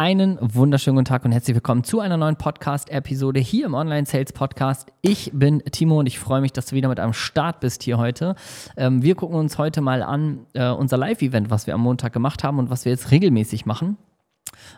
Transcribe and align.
Einen 0.00 0.38
wunderschönen 0.40 0.96
guten 0.96 1.04
Tag 1.04 1.26
und 1.26 1.32
herzlich 1.32 1.54
willkommen 1.54 1.84
zu 1.84 2.00
einer 2.00 2.16
neuen 2.16 2.36
Podcast-Episode 2.36 3.38
hier 3.38 3.66
im 3.66 3.74
Online-Sales-Podcast. 3.74 4.88
Ich 5.02 5.30
bin 5.34 5.62
Timo 5.72 5.98
und 5.98 6.06
ich 6.06 6.18
freue 6.18 6.40
mich, 6.40 6.54
dass 6.54 6.64
du 6.64 6.74
wieder 6.74 6.88
mit 6.88 6.98
am 6.98 7.12
Start 7.12 7.60
bist 7.60 7.82
hier 7.82 7.98
heute. 7.98 8.34
Ähm, 8.78 9.02
wir 9.02 9.14
gucken 9.14 9.36
uns 9.36 9.58
heute 9.58 9.82
mal 9.82 10.02
an 10.02 10.46
äh, 10.54 10.70
unser 10.70 10.96
Live-Event, 10.96 11.50
was 11.50 11.66
wir 11.66 11.74
am 11.74 11.82
Montag 11.82 12.14
gemacht 12.14 12.44
haben 12.44 12.58
und 12.58 12.70
was 12.70 12.86
wir 12.86 12.92
jetzt 12.92 13.10
regelmäßig 13.10 13.66
machen. 13.66 13.98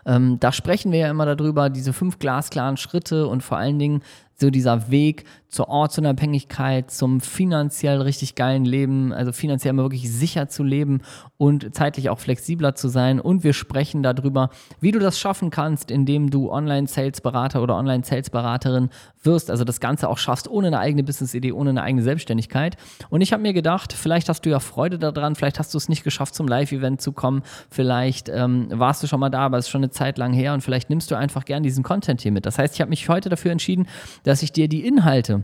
Ähm, 0.05 0.41
da 0.41 0.51
sprechen 0.51 0.91
wir 0.91 0.99
ja 0.99 1.09
immer 1.09 1.25
darüber, 1.25 1.69
diese 1.69 1.93
fünf 1.93 2.19
glasklaren 2.19 2.75
Schritte 2.75 3.27
und 3.27 3.43
vor 3.43 3.57
allen 3.57 3.79
Dingen 3.79 4.01
so 4.35 4.49
dieser 4.49 4.89
Weg 4.89 5.25
zur 5.53 5.69
Ortsunabhängigkeit, 5.69 6.89
zum 6.89 7.21
finanziell 7.21 8.01
richtig 8.01 8.33
geilen 8.33 8.65
Leben, 8.65 9.13
also 9.13 9.31
finanziell 9.31 9.73
mal 9.73 9.83
wirklich 9.83 10.11
sicher 10.11 10.49
zu 10.49 10.63
leben 10.63 11.01
und 11.37 11.75
zeitlich 11.75 12.09
auch 12.09 12.19
flexibler 12.19 12.73
zu 12.73 12.87
sein. 12.87 13.19
Und 13.19 13.43
wir 13.43 13.53
sprechen 13.53 14.01
darüber, 14.01 14.49
wie 14.79 14.91
du 14.91 14.99
das 14.99 15.19
schaffen 15.19 15.51
kannst, 15.51 15.91
indem 15.91 16.31
du 16.31 16.51
Online-Sales-Berater 16.51 17.61
oder 17.61 17.75
Online-Sales-Beraterin 17.75 18.89
wirst, 19.21 19.51
also 19.51 19.63
das 19.63 19.79
Ganze 19.79 20.09
auch 20.09 20.17
schaffst, 20.17 20.47
ohne 20.47 20.67
eine 20.67 20.79
eigene 20.79 21.03
Business-Idee, 21.03 21.51
ohne 21.51 21.69
eine 21.69 21.83
eigene 21.83 22.01
Selbstständigkeit. 22.01 22.75
Und 23.09 23.21
ich 23.21 23.31
habe 23.31 23.43
mir 23.43 23.53
gedacht, 23.53 23.93
vielleicht 23.93 24.29
hast 24.29 24.45
du 24.45 24.49
ja 24.49 24.59
Freude 24.59 24.97
daran, 24.97 25.35
vielleicht 25.35 25.59
hast 25.59 25.73
du 25.73 25.77
es 25.77 25.87
nicht 25.87 26.03
geschafft, 26.03 26.33
zum 26.33 26.47
Live-Event 26.47 26.99
zu 26.99 27.11
kommen, 27.11 27.43
vielleicht 27.69 28.27
ähm, 28.27 28.67
warst 28.71 29.03
du 29.03 29.07
schon 29.07 29.19
mal 29.19 29.29
da, 29.29 29.41
aber 29.41 29.59
es 29.59 29.65
ist 29.65 29.69
schon 29.69 29.83
eine 29.83 29.91
Zeit 29.91 30.17
lang 30.17 30.33
her 30.33 30.53
und 30.53 30.61
vielleicht 30.61 30.89
nimmst 30.89 31.11
du 31.11 31.15
einfach 31.15 31.45
gern 31.45 31.61
diesen 31.61 31.83
Content 31.83 32.21
hier 32.21 32.31
mit. 32.31 32.47
Das 32.47 32.57
heißt, 32.57 32.73
ich 32.73 32.81
habe 32.81 32.89
mich 32.89 33.07
heute 33.07 33.29
dafür 33.29 33.51
entschieden, 33.51 33.87
dass 34.23 34.32
ich 34.41 34.51
dir 34.51 34.67
die 34.67 34.87
Inhalte 34.87 35.43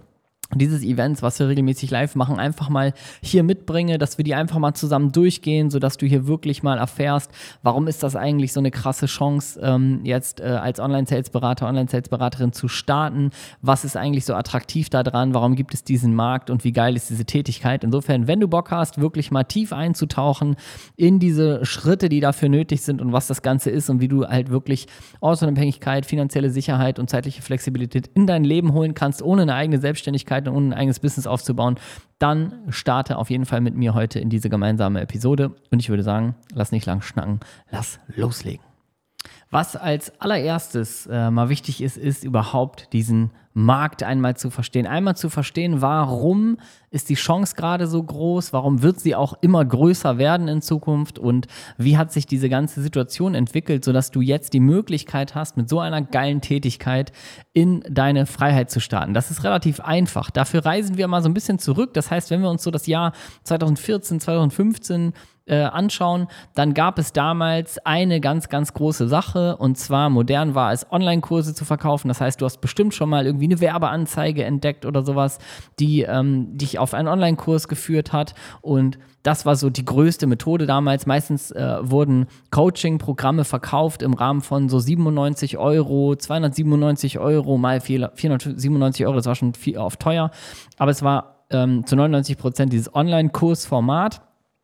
dieses 0.56 0.84
Events, 0.84 1.22
was 1.22 1.38
wir 1.40 1.48
regelmäßig 1.48 1.92
live 1.92 2.16
machen, 2.16 2.40
einfach 2.40 2.70
mal 2.70 2.94
hier 3.22 3.44
mitbringe, 3.44 4.00
dass 4.00 4.18
wir 4.18 4.26
die 4.26 4.34
einfach 4.34 4.58
mal 4.58 4.74
zusammen 4.74 5.12
durchgehen, 5.12 5.70
sodass 5.70 5.98
du 5.98 6.08
hier 6.08 6.26
wirklich 6.26 6.64
mal 6.64 6.80
erfährst, 6.80 7.32
warum 7.62 7.88
ist 7.88 8.02
das 8.02 8.16
eigentlich 8.16 8.52
so 8.52 8.60
eine 8.60 8.72
krasse 8.72 9.06
Chance, 9.06 9.60
ähm, 9.62 10.02
jetzt 10.04 10.40
äh, 10.40 10.46
als 10.46 10.80
Online-Sales-Berater, 10.80 11.68
Online-Sales-Beraterin 11.68 12.52
zu 12.52 12.68
starten? 12.68 13.30
Was 13.62 13.86
ist 13.86 13.96
eigentlich 13.96 14.26
so 14.26 14.34
attraktiv 14.34 14.90
daran? 14.90 15.36
Warum 15.36 15.56
gibt 15.56 15.76
es 15.76 15.84
diesen 15.84 16.16
Markt 16.16 16.50
und 16.50 16.64
wie 16.64 16.72
geil 16.72 16.96
ist 16.96 17.12
diese 17.12 17.26
Tätigkeit? 17.26 17.84
Insofern, 17.84 18.28
wenn 18.28 18.40
du 18.40 18.48
Bock 18.48 18.72
hast, 18.72 19.00
wirklich 19.00 19.30
mal 19.30 19.44
tief 19.44 19.72
einzutauchen 19.72 20.56
in 20.96 21.20
diese 21.20 21.64
Schritte, 21.64 22.10
die 22.10 22.22
dafür 22.22 22.50
nötig 22.50 22.82
sind 22.82 23.02
und 23.02 23.14
was 23.14 23.28
das 23.28 23.44
Ganze 23.44 23.70
ist 23.70 23.88
und 23.92 24.02
wie 24.02 24.08
du 24.08 24.26
halt 24.26 24.50
wirklich 24.50 24.88
Ortsunabhängigkeit, 25.20 26.08
finanzielle 26.08 26.50
Sicherheit 26.50 26.98
und 26.98 27.08
zeitliche 27.08 27.44
Flexibilität 27.44 28.10
in 28.16 28.26
dein 28.26 28.44
Leben 28.44 28.74
holen 28.74 28.96
kannst, 28.96 29.22
ohne 29.22 29.44
eine 29.44 29.54
eigene 29.54 29.80
Selbstständigkeit 29.80 30.39
Möglichkeiten 30.40 30.50
und 30.50 30.70
ein 30.70 30.74
eigenes 30.74 31.00
Business 31.00 31.28
aufzubauen, 31.28 31.76
dann 32.20 32.54
starte 32.70 33.18
auf 33.18 33.30
jeden 33.30 33.46
Fall 33.46 33.62
mit 33.62 33.76
mir 33.76 33.94
heute 33.94 34.20
in 34.20 34.30
diese 34.30 34.50
gemeinsame 34.50 35.02
Episode. 35.02 35.56
Und 35.72 35.80
ich 35.80 35.90
würde 35.90 36.04
sagen, 36.04 36.36
lass 36.54 36.72
nicht 36.72 36.86
lang 36.86 37.02
schnacken, 37.02 37.40
lass 37.72 38.00
loslegen. 38.16 38.69
Was 39.52 39.76
als 39.76 40.12
allererstes 40.22 41.08
äh, 41.08 41.32
mal 41.32 41.50
wichtig 41.50 41.82
ist, 41.82 41.98
ist 41.98 42.24
überhaupt 42.24 42.94
diesen 42.94 43.32
Markt 43.54 44.04
einmal 44.04 44.38
zu 44.38 44.52
verstehen. 44.52 44.86
Einmal 44.86 45.18
zu 45.18 45.30
verstehen, 45.30 45.82
warum 45.82 46.58
ist 46.92 47.10
die 47.10 47.16
Chance 47.16 47.56
gerade 47.56 47.88
so 47.88 48.02
groß, 48.02 48.54
warum 48.54 48.84
wird 48.84 49.00
sie 49.00 49.16
auch 49.16 49.34
immer 49.42 49.66
größer 49.66 50.20
werden 50.20 50.48
in 50.48 50.62
Zukunft 50.62 51.18
und 51.18 51.48
wie 51.78 51.98
hat 51.98 52.12
sich 52.12 52.28
diese 52.28 52.48
ganze 52.48 52.82
Situation 52.84 53.34
entwickelt, 53.34 53.84
sodass 53.84 54.12
du 54.12 54.22
jetzt 54.22 54.54
die 54.54 54.60
Möglichkeit 54.60 55.34
hast, 55.34 55.58
mit 55.58 55.68
so 55.68 55.80
einer 55.80 56.04
geilen 56.04 56.42
Tätigkeit 56.42 57.12
in 57.52 57.84
deine 57.90 58.28
Freiheit 58.28 58.70
zu 58.70 58.80
starten. 58.80 59.16
Das 59.16 59.32
ist 59.32 59.44
relativ 59.44 59.80
einfach. 59.80 60.30
Dafür 60.30 60.64
reisen 60.64 60.98
wir 60.98 61.08
mal 61.08 61.24
so 61.24 61.30
ein 61.30 61.34
bisschen 61.34 61.58
zurück. 61.58 61.96
Das 61.96 62.12
heißt, 62.12 62.30
wenn 62.30 62.42
wir 62.42 62.52
uns 62.52 62.62
so 62.62 62.70
das 62.70 62.86
Jahr 62.86 63.14
2014, 63.46 64.20
2015 64.20 65.14
äh, 65.50 65.64
anschauen, 65.64 66.28
dann 66.56 66.74
gab 66.74 67.00
es 67.00 67.12
damals 67.12 67.78
eine 67.86 68.22
ganz, 68.22 68.50
ganz 68.50 68.74
große 68.74 69.08
Sache 69.08 69.58
und 69.58 69.78
zwar 69.78 70.10
modern 70.10 70.56
war 70.56 70.72
es, 70.72 70.90
Online-Kurse 70.92 71.54
zu 71.54 71.66
verkaufen. 71.66 72.08
Das 72.08 72.22
heißt, 72.22 72.40
du 72.40 72.46
hast 72.46 72.62
bestimmt 72.62 72.94
schon 72.94 73.10
mal 73.10 73.26
irgendwie 73.26 73.46
eine 73.46 73.60
Werbeanzeige 73.60 74.44
entdeckt 74.44 74.86
oder 74.86 75.04
sowas, 75.04 75.40
die 75.80 76.02
ähm, 76.04 76.58
dich 76.58 76.80
auf 76.80 76.94
einen 76.94 77.08
Online-Kurs 77.08 77.68
geführt 77.68 78.14
hat 78.14 78.34
und 78.62 78.98
das 79.24 79.46
war 79.46 79.56
so 79.56 79.70
die 79.70 79.84
größte 79.84 80.28
Methode 80.28 80.66
damals. 80.66 81.06
Meistens 81.06 81.52
äh, 81.52 81.78
wurden 81.82 82.28
Coaching-Programme 82.52 83.44
verkauft 83.44 84.02
im 84.02 84.14
Rahmen 84.14 84.42
von 84.42 84.70
so 84.70 84.80
97 84.80 85.58
Euro, 85.58 86.16
297 86.16 87.20
Euro 87.20 87.58
mal 87.58 87.82
497 87.82 89.06
Euro. 89.06 89.16
Das 89.18 89.26
war 89.26 89.36
schon 89.36 89.54
viel 89.54 89.78
oft 89.78 90.00
teuer. 90.00 90.32
Aber 90.78 90.92
es 90.92 91.04
war 91.04 91.46
ähm, 91.50 91.86
zu 91.86 91.96
99 91.96 92.38
Prozent 92.38 92.72
dieses 92.72 92.94
Online-Kursformat. 92.94 94.22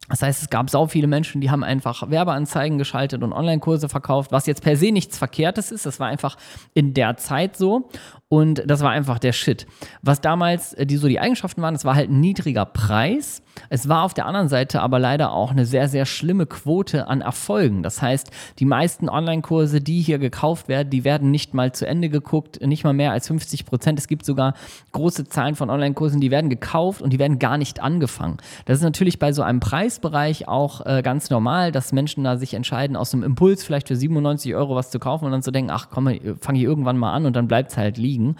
Das 0.10 0.22
heißt, 0.22 0.42
es 0.42 0.50
gab 0.50 0.70
sau 0.70 0.88
viele 0.88 1.08
Menschen, 1.08 1.42
die 1.42 1.50
haben 1.50 1.64
einfach 1.64 2.10
Werbeanzeigen 2.10 2.78
geschaltet 2.78 3.24
und 3.24 3.34
Online-Kurse 3.34 3.90
verkauft, 3.90 4.32
was 4.32 4.46
jetzt 4.46 4.62
per 4.64 4.78
se 4.78 4.92
nichts 4.92 5.18
Verkehrtes 5.18 5.72
ist. 5.72 5.86
Das 5.86 6.00
war 6.00 6.08
einfach 6.08 6.38
in 6.74 6.94
der 6.94 7.18
Zeit 7.18 7.58
so. 7.58 7.90
Und 8.28 8.64
das 8.66 8.82
war 8.82 8.90
einfach 8.90 9.20
der 9.20 9.34
Shit. 9.34 9.68
Was 10.02 10.20
damals 10.20 10.74
äh, 10.74 10.88
die 10.88 10.98
so 10.98 11.08
die 11.08 11.20
Eigenschaften 11.20 11.62
waren, 11.62 11.76
es 11.76 11.86
war 11.86 11.94
halt 11.94 12.10
ein 12.10 12.20
niedriger 12.20 12.66
Preis. 12.66 13.44
Es 13.70 13.88
war 13.88 14.04
auf 14.04 14.16
der 14.16 14.26
anderen 14.26 14.50
Seite 14.50 14.82
aber 14.82 14.98
leider 14.98 15.32
auch 15.32 15.52
eine 15.52 15.66
sehr, 15.66 15.88
sehr 15.88 16.06
schlimme 16.06 16.48
Quote 16.48 17.08
an 17.08 17.22
Erfolgen. 17.22 17.84
Das 17.84 18.02
heißt, 18.02 18.32
die 18.58 18.66
meisten 18.66 19.10
Online-Kurse, 19.10 19.80
die 19.80 20.02
hier 20.02 20.18
gekauft 20.18 20.68
werden, 20.68 20.90
die 20.90 21.04
werden 21.04 21.30
nicht 21.30 21.54
mal 21.54 21.72
zu 21.72 21.88
Ende 21.88 22.10
geguckt, 22.10 22.66
nicht 22.66 22.84
mal 22.84 22.94
mehr 22.94 23.12
als 23.12 23.28
50 23.28 23.66
Prozent. 23.66 24.00
Es 24.00 24.08
gibt 24.08 24.26
sogar 24.26 24.56
große 24.92 25.26
Zahlen 25.26 25.56
von 25.56 25.70
Online-Kursen, 25.70 26.20
die 26.20 26.32
werden 26.32 26.50
gekauft 26.50 27.04
und 27.04 27.14
die 27.14 27.20
werden 27.20 27.38
gar 27.38 27.60
nicht 27.60 27.80
angefangen. 27.80 28.38
Das 28.66 28.80
ist 28.80 28.84
natürlich 28.84 29.20
bei 29.20 29.34
so 29.34 29.44
einem 29.44 29.60
Preisbereich 29.60 30.48
auch 30.48 30.84
äh, 30.86 31.04
ganz 31.04 31.30
normal, 31.30 31.72
dass 31.72 31.94
Menschen 31.94 32.24
da 32.24 32.38
sich 32.38 32.56
entscheiden, 32.56 32.98
aus 32.98 33.14
einem 33.14 33.22
Impuls 33.24 33.64
vielleicht 33.64 33.88
für 33.88 33.96
97 33.96 34.56
Euro 34.56 34.76
was 34.76 34.90
zu 34.90 34.98
kaufen 34.98 35.26
und 35.26 35.32
dann 35.32 35.44
zu 35.44 35.52
denken, 35.52 35.70
ach 35.72 35.90
komm, 35.92 36.10
fange 36.42 36.58
ich 36.58 36.66
irgendwann 36.66 36.98
mal 36.98 37.14
an 37.14 37.28
und 37.28 37.36
dann 37.36 37.48
bleibt 37.48 37.72
es 37.72 37.78
halt 37.78 37.98
liegen 37.98 38.15
kriegen. 38.16 38.36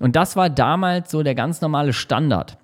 Und 0.00 0.16
das 0.16 0.36
war 0.36 0.50
damals 0.50 1.10
so 1.10 1.22
der 1.22 1.34
ganz 1.34 1.60
normale 1.60 1.92
Standard. 1.92 2.58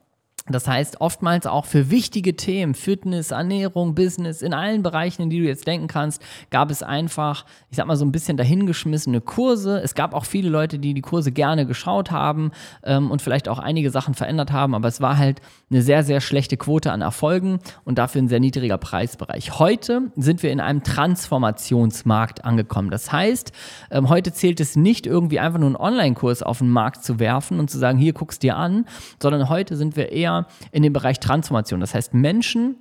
Das 0.46 0.68
heißt, 0.68 1.00
oftmals 1.00 1.46
auch 1.46 1.64
für 1.64 1.88
wichtige 1.88 2.36
Themen, 2.36 2.74
Fitness, 2.74 3.30
Ernährung, 3.30 3.94
Business, 3.94 4.42
in 4.42 4.52
allen 4.52 4.82
Bereichen, 4.82 5.22
in 5.22 5.30
die 5.30 5.38
du 5.38 5.46
jetzt 5.46 5.66
denken 5.66 5.86
kannst, 5.86 6.20
gab 6.50 6.70
es 6.70 6.82
einfach, 6.82 7.46
ich 7.70 7.78
sag 7.78 7.86
mal, 7.86 7.96
so 7.96 8.04
ein 8.04 8.12
bisschen 8.12 8.36
dahingeschmissene 8.36 9.22
Kurse. 9.22 9.80
Es 9.82 9.94
gab 9.94 10.12
auch 10.12 10.26
viele 10.26 10.50
Leute, 10.50 10.78
die 10.78 10.92
die 10.92 11.00
Kurse 11.00 11.32
gerne 11.32 11.64
geschaut 11.64 12.10
haben 12.10 12.50
ähm, 12.82 13.10
und 13.10 13.22
vielleicht 13.22 13.48
auch 13.48 13.58
einige 13.58 13.88
Sachen 13.90 14.12
verändert 14.12 14.52
haben, 14.52 14.74
aber 14.74 14.86
es 14.86 15.00
war 15.00 15.16
halt 15.16 15.40
eine 15.70 15.80
sehr, 15.80 16.04
sehr 16.04 16.20
schlechte 16.20 16.58
Quote 16.58 16.92
an 16.92 17.00
Erfolgen 17.00 17.58
und 17.84 17.96
dafür 17.96 18.20
ein 18.20 18.28
sehr 18.28 18.40
niedriger 18.40 18.76
Preisbereich. 18.76 19.58
Heute 19.58 20.12
sind 20.14 20.42
wir 20.42 20.52
in 20.52 20.60
einem 20.60 20.82
Transformationsmarkt 20.82 22.44
angekommen. 22.44 22.90
Das 22.90 23.10
heißt, 23.10 23.52
ähm, 23.90 24.10
heute 24.10 24.30
zählt 24.34 24.60
es 24.60 24.76
nicht 24.76 25.06
irgendwie 25.06 25.40
einfach 25.40 25.58
nur 25.58 25.68
einen 25.68 25.76
Online-Kurs 25.76 26.42
auf 26.42 26.58
den 26.58 26.68
Markt 26.68 27.02
zu 27.02 27.18
werfen 27.18 27.60
und 27.60 27.70
zu 27.70 27.78
sagen, 27.78 27.96
hier 27.96 28.12
guckst 28.12 28.42
dir 28.42 28.58
an, 28.58 28.84
sondern 29.22 29.48
heute 29.48 29.78
sind 29.78 29.96
wir 29.96 30.12
eher 30.12 30.33
in 30.72 30.82
dem 30.82 30.92
Bereich 30.92 31.20
Transformation. 31.20 31.80
Das 31.80 31.94
heißt, 31.94 32.14
Menschen 32.14 32.76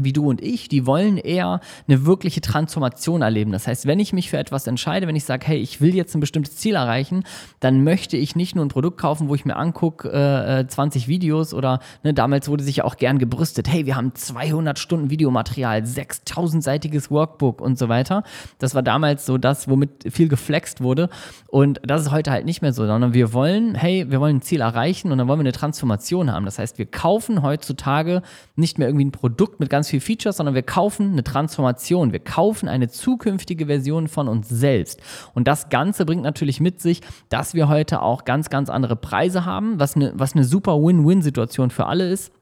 wie 0.00 0.12
du 0.12 0.28
und 0.28 0.42
ich, 0.42 0.68
die 0.68 0.86
wollen 0.86 1.16
eher 1.16 1.60
eine 1.88 2.06
wirkliche 2.06 2.40
Transformation 2.40 3.22
erleben. 3.22 3.52
Das 3.52 3.66
heißt, 3.66 3.86
wenn 3.86 4.00
ich 4.00 4.12
mich 4.12 4.30
für 4.30 4.38
etwas 4.38 4.66
entscheide, 4.66 5.06
wenn 5.06 5.16
ich 5.16 5.24
sage, 5.24 5.46
hey, 5.46 5.58
ich 5.58 5.80
will 5.80 5.94
jetzt 5.94 6.14
ein 6.14 6.20
bestimmtes 6.20 6.56
Ziel 6.56 6.74
erreichen, 6.74 7.24
dann 7.60 7.84
möchte 7.84 8.16
ich 8.16 8.36
nicht 8.36 8.54
nur 8.54 8.64
ein 8.64 8.68
Produkt 8.68 8.98
kaufen, 8.98 9.28
wo 9.28 9.34
ich 9.34 9.44
mir 9.44 9.56
angucke, 9.56 10.10
äh, 10.10 10.66
20 10.66 11.08
Videos 11.08 11.54
oder 11.54 11.80
ne, 12.02 12.12
damals 12.12 12.48
wurde 12.48 12.64
sich 12.64 12.76
ja 12.76 12.84
auch 12.84 12.96
gern 12.96 13.18
gebrüstet, 13.18 13.68
hey, 13.68 13.86
wir 13.86 13.96
haben 13.96 14.14
200 14.14 14.78
Stunden 14.78 15.10
Videomaterial, 15.10 15.82
6000-seitiges 15.82 17.10
Workbook 17.10 17.60
und 17.60 17.78
so 17.78 17.88
weiter. 17.88 18.22
Das 18.58 18.74
war 18.74 18.82
damals 18.82 19.24
so 19.24 19.38
das, 19.38 19.68
womit 19.68 20.12
viel 20.12 20.28
geflext 20.28 20.82
wurde 20.82 21.08
und 21.48 21.80
das 21.84 22.02
ist 22.02 22.10
heute 22.10 22.30
halt 22.30 22.44
nicht 22.44 22.60
mehr 22.60 22.72
so, 22.72 22.86
sondern 22.86 23.14
wir 23.14 23.32
wollen, 23.32 23.74
hey, 23.74 24.10
wir 24.10 24.20
wollen 24.20 24.36
ein 24.36 24.42
Ziel 24.42 24.60
erreichen 24.60 25.10
und 25.10 25.18
dann 25.18 25.28
wollen 25.28 25.38
wir 25.38 25.44
eine 25.44 25.52
Transformation 25.52 26.30
haben. 26.30 26.44
Das 26.44 26.58
heißt, 26.58 26.78
wir 26.78 26.86
kaufen 26.86 27.42
heutzutage 27.42 28.22
nicht 28.56 28.78
mehr 28.78 28.88
irgendwie 28.88 29.06
ein 29.06 29.12
Produkt 29.12 29.60
mit 29.60 29.70
ganz 29.70 29.75
ganz 29.76 29.90
viel 29.90 30.00
Features, 30.00 30.38
sondern 30.38 30.54
wir 30.54 30.62
kaufen 30.62 31.12
eine 31.12 31.22
Transformation. 31.22 32.10
Wir 32.10 32.20
kaufen 32.20 32.66
eine 32.66 32.88
zukünftige 32.88 33.66
Version 33.66 34.08
von 34.08 34.26
uns 34.26 34.48
selbst. 34.48 35.02
Und 35.34 35.46
das 35.46 35.68
Ganze 35.68 36.06
bringt 36.06 36.22
natürlich 36.22 36.60
mit 36.60 36.80
sich, 36.80 37.02
dass 37.28 37.52
wir 37.52 37.68
heute 37.68 38.00
auch 38.00 38.24
ganz, 38.24 38.48
ganz 38.48 38.70
andere 38.70 38.96
Preise 38.96 39.44
haben, 39.44 39.78
was 39.78 39.94
eine, 39.94 40.12
was 40.14 40.34
eine 40.34 40.44
super 40.44 40.78
Win-Win-Situation 40.78 41.68
für 41.68 41.84
alle 41.84 42.08
ist. 42.08 42.32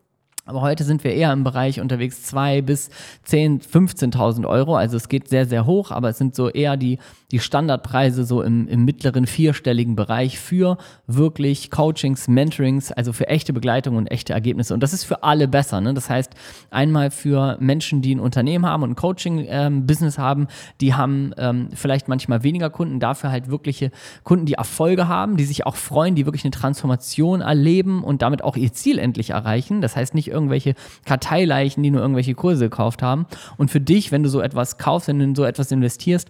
Aber 0.46 0.60
heute 0.60 0.84
sind 0.84 1.04
wir 1.04 1.14
eher 1.14 1.32
im 1.32 1.42
Bereich 1.42 1.80
unterwegs 1.80 2.22
2 2.24 2.60
bis 2.62 2.90
10, 3.22 3.60
15.000 3.60 4.46
Euro. 4.46 4.76
Also 4.76 4.96
es 4.96 5.08
geht 5.08 5.28
sehr, 5.28 5.46
sehr 5.46 5.64
hoch, 5.64 5.90
aber 5.90 6.10
es 6.10 6.18
sind 6.18 6.34
so 6.34 6.50
eher 6.50 6.76
die 6.76 6.98
die 7.34 7.40
Standardpreise 7.40 8.24
so 8.24 8.42
im, 8.42 8.68
im 8.68 8.84
mittleren 8.84 9.26
vierstelligen 9.26 9.96
Bereich 9.96 10.38
für 10.38 10.78
wirklich 11.08 11.68
Coachings, 11.68 12.28
Mentorings, 12.28 12.92
also 12.92 13.12
für 13.12 13.26
echte 13.26 13.52
Begleitung 13.52 13.96
und 13.96 14.06
echte 14.06 14.32
Ergebnisse. 14.32 14.72
Und 14.72 14.84
das 14.84 14.92
ist 14.92 15.02
für 15.02 15.24
alle 15.24 15.48
besser. 15.48 15.80
Ne? 15.80 15.94
Das 15.94 16.08
heißt, 16.08 16.32
einmal 16.70 17.10
für 17.10 17.56
Menschen, 17.58 18.02
die 18.02 18.14
ein 18.14 18.20
Unternehmen 18.20 18.64
haben 18.66 18.84
und 18.84 18.90
ein 18.90 18.94
Coaching-Business 18.94 20.16
ähm, 20.16 20.22
haben, 20.22 20.46
die 20.80 20.94
haben 20.94 21.32
ähm, 21.36 21.70
vielleicht 21.74 22.06
manchmal 22.06 22.44
weniger 22.44 22.70
Kunden, 22.70 23.00
dafür 23.00 23.32
halt 23.32 23.50
wirkliche 23.50 23.90
Kunden, 24.22 24.46
die 24.46 24.54
Erfolge 24.54 25.08
haben, 25.08 25.36
die 25.36 25.44
sich 25.44 25.66
auch 25.66 25.74
freuen, 25.74 26.14
die 26.14 26.26
wirklich 26.26 26.44
eine 26.44 26.52
Transformation 26.52 27.40
erleben 27.40 28.04
und 28.04 28.22
damit 28.22 28.44
auch 28.44 28.56
ihr 28.56 28.72
Ziel 28.72 29.00
endlich 29.00 29.30
erreichen. 29.30 29.80
Das 29.80 29.96
heißt 29.96 30.14
nicht 30.14 30.28
irgendwelche 30.34 30.74
Karteileichen, 31.04 31.82
die 31.82 31.90
nur 31.90 32.00
irgendwelche 32.00 32.34
Kurse 32.34 32.64
gekauft 32.64 33.02
haben. 33.02 33.26
Und 33.56 33.70
für 33.70 33.80
dich, 33.80 34.12
wenn 34.12 34.22
du 34.22 34.28
so 34.28 34.40
etwas 34.40 34.76
kaufst, 34.76 35.08
wenn 35.08 35.18
du 35.18 35.24
in 35.24 35.34
so 35.34 35.44
etwas 35.44 35.72
investierst, 35.72 36.28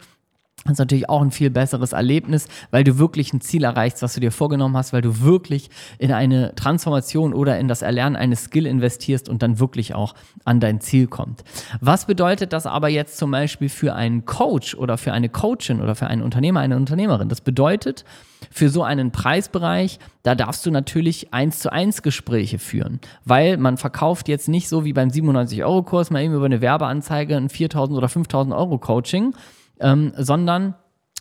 Das 0.65 0.73
ist 0.73 0.79
natürlich 0.79 1.11
auch 1.11 1.21
ein 1.21 1.31
viel 1.31 1.51
besseres 1.51 1.93
Erlebnis, 1.93 2.49
weil 2.71 2.85
du 2.85 2.99
wirklich 2.99 3.33
ein 3.33 3.43
Ziel 3.43 3.65
erreichst, 3.65 4.03
was 4.03 4.15
du 4.15 4.21
dir 4.21 4.33
vorgenommen 4.33 4.77
hast, 4.77 4.95
weil 4.95 5.03
du 5.03 5.21
wirklich 5.21 5.69
in 5.99 6.11
eine 6.11 6.55
Transformation 6.55 7.35
oder 7.35 7.59
in 7.59 7.69
das 7.69 7.83
Erlernen 7.83 8.17
eines 8.17 8.45
Skill 8.45 8.67
investierst 8.67 9.29
und 9.29 9.43
dann 9.43 9.59
wirklich 9.59 9.95
auch 9.95 10.15
an 10.45 10.61
dein 10.61 10.81
Ziel 10.81 11.07
kommt. 11.07 11.45
Was 11.81 12.07
bedeutet 12.07 12.55
das 12.55 12.67
aber 12.67 12.89
jetzt 12.89 13.19
zum 13.19 13.31
Beispiel 13.31 13.69
für 13.69 13.95
einen 13.95 14.25
Coach 14.25 14.75
oder 14.75 14.97
für 14.97 15.13
eine 15.13 15.29
Coachin 15.29 15.83
oder 15.83 15.95
für 15.95 16.07
einen 16.07 16.23
Unternehmer, 16.23 16.61
eine 16.61 16.77
Unternehmerin? 16.77 17.29
Das 17.29 17.43
bedeutet, 17.43 18.05
für 18.51 18.69
so 18.69 18.83
einen 18.83 19.11
Preisbereich, 19.11 19.99
da 20.23 20.35
darfst 20.35 20.65
du 20.65 20.71
natürlich 20.71 21.33
eins 21.33 21.59
zu 21.59 21.73
eins 21.73 22.03
Gespräche 22.03 22.59
führen, 22.59 23.01
weil 23.25 23.57
man 23.57 23.77
verkauft 23.77 24.29
jetzt 24.29 24.49
nicht 24.49 24.69
so 24.69 24.85
wie 24.85 24.93
beim 24.93 25.09
97-Euro-Kurs 25.09 26.11
mal 26.11 26.23
eben 26.23 26.35
über 26.35 26.47
eine 26.47 26.61
Werbeanzeige 26.61 27.37
ein 27.37 27.49
4.000 27.49 27.97
oder 27.97 28.07
5.000 28.07 28.57
Euro 28.57 28.79
Coaching, 28.79 29.35
ähm, 29.81 30.13
sondern 30.17 30.75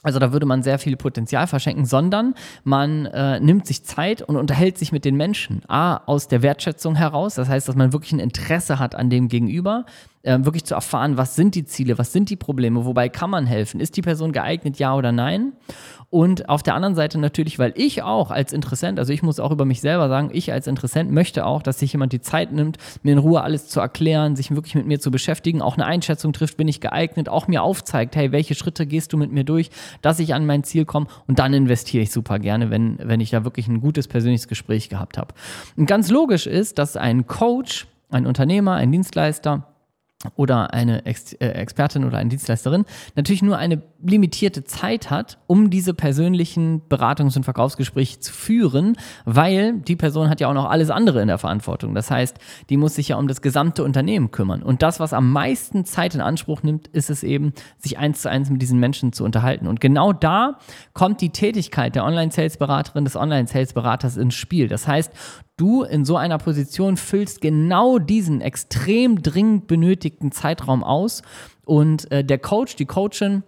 also 0.03 0.19
da 0.19 0.33
würde 0.33 0.45
man 0.45 0.61
sehr 0.63 0.79
viel 0.79 0.97
Potenzial 0.97 1.47
verschenken, 1.47 1.85
sondern 1.85 2.35
man 2.65 3.05
äh, 3.05 3.39
nimmt 3.39 3.65
sich 3.65 3.85
Zeit 3.85 4.21
und 4.21 4.35
unterhält 4.35 4.77
sich 4.77 4.91
mit 4.91 5.05
den 5.05 5.15
Menschen. 5.15 5.61
A, 5.69 6.01
aus 6.05 6.27
der 6.27 6.41
Wertschätzung 6.41 6.95
heraus, 6.95 7.35
das 7.35 7.47
heißt, 7.47 7.69
dass 7.69 7.75
man 7.75 7.94
wirklich 7.94 8.11
ein 8.11 8.19
Interesse 8.19 8.79
hat 8.79 8.95
an 8.95 9.09
dem 9.09 9.29
Gegenüber, 9.29 9.85
äh, 10.23 10.38
wirklich 10.41 10.65
zu 10.65 10.75
erfahren, 10.75 11.15
was 11.17 11.35
sind 11.35 11.55
die 11.55 11.63
Ziele, 11.63 11.97
was 11.97 12.11
sind 12.11 12.29
die 12.29 12.35
Probleme, 12.35 12.83
wobei 12.83 13.07
kann 13.07 13.29
man 13.29 13.45
helfen, 13.45 13.79
ist 13.79 13.95
die 13.95 14.01
Person 14.01 14.33
geeignet, 14.33 14.77
ja 14.77 14.94
oder 14.94 15.13
nein. 15.13 15.53
Und 16.13 16.48
auf 16.48 16.62
der 16.62 16.75
anderen 16.75 16.94
Seite 16.94 17.18
natürlich, 17.18 17.57
weil 17.57 17.74
ich 17.75 18.04
auch 18.04 18.30
als 18.30 18.54
Interessent, 18.54 19.00
also 19.00 19.12
ich 19.12 19.24
muss 19.24 19.39
auch 19.39 19.50
über 19.50 19.65
mich 19.65 19.81
selber 19.81 20.10
sagen, 20.10 20.30
ich 20.31 20.54
als 20.54 20.68
Interessent 20.68 21.12
möchte 21.12 21.44
auch, 21.44 21.63
dass 21.63 21.80
sich 21.80 21.92
jemand 21.92 22.13
die 22.13 22.21
Zeit 22.21 22.51
nimmt, 22.51 22.77
mir 23.01 23.13
in 23.13 23.18
Ruhe 23.18 23.42
alles 23.42 23.68
zu 23.68 23.80
erklären, 23.80 24.36
sich 24.36 24.51
wirklich 24.51 24.75
mit 24.75 24.86
mir 24.86 25.00
zu 25.00 25.10
beschäftigen, 25.10 25.63
auch 25.63 25.74
eine 25.74 25.88
Einschätzung 25.88 26.31
trifft, 26.31 26.56
bin 26.56 26.68
ich 26.68 26.81
geeignet, 26.81 27.30
auch 27.30 27.48
mir 27.48 27.63
aufzeigt, 27.63 28.15
hey, 28.15 28.31
welche 28.31 28.54
Schritte 28.54 28.86
gehst 28.86 29.12
du 29.12 29.18
mit 29.18 29.31
mir 29.31 29.44
durch, 29.44 29.71
dass 30.04 30.19
ich 30.19 30.36
an 30.36 30.45
mein 30.45 30.63
Ziel 30.63 30.86
komme 30.86 31.07
und 31.25 31.39
dann 31.39 31.51
investiere 31.51 32.04
ich 32.04 32.12
super 32.12 32.38
gerne, 32.38 32.69
wenn, 32.69 33.00
wenn 33.01 33.19
ich 33.19 33.31
da 33.31 33.44
wirklich 33.44 33.68
ein 33.68 33.81
gutes 33.81 34.07
persönliches 34.07 34.48
Gespräch 34.48 34.89
gehabt 34.89 35.18
habe. 35.18 35.33
Und 35.77 35.88
ganz 35.88 36.12
logisch 36.12 36.45
ist, 36.45 36.77
dass 36.77 36.95
ein 36.95 37.25
Coach, 37.25 37.88
ein 38.12 38.27
Unternehmer, 38.27 38.75
ein 38.75 38.92
Dienstleister, 38.92 39.72
oder 40.35 40.73
eine 40.73 41.05
Ex 41.05 41.33
äh, 41.33 41.47
Expertin 41.47 42.05
oder 42.05 42.17
eine 42.17 42.29
Dienstleisterin 42.29 42.85
natürlich 43.15 43.41
nur 43.41 43.57
eine 43.57 43.81
limitierte 44.01 44.63
Zeit 44.63 45.09
hat, 45.09 45.37
um 45.47 45.69
diese 45.69 45.93
persönlichen 45.93 46.81
Beratungs- 46.89 47.37
und 47.37 47.43
Verkaufsgespräche 47.43 48.19
zu 48.19 48.33
führen, 48.33 48.97
weil 49.25 49.73
die 49.73 49.95
Person 49.95 50.29
hat 50.29 50.41
ja 50.41 50.49
auch 50.49 50.53
noch 50.53 50.69
alles 50.69 50.89
andere 50.89 51.21
in 51.21 51.27
der 51.27 51.37
Verantwortung. 51.37 51.95
Das 51.95 52.11
heißt, 52.11 52.37
die 52.69 52.77
muss 52.77 52.95
sich 52.95 53.09
ja 53.09 53.17
um 53.17 53.27
das 53.27 53.41
gesamte 53.41 53.83
Unternehmen 53.83 54.31
kümmern. 54.31 54.61
Und 54.61 54.81
das, 54.81 54.99
was 54.99 55.13
am 55.13 55.31
meisten 55.31 55.85
Zeit 55.85 56.15
in 56.15 56.21
Anspruch 56.21 56.63
nimmt, 56.63 56.87
ist 56.87 57.09
es 57.09 57.23
eben, 57.23 57.53
sich 57.77 57.97
eins 57.97 58.21
zu 58.21 58.29
eins 58.29 58.49
mit 58.49 58.61
diesen 58.61 58.79
Menschen 58.79 59.13
zu 59.13 59.23
unterhalten. 59.23 59.67
Und 59.67 59.79
genau 59.79 60.11
da 60.13 60.59
kommt 60.93 61.21
die 61.21 61.29
Tätigkeit 61.29 61.95
der 61.95 62.03
Online-Sales-Beraterin, 62.03 63.05
des 63.05 63.15
Online-Sales-Beraters 63.15 64.17
ins 64.17 64.35
Spiel. 64.35 64.67
Das 64.67 64.87
heißt, 64.87 65.11
du 65.57 65.83
in 65.83 66.05
so 66.05 66.17
einer 66.17 66.38
Position 66.38 66.97
füllst 66.97 67.41
genau 67.41 68.00
diesen 68.00 68.41
extrem 68.41 69.21
dringend 69.21 69.67
benötigten 69.67 70.31
Zeitraum 70.31 70.83
aus. 70.83 71.21
Und 71.65 72.11
äh, 72.11 72.23
der 72.23 72.39
Coach, 72.39 72.75
die 72.75 72.85
Coachin, 72.85 73.44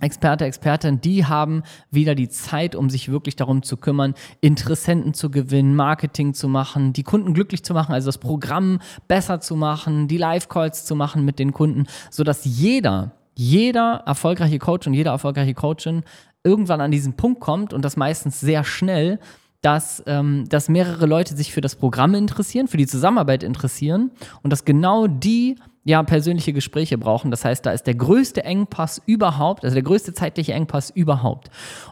Experte, 0.00 0.44
Expertin, 0.44 1.00
die 1.00 1.24
haben 1.24 1.62
wieder 1.90 2.16
die 2.16 2.28
Zeit, 2.28 2.74
um 2.74 2.90
sich 2.90 3.10
wirklich 3.10 3.36
darum 3.36 3.62
zu 3.62 3.76
kümmern, 3.76 4.14
Interessenten 4.40 5.14
zu 5.14 5.30
gewinnen, 5.30 5.76
Marketing 5.76 6.34
zu 6.34 6.48
machen, 6.48 6.92
die 6.92 7.04
Kunden 7.04 7.32
glücklich 7.32 7.64
zu 7.64 7.74
machen, 7.74 7.94
also 7.94 8.06
das 8.08 8.18
Programm 8.18 8.80
besser 9.06 9.40
zu 9.40 9.54
machen, 9.54 10.08
die 10.08 10.18
Live-Calls 10.18 10.84
zu 10.84 10.96
machen 10.96 11.24
mit 11.24 11.38
den 11.38 11.52
Kunden, 11.52 11.86
sodass 12.10 12.44
jeder, 12.44 13.12
jeder 13.36 14.02
erfolgreiche 14.04 14.58
Coach 14.58 14.88
und 14.88 14.94
jeder 14.94 15.12
erfolgreiche 15.12 15.54
Coachin 15.54 16.02
irgendwann 16.42 16.80
an 16.80 16.90
diesen 16.90 17.14
Punkt 17.14 17.40
kommt 17.40 17.72
und 17.72 17.84
das 17.84 17.96
meistens 17.96 18.40
sehr 18.40 18.64
schnell, 18.64 19.20
dass, 19.64 20.02
ähm, 20.06 20.44
dass 20.48 20.68
mehrere 20.68 21.06
Leute 21.06 21.34
sich 21.34 21.54
für 21.54 21.62
das 21.62 21.74
Programm 21.74 22.14
interessieren, 22.14 22.68
für 22.68 22.76
die 22.76 22.86
Zusammenarbeit 22.86 23.42
interessieren 23.42 24.10
und 24.42 24.52
dass 24.52 24.66
genau 24.66 25.06
die 25.06 25.56
ja 25.84 26.02
persönliche 26.02 26.52
Gespräche 26.52 26.98
brauchen. 26.98 27.30
Das 27.30 27.44
heißt, 27.46 27.64
da 27.64 27.70
ist 27.70 27.86
der 27.86 27.94
größte 27.94 28.44
Engpass 28.44 29.00
überhaupt, 29.06 29.64
also 29.64 29.74
der 29.74 29.82
größte 29.82 30.12
zeitliche 30.12 30.52
Engpass 30.52 30.90
überhaupt. 30.90 31.50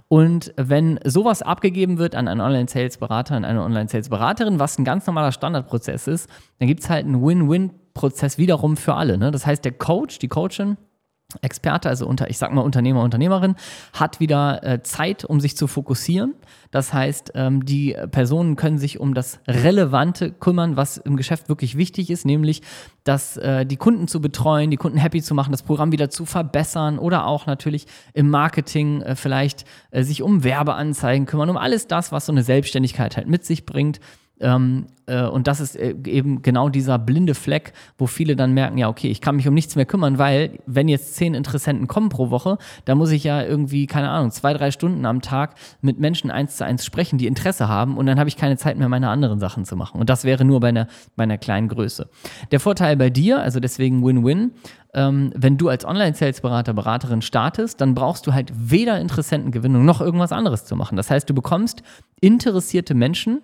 Und 0.08 0.52
wenn 0.56 1.00
sowas 1.04 1.40
abgegeben 1.40 1.96
wird 1.96 2.14
an 2.14 2.28
einen 2.28 2.42
Online-Sales-Berater, 2.42 3.36
an 3.36 3.44
eine 3.44 3.62
Online-Sales-Beraterin, 3.62 4.58
was 4.58 4.78
ein 4.78 4.84
ganz 4.84 5.06
normaler 5.06 5.32
Standardprozess 5.32 6.08
ist, 6.08 6.28
dann 6.58 6.68
gibt 6.68 6.80
es 6.80 6.90
halt 6.90 7.06
einen 7.06 7.22
Win-Win-Prozess 7.22 8.36
wiederum 8.36 8.76
für 8.76 8.94
alle. 8.94 9.16
Ne? 9.16 9.30
Das 9.30 9.46
heißt, 9.46 9.64
der 9.64 9.72
Coach, 9.72 10.18
die 10.18 10.28
Coachin, 10.28 10.76
Experte, 11.40 11.88
also 11.88 12.06
unter, 12.06 12.28
ich 12.30 12.38
sag 12.38 12.52
mal 12.52 12.62
Unternehmer, 12.62 13.02
Unternehmerin, 13.02 13.56
hat 13.92 14.20
wieder 14.20 14.62
äh, 14.62 14.82
Zeit, 14.82 15.24
um 15.24 15.40
sich 15.40 15.56
zu 15.56 15.66
fokussieren. 15.66 16.34
Das 16.70 16.92
heißt, 16.92 17.32
ähm, 17.34 17.64
die 17.64 17.96
Personen 18.10 18.56
können 18.56 18.78
sich 18.78 19.00
um 19.00 19.14
das 19.14 19.40
Relevante 19.46 20.32
kümmern, 20.32 20.76
was 20.76 20.96
im 20.96 21.16
Geschäft 21.16 21.48
wirklich 21.48 21.76
wichtig 21.76 22.10
ist, 22.10 22.24
nämlich 22.24 22.62
dass 23.04 23.36
äh, 23.36 23.66
die 23.66 23.76
Kunden 23.76 24.06
zu 24.08 24.20
betreuen, 24.20 24.70
die 24.70 24.76
Kunden 24.76 24.98
happy 24.98 25.22
zu 25.22 25.34
machen, 25.34 25.50
das 25.50 25.62
Programm 25.62 25.92
wieder 25.92 26.08
zu 26.08 26.24
verbessern 26.24 26.98
oder 26.98 27.26
auch 27.26 27.46
natürlich 27.46 27.86
im 28.14 28.30
Marketing 28.30 29.02
äh, 29.02 29.16
vielleicht 29.16 29.64
äh, 29.90 30.02
sich 30.02 30.22
um 30.22 30.44
Werbeanzeigen 30.44 31.26
kümmern, 31.26 31.50
um 31.50 31.56
alles 31.56 31.86
das, 31.86 32.12
was 32.12 32.26
so 32.26 32.32
eine 32.32 32.42
Selbstständigkeit 32.42 33.16
halt 33.16 33.28
mit 33.28 33.44
sich 33.44 33.66
bringt. 33.66 34.00
Ähm, 34.42 34.86
äh, 35.06 35.24
und 35.24 35.46
das 35.46 35.60
ist 35.60 35.76
äh, 35.76 35.94
eben 36.04 36.42
genau 36.42 36.68
dieser 36.68 36.98
blinde 36.98 37.34
Fleck, 37.34 37.72
wo 37.96 38.06
viele 38.06 38.36
dann 38.36 38.52
merken, 38.52 38.76
ja, 38.76 38.88
okay, 38.88 39.08
ich 39.08 39.20
kann 39.20 39.36
mich 39.36 39.46
um 39.46 39.54
nichts 39.54 39.76
mehr 39.76 39.86
kümmern, 39.86 40.18
weil 40.18 40.58
wenn 40.66 40.88
jetzt 40.88 41.14
zehn 41.14 41.34
Interessenten 41.34 41.86
kommen 41.86 42.08
pro 42.08 42.30
Woche, 42.30 42.58
da 42.84 42.94
muss 42.94 43.10
ich 43.10 43.24
ja 43.24 43.42
irgendwie, 43.42 43.86
keine 43.86 44.10
Ahnung, 44.10 44.32
zwei, 44.32 44.52
drei 44.52 44.70
Stunden 44.70 45.06
am 45.06 45.22
Tag 45.22 45.54
mit 45.80 46.00
Menschen 46.00 46.30
eins 46.30 46.56
zu 46.56 46.64
eins 46.64 46.84
sprechen, 46.84 47.18
die 47.18 47.26
Interesse 47.26 47.68
haben 47.68 47.96
und 47.96 48.06
dann 48.06 48.18
habe 48.18 48.28
ich 48.28 48.36
keine 48.36 48.56
Zeit 48.56 48.76
mehr, 48.76 48.88
meine 48.88 49.08
anderen 49.08 49.38
Sachen 49.38 49.64
zu 49.64 49.76
machen. 49.76 50.00
Und 50.00 50.10
das 50.10 50.24
wäre 50.24 50.44
nur 50.44 50.60
bei 50.60 50.68
einer, 50.68 50.88
bei 51.14 51.22
einer 51.22 51.38
kleinen 51.38 51.68
Größe. 51.68 52.08
Der 52.50 52.60
Vorteil 52.60 52.96
bei 52.96 53.10
dir, 53.10 53.40
also 53.40 53.60
deswegen 53.60 54.04
Win-Win, 54.04 54.52
ähm, 54.94 55.32
wenn 55.34 55.56
du 55.56 55.68
als 55.68 55.84
Online-Sales-Berater, 55.84 56.74
Beraterin 56.74 57.22
startest, 57.22 57.80
dann 57.80 57.94
brauchst 57.94 58.26
du 58.26 58.34
halt 58.34 58.52
weder 58.54 59.00
Interessentengewinnung 59.00 59.84
noch 59.84 60.00
irgendwas 60.00 60.32
anderes 60.32 60.64
zu 60.64 60.76
machen. 60.76 60.96
Das 60.96 61.10
heißt, 61.10 61.30
du 61.30 61.34
bekommst 61.34 61.82
interessierte 62.20 62.94
Menschen, 62.94 63.40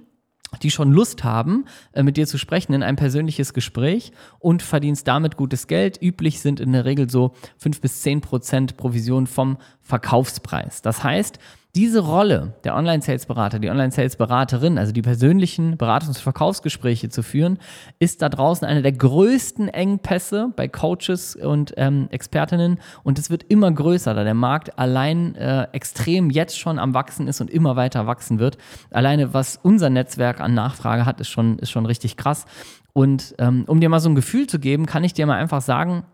die 0.63 0.71
schon 0.71 0.93
Lust 0.93 1.25
haben, 1.25 1.67
äh, 1.93 2.03
mit 2.03 2.17
dir 2.17 2.27
zu 2.27 2.39
sprechen 2.39 2.73
in 2.73 2.83
ein 2.83 2.97
persönliches 2.97 3.53
Gespräch 3.53 4.13
und 4.39 4.63
verdienst 4.63 5.07
damit 5.07 5.37
gutes 5.37 5.67
Geld. 5.67 6.01
Üblich 6.01 6.41
sind 6.41 6.61
in 6.61 6.73
der 6.73 6.85
Regel 6.85 7.11
so 7.11 7.35
fünf 7.57 7.81
bis 7.81 8.03
zehn 8.03 8.21
Prozent 8.21 8.77
Provision 8.77 9.27
vom 9.27 9.59
Verkaufspreis. 9.89 10.83
Das 10.83 11.03
heißt, 11.03 11.39
diese 11.75 12.01
Rolle 12.01 12.55
der 12.65 12.77
Online-Sales-Berater, 12.77 13.59
die 13.59 13.71
Online-Sales-Beraterin, 13.71 14.79
also 14.79 14.93
die 14.93 15.01
persönlichen 15.01 15.77
Beratungs- 15.79 16.09
und 16.09 16.19
Verkaufsgespräche 16.19 17.09
zu 17.09 17.23
führen, 17.23 17.59
ist 17.99 18.21
da 18.21 18.29
draußen 18.29 18.67
einer 18.67 18.83
der 18.83 18.93
größten 18.93 19.69
Engpässe 19.69 20.53
bei 20.57 20.69
Coaches 20.69 21.37
und 21.37 21.73
ähm, 21.77 22.09
Expertinnen 22.11 22.81
und 23.03 23.19
es 23.19 23.31
wird 23.31 23.45
immer 23.45 23.71
größer, 23.71 24.13
da 24.13 24.25
der 24.25 24.35
Markt 24.35 24.79
allein 24.79 25.37
äh, 25.37 25.69
extrem 25.73 26.31
jetzt 26.31 26.59
schon 26.59 26.79
am 26.79 26.95
Wachsen 26.95 27.29
ist 27.29 27.41
und 27.41 27.51
immer 27.51 27.77
weiter 27.77 28.07
wachsen 28.07 28.39
wird. 28.39 28.59
Alleine 28.91 29.33
was 29.33 29.59
unser 29.63 29.89
Netzwerk 29.89 30.41
an 30.41 30.55
Nachfrage 30.55 31.07
hat, 31.07 31.21
ist 31.21 31.29
schon, 31.29 31.59
ist 31.59 31.71
schon 31.71 31.87
richtig 31.87 32.17
krass. 32.17 32.45
Und 32.93 33.35
ähm, 33.39 33.65
um 33.67 33.81
dir 33.81 33.89
mal 33.89 34.01
so 34.01 34.09
ein 34.09 34.15
Gefühl 34.15 34.49
zu 34.49 34.59
geben, 34.59 34.87
kann 34.87 35.05
ich 35.05 35.15
dir 35.15 35.27
mal 35.27 35.37
einfach 35.37 35.63
sagen, 35.63 36.05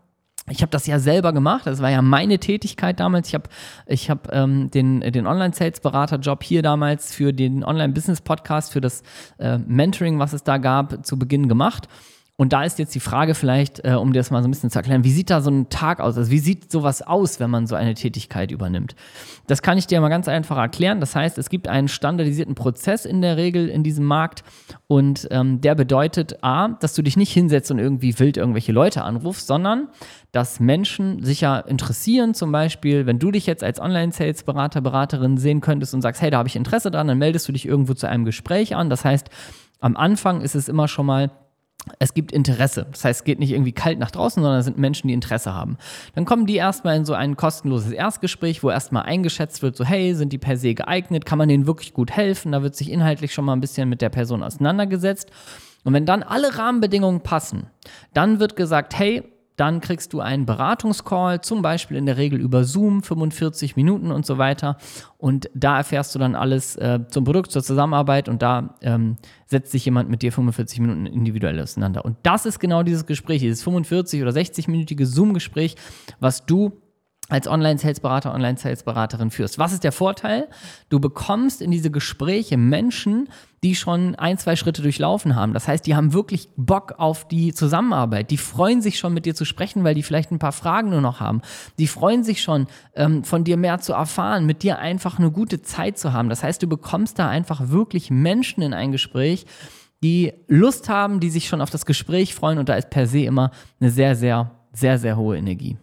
ich 0.49 0.61
habe 0.61 0.69
das 0.69 0.85
ja 0.85 0.99
selber 0.99 1.33
gemacht, 1.33 1.65
das 1.65 1.81
war 1.81 1.89
ja 1.89 2.01
meine 2.03 2.37
Tätigkeit 2.37 2.99
damals. 2.99 3.29
Ich 3.29 3.33
habe 3.33 3.49
ich 3.87 4.09
hab, 4.11 4.31
ähm, 4.31 4.69
den, 4.69 5.01
den 5.01 5.25
Online-Sales-Berater-Job 5.25 6.43
hier 6.43 6.61
damals 6.61 7.15
für 7.15 7.33
den 7.33 7.63
Online-Business-Podcast, 7.63 8.71
für 8.71 8.81
das 8.81 9.01
äh, 9.39 9.57
Mentoring, 9.57 10.19
was 10.19 10.33
es 10.33 10.43
da 10.43 10.57
gab, 10.57 11.03
zu 11.05 11.17
Beginn 11.17 11.49
gemacht. 11.49 11.87
Und 12.37 12.51
da 12.51 12.63
ist 12.63 12.79
jetzt 12.79 12.93
die 12.93 12.99
Frage 12.99 13.33
vielleicht, 13.33 13.85
äh, 13.85 13.93
um 13.93 14.11
dir 14.11 14.19
das 14.19 14.29
mal 14.29 14.41
so 14.41 14.49
ein 14.49 14.51
bisschen 14.51 14.69
zu 14.69 14.77
erklären, 14.77 15.05
wie 15.05 15.11
sieht 15.11 15.29
da 15.29 15.39
so 15.39 15.49
ein 15.49 15.69
Tag 15.69 16.01
aus? 16.01 16.17
Also 16.17 16.31
wie 16.31 16.39
sieht 16.39 16.69
sowas 16.69 17.01
aus, 17.01 17.39
wenn 17.39 17.49
man 17.49 17.65
so 17.65 17.75
eine 17.75 17.93
Tätigkeit 17.93 18.51
übernimmt? 18.51 18.93
Das 19.47 19.61
kann 19.61 19.77
ich 19.77 19.87
dir 19.87 20.01
mal 20.01 20.09
ganz 20.09 20.27
einfach 20.27 20.57
erklären. 20.57 20.99
Das 20.99 21.15
heißt, 21.15 21.37
es 21.37 21.49
gibt 21.49 21.69
einen 21.69 21.87
standardisierten 21.87 22.53
Prozess 22.53 23.05
in 23.05 23.21
der 23.21 23.37
Regel 23.37 23.69
in 23.69 23.83
diesem 23.83 24.03
Markt 24.03 24.43
und 24.87 25.29
ähm, 25.31 25.61
der 25.61 25.75
bedeutet 25.75 26.43
A, 26.43 26.67
dass 26.67 26.93
du 26.93 27.03
dich 27.03 27.15
nicht 27.15 27.31
hinsetzt 27.31 27.71
und 27.71 27.79
irgendwie 27.79 28.19
wild 28.19 28.35
irgendwelche 28.35 28.73
Leute 28.73 29.03
anrufst, 29.03 29.47
sondern 29.47 29.87
dass 30.33 30.59
Menschen 30.59 31.23
sich 31.23 31.39
ja 31.39 31.59
interessieren, 31.59 32.33
zum 32.33 32.51
Beispiel, 32.51 33.05
wenn 33.05 33.17
du 33.17 33.31
dich 33.31 33.45
jetzt 33.45 33.63
als 33.63 33.79
Online-Sales-Berater, 33.79 34.81
Beraterin 34.81 35.37
sehen 35.37 35.61
könntest 35.61 35.93
und 35.93 36.01
sagst, 36.01 36.21
hey, 36.21 36.31
da 36.31 36.39
habe 36.39 36.49
ich 36.49 36.57
Interesse 36.57 36.91
dran, 36.91 37.07
dann 37.07 37.17
meldest 37.17 37.47
du 37.47 37.53
dich 37.53 37.65
irgendwo 37.65 37.93
zu 37.93 38.09
einem 38.09 38.25
Gespräch 38.25 38.75
an. 38.75 38.89
Das 38.89 39.05
heißt, 39.05 39.29
am 39.79 39.95
Anfang 39.95 40.41
ist 40.41 40.55
es 40.55 40.67
immer 40.67 40.89
schon 40.89 41.05
mal 41.05 41.31
es 41.99 42.13
gibt 42.13 42.31
Interesse. 42.31 42.87
Das 42.91 43.05
heißt, 43.05 43.21
es 43.21 43.23
geht 43.23 43.39
nicht 43.39 43.51
irgendwie 43.51 43.71
kalt 43.71 43.99
nach 43.99 44.11
draußen, 44.11 44.41
sondern 44.41 44.59
es 44.59 44.65
sind 44.65 44.77
Menschen, 44.77 45.07
die 45.07 45.13
Interesse 45.13 45.53
haben. 45.53 45.77
Dann 46.15 46.25
kommen 46.25 46.45
die 46.45 46.55
erstmal 46.55 46.95
in 46.97 47.05
so 47.05 47.13
ein 47.13 47.35
kostenloses 47.35 47.91
Erstgespräch, 47.91 48.63
wo 48.63 48.69
erstmal 48.69 49.03
eingeschätzt 49.03 49.61
wird, 49.61 49.75
so 49.75 49.85
hey, 49.85 50.15
sind 50.15 50.33
die 50.33 50.37
per 50.37 50.57
se 50.57 50.73
geeignet, 50.73 51.25
kann 51.25 51.37
man 51.37 51.47
denen 51.47 51.67
wirklich 51.67 51.93
gut 51.93 52.11
helfen? 52.11 52.51
Da 52.51 52.63
wird 52.63 52.75
sich 52.75 52.91
inhaltlich 52.91 53.33
schon 53.33 53.45
mal 53.45 53.53
ein 53.53 53.61
bisschen 53.61 53.87
mit 53.87 54.01
der 54.01 54.09
Person 54.09 54.41
auseinandergesetzt. 54.41 55.31
Und 55.83 55.93
wenn 55.93 56.07
dann 56.07 56.23
alle 56.23 56.57
Rahmenbedingungen 56.57 57.21
passen, 57.21 57.67
dann 58.13 58.39
wird 58.39 58.55
gesagt, 58.55 58.97
hey, 58.97 59.23
dann 59.55 59.81
kriegst 59.81 60.13
du 60.13 60.19
einen 60.19 60.45
Beratungscall, 60.45 61.41
zum 61.41 61.61
Beispiel 61.61 61.97
in 61.97 62.05
der 62.05 62.17
Regel 62.17 62.39
über 62.39 62.63
Zoom, 62.63 63.03
45 63.03 63.75
Minuten 63.75 64.11
und 64.11 64.25
so 64.25 64.37
weiter. 64.37 64.77
Und 65.17 65.49
da 65.53 65.77
erfährst 65.77 66.13
du 66.13 66.19
dann 66.19 66.35
alles 66.35 66.75
äh, 66.75 66.99
zum 67.09 67.23
Produkt, 67.23 67.51
zur 67.51 67.63
Zusammenarbeit 67.63 68.29
und 68.29 68.41
da 68.41 68.75
ähm, 68.81 69.17
setzt 69.45 69.71
sich 69.71 69.85
jemand 69.85 70.09
mit 70.09 70.21
dir 70.21 70.31
45 70.31 70.79
Minuten 70.79 71.05
individuell 71.05 71.59
auseinander. 71.59 72.03
Und 72.03 72.17
das 72.23 72.45
ist 72.45 72.59
genau 72.59 72.83
dieses 72.83 73.05
Gespräch, 73.05 73.39
dieses 73.41 73.63
45 73.63 74.21
oder 74.21 74.31
60-minütige 74.31 75.05
Zoom-Gespräch, 75.05 75.75
was 76.19 76.45
du 76.45 76.81
als 77.27 77.47
Online-Sales-Berater, 77.47 78.33
Online-Sales-Beraterin 78.33 79.31
führst. 79.31 79.57
Was 79.57 79.73
ist 79.73 79.83
der 79.83 79.91
Vorteil? 79.91 80.47
Du 80.89 80.99
bekommst 80.99 81.61
in 81.61 81.71
diese 81.71 81.89
Gespräche 81.89 82.55
Menschen, 82.55 83.29
die 83.65 83.73
schon 83.73 84.13
ein, 84.13 84.37
zwei 84.37 84.55
Schritte 84.55 84.83
durchlaufen 84.83 85.35
haben. 85.35 85.53
Das 85.53 85.67
heißt, 85.67 85.87
die 85.87 85.95
haben 85.95 86.13
wirklich 86.13 86.49
Bock 86.55 86.93
auf 86.99 87.27
die 87.27 87.51
Zusammenarbeit. 87.51 88.29
Die 88.29 88.37
freuen 88.37 88.79
sich 88.79 88.99
schon 88.99 89.11
mit 89.11 89.25
dir 89.25 89.33
zu 89.33 89.43
sprechen, 89.43 89.83
weil 89.83 89.95
die 89.95 90.03
vielleicht 90.03 90.31
ein 90.31 90.37
paar 90.37 90.51
Fragen 90.51 90.91
nur 90.91 91.01
noch 91.01 91.19
haben. 91.19 91.41
Die 91.79 91.87
freuen 91.87 92.23
sich 92.23 92.43
schon, 92.43 92.67
ähm, 92.93 93.23
von 93.23 93.43
dir 93.43 93.57
mehr 93.57 93.79
zu 93.79 93.93
erfahren, 93.93 94.45
mit 94.45 94.61
dir 94.61 94.77
einfach 94.77 95.17
eine 95.17 95.31
gute 95.31 95.63
Zeit 95.63 95.97
zu 95.97 96.13
haben. 96.13 96.29
Das 96.29 96.43
heißt, 96.43 96.61
du 96.61 96.67
bekommst 96.67 97.17
da 97.17 97.27
einfach 97.27 97.69
wirklich 97.69 98.11
Menschen 98.11 98.61
in 98.61 98.75
ein 98.75 98.91
Gespräch, 98.91 99.47
die 100.03 100.33
Lust 100.47 100.87
haben, 100.87 101.19
die 101.19 101.31
sich 101.31 101.47
schon 101.47 101.61
auf 101.61 101.71
das 101.71 101.87
Gespräch 101.87 102.35
freuen 102.35 102.59
und 102.59 102.69
da 102.69 102.75
ist 102.75 102.91
per 102.91 103.07
se 103.07 103.21
immer 103.21 103.49
eine 103.79 103.89
sehr, 103.89 104.15
sehr, 104.15 104.51
sehr, 104.73 104.99
sehr 104.99 105.17
hohe 105.17 105.37
Energie. 105.37 105.75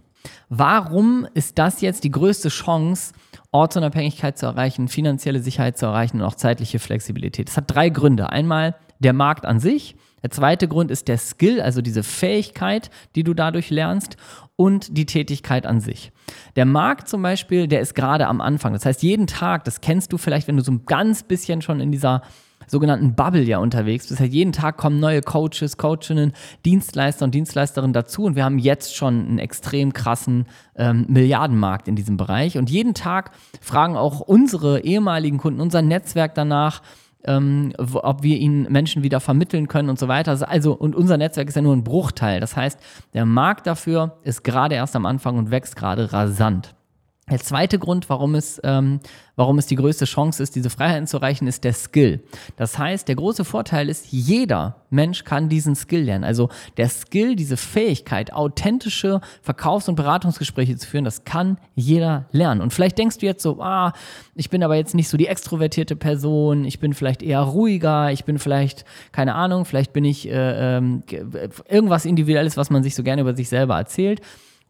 Warum 0.48 1.26
ist 1.34 1.58
das 1.58 1.80
jetzt 1.80 2.04
die 2.04 2.10
größte 2.10 2.48
Chance, 2.48 3.12
Ortsunabhängigkeit 3.50 4.38
zu 4.38 4.46
erreichen, 4.46 4.88
finanzielle 4.88 5.40
Sicherheit 5.40 5.78
zu 5.78 5.86
erreichen 5.86 6.20
und 6.20 6.26
auch 6.26 6.34
zeitliche 6.34 6.78
Flexibilität? 6.78 7.48
Das 7.48 7.56
hat 7.56 7.74
drei 7.74 7.88
Gründe. 7.88 8.30
Einmal 8.30 8.76
der 8.98 9.12
Markt 9.12 9.44
an 9.44 9.60
sich. 9.60 9.96
Der 10.22 10.30
zweite 10.30 10.68
Grund 10.68 10.90
ist 10.90 11.08
der 11.08 11.18
Skill, 11.18 11.60
also 11.60 11.82
diese 11.82 12.04
Fähigkeit, 12.04 12.90
die 13.16 13.24
du 13.24 13.34
dadurch 13.34 13.70
lernst 13.70 14.16
und 14.54 14.96
die 14.96 15.06
Tätigkeit 15.06 15.66
an 15.66 15.80
sich. 15.80 16.12
Der 16.54 16.64
Markt 16.64 17.08
zum 17.08 17.22
Beispiel, 17.22 17.66
der 17.66 17.80
ist 17.80 17.94
gerade 17.94 18.28
am 18.28 18.40
Anfang. 18.40 18.72
Das 18.72 18.86
heißt, 18.86 19.02
jeden 19.02 19.26
Tag, 19.26 19.64
das 19.64 19.80
kennst 19.80 20.12
du 20.12 20.18
vielleicht, 20.18 20.46
wenn 20.46 20.56
du 20.56 20.62
so 20.62 20.70
ein 20.70 20.84
ganz 20.86 21.24
bisschen 21.24 21.62
schon 21.62 21.80
in 21.80 21.90
dieser 21.90 22.22
sogenannten 22.66 23.14
Bubble 23.14 23.42
ja 23.42 23.58
unterwegs 23.58 24.08
bist. 24.08 24.20
Halt 24.20 24.32
jeden 24.32 24.52
Tag 24.52 24.76
kommen 24.76 25.00
neue 25.00 25.20
Coaches, 25.20 25.76
Coachinnen, 25.76 26.32
Dienstleister 26.64 27.24
und 27.24 27.34
Dienstleisterinnen 27.34 27.92
dazu 27.92 28.24
und 28.24 28.36
wir 28.36 28.44
haben 28.44 28.58
jetzt 28.58 28.94
schon 28.96 29.26
einen 29.26 29.38
extrem 29.38 29.92
krassen 29.92 30.46
ähm, 30.76 31.06
Milliardenmarkt 31.08 31.88
in 31.88 31.96
diesem 31.96 32.16
Bereich 32.16 32.58
und 32.58 32.70
jeden 32.70 32.94
Tag 32.94 33.32
fragen 33.60 33.96
auch 33.96 34.20
unsere 34.20 34.80
ehemaligen 34.80 35.38
Kunden, 35.38 35.60
unser 35.60 35.82
Netzwerk 35.82 36.34
danach, 36.34 36.82
ähm, 37.24 37.72
ob 37.78 38.22
wir 38.22 38.38
ihnen 38.38 38.70
Menschen 38.70 39.02
wieder 39.02 39.20
vermitteln 39.20 39.68
können 39.68 39.88
und 39.88 39.98
so 39.98 40.08
weiter. 40.08 40.36
Also, 40.48 40.72
und 40.72 40.96
unser 40.96 41.16
Netzwerk 41.16 41.48
ist 41.48 41.54
ja 41.54 41.62
nur 41.62 41.74
ein 41.74 41.84
Bruchteil. 41.84 42.40
Das 42.40 42.56
heißt, 42.56 42.78
der 43.14 43.26
Markt 43.26 43.66
dafür 43.66 44.18
ist 44.24 44.42
gerade 44.42 44.74
erst 44.74 44.96
am 44.96 45.06
Anfang 45.06 45.38
und 45.38 45.50
wächst 45.50 45.76
gerade 45.76 46.12
rasant. 46.12 46.74
Der 47.30 47.38
zweite 47.38 47.78
Grund, 47.78 48.10
warum 48.10 48.34
es, 48.34 48.60
ähm, 48.64 48.98
warum 49.36 49.56
es 49.56 49.68
die 49.68 49.76
größte 49.76 50.06
Chance 50.06 50.42
ist, 50.42 50.56
diese 50.56 50.70
Freiheiten 50.70 51.06
zu 51.06 51.18
erreichen, 51.18 51.46
ist 51.46 51.62
der 51.62 51.72
Skill. 51.72 52.20
Das 52.56 52.78
heißt, 52.78 53.06
der 53.06 53.14
große 53.14 53.44
Vorteil 53.44 53.88
ist, 53.88 54.08
jeder 54.10 54.82
Mensch 54.90 55.22
kann 55.22 55.48
diesen 55.48 55.76
Skill 55.76 56.02
lernen. 56.02 56.24
Also 56.24 56.48
der 56.78 56.88
Skill, 56.88 57.36
diese 57.36 57.56
Fähigkeit, 57.56 58.32
authentische 58.32 59.20
Verkaufs- 59.40 59.88
und 59.88 59.94
Beratungsgespräche 59.94 60.76
zu 60.76 60.88
führen, 60.88 61.04
das 61.04 61.22
kann 61.24 61.58
jeder 61.76 62.26
lernen. 62.32 62.60
Und 62.60 62.72
vielleicht 62.72 62.98
denkst 62.98 63.18
du 63.18 63.26
jetzt 63.26 63.44
so, 63.44 63.62
ah, 63.62 63.92
ich 64.34 64.50
bin 64.50 64.64
aber 64.64 64.74
jetzt 64.74 64.96
nicht 64.96 65.08
so 65.08 65.16
die 65.16 65.28
extrovertierte 65.28 65.94
Person, 65.94 66.64
ich 66.64 66.80
bin 66.80 66.92
vielleicht 66.92 67.22
eher 67.22 67.40
ruhiger, 67.40 68.10
ich 68.10 68.24
bin 68.24 68.40
vielleicht, 68.40 68.84
keine 69.12 69.36
Ahnung, 69.36 69.64
vielleicht 69.64 69.92
bin 69.92 70.04
ich 70.04 70.28
äh, 70.28 70.76
äh, 70.78 71.02
irgendwas 71.68 72.04
Individuelles, 72.04 72.56
was 72.56 72.68
man 72.68 72.82
sich 72.82 72.96
so 72.96 73.04
gerne 73.04 73.22
über 73.22 73.36
sich 73.36 73.48
selber 73.48 73.76
erzählt. 73.76 74.20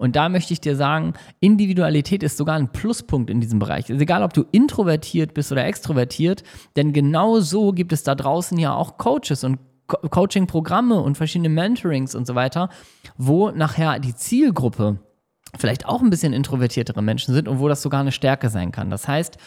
Und 0.03 0.17
da 0.17 0.29
möchte 0.29 0.53
ich 0.53 0.61
dir 0.61 0.75
sagen, 0.75 1.13
Individualität 1.39 2.25
ist 2.25 2.37
sogar 2.37 2.57
ein 2.57 2.73
Pluspunkt 2.73 3.31
in 3.31 3.41
diesem 3.41 3.61
Bereich. 3.61 3.89
Also 3.89 4.03
egal, 4.03 4.25
ob 4.25 4.33
du 4.35 4.45
introvertiert 4.51 5.33
bist 5.33 5.53
oder 5.53 5.65
extrovertiert, 5.65 6.43
denn 6.75 6.93
genau 6.93 7.39
so 7.39 7.71
gibt 7.71 7.93
es 7.93 8.03
da 8.03 8.17
draußen 8.17 8.59
ja 8.59 8.75
auch 8.75 8.99
Coaches 8.99 9.45
und 9.45 9.61
Co 9.87 9.99
Coaching-Programme 10.09 10.99
und 11.01 11.17
verschiedene 11.17 11.51
Mentorings 11.51 12.17
und 12.17 12.27
so 12.27 12.35
weiter, 12.35 12.69
wo 13.17 13.53
nachher 13.53 14.01
die 14.01 14.15
Zielgruppe 14.15 14.99
vielleicht 15.57 15.87
auch 15.87 16.03
ein 16.03 16.11
bisschen 16.11 16.33
introvertiertere 16.33 17.01
Menschen 17.01 17.33
sind 17.33 17.47
und 17.47 17.61
wo 17.61 17.69
das 17.69 17.81
sogar 17.81 18.01
eine 18.01 18.11
Stärke 18.11 18.49
sein 18.49 18.73
kann. 18.73 18.91
Das 18.91 19.07
heißt, 19.07 19.39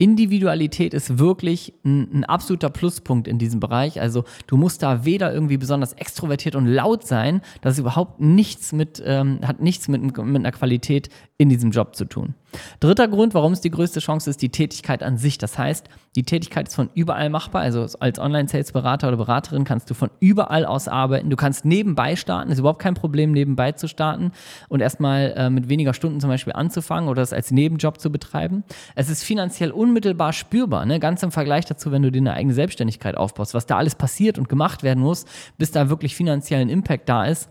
Individualität 0.00 0.94
ist 0.94 1.18
wirklich 1.18 1.74
ein, 1.84 2.20
ein, 2.20 2.24
absoluter 2.24 2.70
Pluspunkt 2.70 3.26
in 3.26 3.38
diesem 3.38 3.58
Bereich. 3.58 4.00
Also 4.00 4.24
du 4.46 4.56
musst 4.56 4.84
da 4.84 5.04
weder 5.04 5.34
irgendwie 5.34 5.56
besonders 5.56 5.92
extrovertiert 5.92 6.54
und 6.54 6.66
laut 6.66 7.04
sein, 7.04 7.40
das 7.62 7.74
ist 7.74 7.80
überhaupt 7.80 8.20
nichts 8.20 8.72
mit, 8.72 9.02
ähm, 9.04 9.40
hat 9.42 9.60
nichts 9.60 9.88
mit, 9.88 10.00
mit 10.02 10.18
einer 10.18 10.52
Qualität 10.52 11.08
in 11.36 11.48
diesem 11.48 11.72
Job 11.72 11.96
zu 11.96 12.04
tun. 12.04 12.34
Dritter 12.80 13.08
Grund, 13.08 13.34
warum 13.34 13.52
es 13.52 13.60
die 13.60 13.70
größte 13.70 14.00
Chance 14.00 14.30
ist, 14.30 14.42
die 14.42 14.48
Tätigkeit 14.48 15.02
an 15.02 15.16
sich. 15.18 15.38
Das 15.38 15.58
heißt, 15.58 15.88
die 16.16 16.22
Tätigkeit 16.22 16.68
ist 16.68 16.74
von 16.74 16.90
überall 16.94 17.30
machbar. 17.30 17.62
Also 17.62 17.86
als 18.00 18.18
Online-Sales-Berater 18.18 19.08
oder 19.08 19.16
Beraterin 19.16 19.64
kannst 19.64 19.90
du 19.90 19.94
von 19.94 20.10
überall 20.20 20.64
aus 20.64 20.88
arbeiten. 20.88 21.30
Du 21.30 21.36
kannst 21.36 21.64
nebenbei 21.64 22.16
starten, 22.16 22.50
ist 22.50 22.58
überhaupt 22.58 22.80
kein 22.80 22.94
Problem, 22.94 23.32
nebenbei 23.32 23.72
zu 23.72 23.88
starten 23.88 24.32
und 24.68 24.80
erstmal 24.80 25.34
äh, 25.36 25.50
mit 25.50 25.68
weniger 25.68 25.94
Stunden 25.94 26.20
zum 26.20 26.30
Beispiel 26.30 26.54
anzufangen 26.54 27.08
oder 27.08 27.22
das 27.22 27.32
als 27.32 27.50
Nebenjob 27.50 28.00
zu 28.00 28.10
betreiben. 28.10 28.64
Es 28.94 29.10
ist 29.10 29.22
finanziell 29.22 29.70
unmittelbar 29.70 30.32
spürbar, 30.32 30.86
ne? 30.86 30.98
ganz 31.00 31.22
im 31.22 31.30
Vergleich 31.30 31.66
dazu, 31.66 31.92
wenn 31.92 32.02
du 32.02 32.10
dir 32.10 32.20
eine 32.20 32.34
eigene 32.34 32.54
Selbstständigkeit 32.54 33.16
aufbaust, 33.16 33.54
was 33.54 33.66
da 33.66 33.76
alles 33.76 33.94
passiert 33.94 34.38
und 34.38 34.48
gemacht 34.48 34.82
werden 34.82 35.02
muss, 35.02 35.26
bis 35.58 35.70
da 35.70 35.88
wirklich 35.88 36.16
finanziellen 36.16 36.68
Impact 36.68 37.08
da 37.08 37.26
ist 37.26 37.48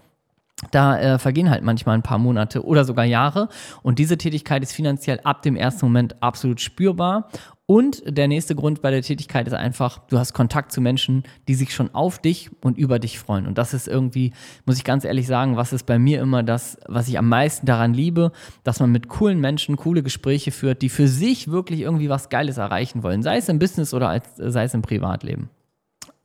da 0.72 1.00
äh, 1.00 1.20
vergehen 1.20 1.50
halt 1.50 1.64
manchmal 1.64 1.96
ein 1.96 2.04
paar 2.04 2.18
Monate 2.18 2.66
oder 2.66 2.84
sogar 2.84 3.06
Jahre. 3.06 3.50
Und 3.84 4.00
diese 4.00 4.18
Tätigkeit 4.18 4.64
ist 4.64 4.74
finanziell 4.74 5.20
ab 5.24 5.44
dem 5.44 5.56
ersten 5.56 5.86
Moment 5.86 6.22
absolut 6.22 6.62
spürbar. 6.62 7.30
Und 7.70 8.02
der 8.08 8.30
nächste 8.30 8.56
Grund 8.56 8.82
bei 8.82 8.92
der 8.92 9.02
Tätigkeit 9.02 9.46
ist 9.46 9.54
einfach, 9.54 10.00
du 10.08 10.18
hast 10.18 10.34
Kontakt 10.34 10.72
zu 10.72 10.80
Menschen, 10.80 11.24
die 11.50 11.54
sich 11.54 11.76
schon 11.76 11.94
auf 11.94 12.18
dich 12.18 12.50
und 12.62 12.78
über 12.78 12.98
dich 12.98 13.20
freuen. 13.20 13.46
Und 13.46 13.58
das 13.58 13.74
ist 13.74 13.90
irgendwie, 13.90 14.32
muss 14.66 14.78
ich 14.78 14.86
ganz 14.86 15.04
ehrlich 15.04 15.28
sagen, 15.28 15.58
was 15.58 15.74
ist 15.74 15.86
bei 15.86 16.00
mir 16.00 16.22
immer 16.22 16.44
das, 16.44 16.78
was 16.88 17.10
ich 17.10 17.20
am 17.20 17.28
meisten 17.28 17.66
daran 17.66 17.94
liebe, 17.94 18.32
dass 18.64 18.80
man 18.80 18.92
mit 18.92 19.10
coolen 19.10 19.42
Menschen 19.42 19.76
coole 19.76 20.02
Gespräche 20.02 20.52
führt, 20.52 20.82
die 20.82 20.90
für 20.90 21.10
sich 21.10 21.52
wirklich 21.52 21.82
irgendwie 21.82 22.10
was 22.10 22.30
Geiles 22.30 22.58
erreichen 22.58 23.04
wollen, 23.04 23.22
sei 23.22 23.36
es 23.36 23.50
im 23.50 23.60
Business 23.60 23.94
oder 23.94 24.08
als, 24.10 24.26
sei 24.38 24.64
es 24.64 24.74
im 24.74 24.82
Privatleben. 24.82 25.50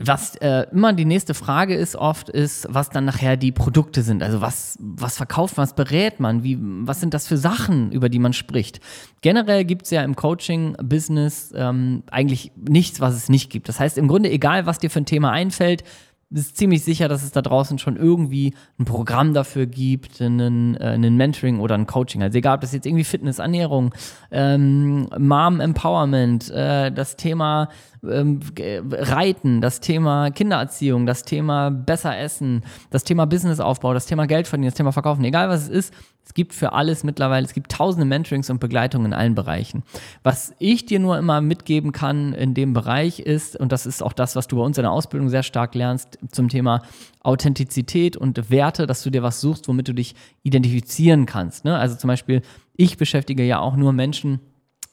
Was 0.04 0.36
äh, 0.36 0.66
immer 0.72 0.92
die 0.92 1.04
nächste 1.04 1.34
Frage 1.34 1.74
ist 1.74 1.96
oft, 1.96 2.28
ist, 2.28 2.66
was 2.70 2.90
dann 2.90 3.04
nachher 3.04 3.36
die 3.36 3.52
Produkte 3.52 4.02
sind. 4.02 4.22
Also 4.22 4.40
was, 4.40 4.78
was 4.80 5.16
verkauft 5.16 5.56
man, 5.56 5.64
was 5.64 5.74
berät 5.74 6.20
man, 6.20 6.42
wie, 6.42 6.58
was 6.60 7.00
sind 7.00 7.14
das 7.14 7.26
für 7.26 7.36
Sachen, 7.36 7.92
über 7.92 8.08
die 8.08 8.18
man 8.18 8.32
spricht. 8.32 8.80
Generell 9.20 9.64
gibt 9.64 9.84
es 9.84 9.90
ja 9.90 10.02
im 10.02 10.16
Coaching-Business 10.16 11.52
ähm, 11.56 12.02
eigentlich 12.10 12.52
nichts, 12.56 13.00
was 13.00 13.14
es 13.14 13.28
nicht 13.28 13.50
gibt. 13.50 13.68
Das 13.68 13.80
heißt, 13.80 13.98
im 13.98 14.08
Grunde, 14.08 14.30
egal 14.30 14.66
was 14.66 14.78
dir 14.78 14.90
für 14.90 15.00
ein 15.00 15.06
Thema 15.06 15.30
einfällt, 15.30 15.84
ist 16.32 16.56
ziemlich 16.56 16.82
sicher, 16.84 17.08
dass 17.08 17.22
es 17.22 17.32
da 17.32 17.42
draußen 17.42 17.78
schon 17.78 17.96
irgendwie 17.96 18.54
ein 18.78 18.84
Programm 18.84 19.34
dafür 19.34 19.66
gibt, 19.66 20.20
einen, 20.20 20.76
äh, 20.76 20.84
einen 20.84 21.16
Mentoring 21.16 21.60
oder 21.60 21.74
ein 21.74 21.86
Coaching. 21.86 22.22
Also 22.22 22.38
egal, 22.38 22.56
ob 22.56 22.60
das 22.60 22.72
jetzt 22.72 22.86
irgendwie 22.86 23.04
Fitness, 23.04 23.38
Ernährung, 23.38 23.94
ähm, 24.30 25.08
Mom 25.18 25.60
Empowerment, 25.60 26.50
äh, 26.50 26.90
das 26.90 27.16
Thema 27.16 27.68
ähm, 28.04 28.40
Reiten, 28.56 29.60
das 29.60 29.80
Thema 29.80 30.30
Kindererziehung, 30.30 31.06
das 31.06 31.22
Thema 31.22 31.70
besser 31.70 32.18
essen, 32.18 32.62
das 32.90 33.04
Thema 33.04 33.26
Businessaufbau, 33.26 33.94
das 33.94 34.06
Thema 34.06 34.26
Geld 34.26 34.48
verdienen, 34.48 34.68
das 34.68 34.74
Thema 34.74 34.92
Verkaufen, 34.92 35.24
egal 35.24 35.48
was 35.48 35.62
es 35.62 35.68
ist, 35.68 35.94
es 36.24 36.34
gibt 36.34 36.54
für 36.54 36.72
alles 36.72 37.04
mittlerweile, 37.04 37.44
es 37.44 37.52
gibt 37.52 37.72
tausende 37.72 38.06
Mentorings 38.06 38.48
und 38.48 38.60
Begleitungen 38.60 39.06
in 39.06 39.12
allen 39.12 39.34
Bereichen. 39.34 39.82
Was 40.22 40.54
ich 40.58 40.86
dir 40.86 41.00
nur 41.00 41.18
immer 41.18 41.40
mitgeben 41.40 41.92
kann 41.92 42.32
in 42.32 42.54
dem 42.54 42.72
Bereich 42.72 43.20
ist, 43.20 43.56
und 43.56 43.72
das 43.72 43.86
ist 43.86 44.02
auch 44.02 44.12
das, 44.12 44.36
was 44.36 44.48
du 44.48 44.56
bei 44.56 44.62
uns 44.62 44.78
in 44.78 44.82
der 44.82 44.92
Ausbildung 44.92 45.28
sehr 45.28 45.42
stark 45.42 45.74
lernst, 45.74 46.18
zum 46.30 46.48
Thema 46.48 46.82
Authentizität 47.20 48.16
und 48.16 48.50
Werte, 48.50 48.86
dass 48.86 49.02
du 49.02 49.10
dir 49.10 49.22
was 49.22 49.40
suchst, 49.40 49.68
womit 49.68 49.88
du 49.88 49.94
dich 49.94 50.14
identifizieren 50.42 51.26
kannst. 51.26 51.64
Ne? 51.64 51.76
Also 51.76 51.96
zum 51.96 52.08
Beispiel, 52.08 52.42
ich 52.76 52.96
beschäftige 52.96 53.44
ja 53.44 53.58
auch 53.58 53.76
nur 53.76 53.92
Menschen, 53.92 54.40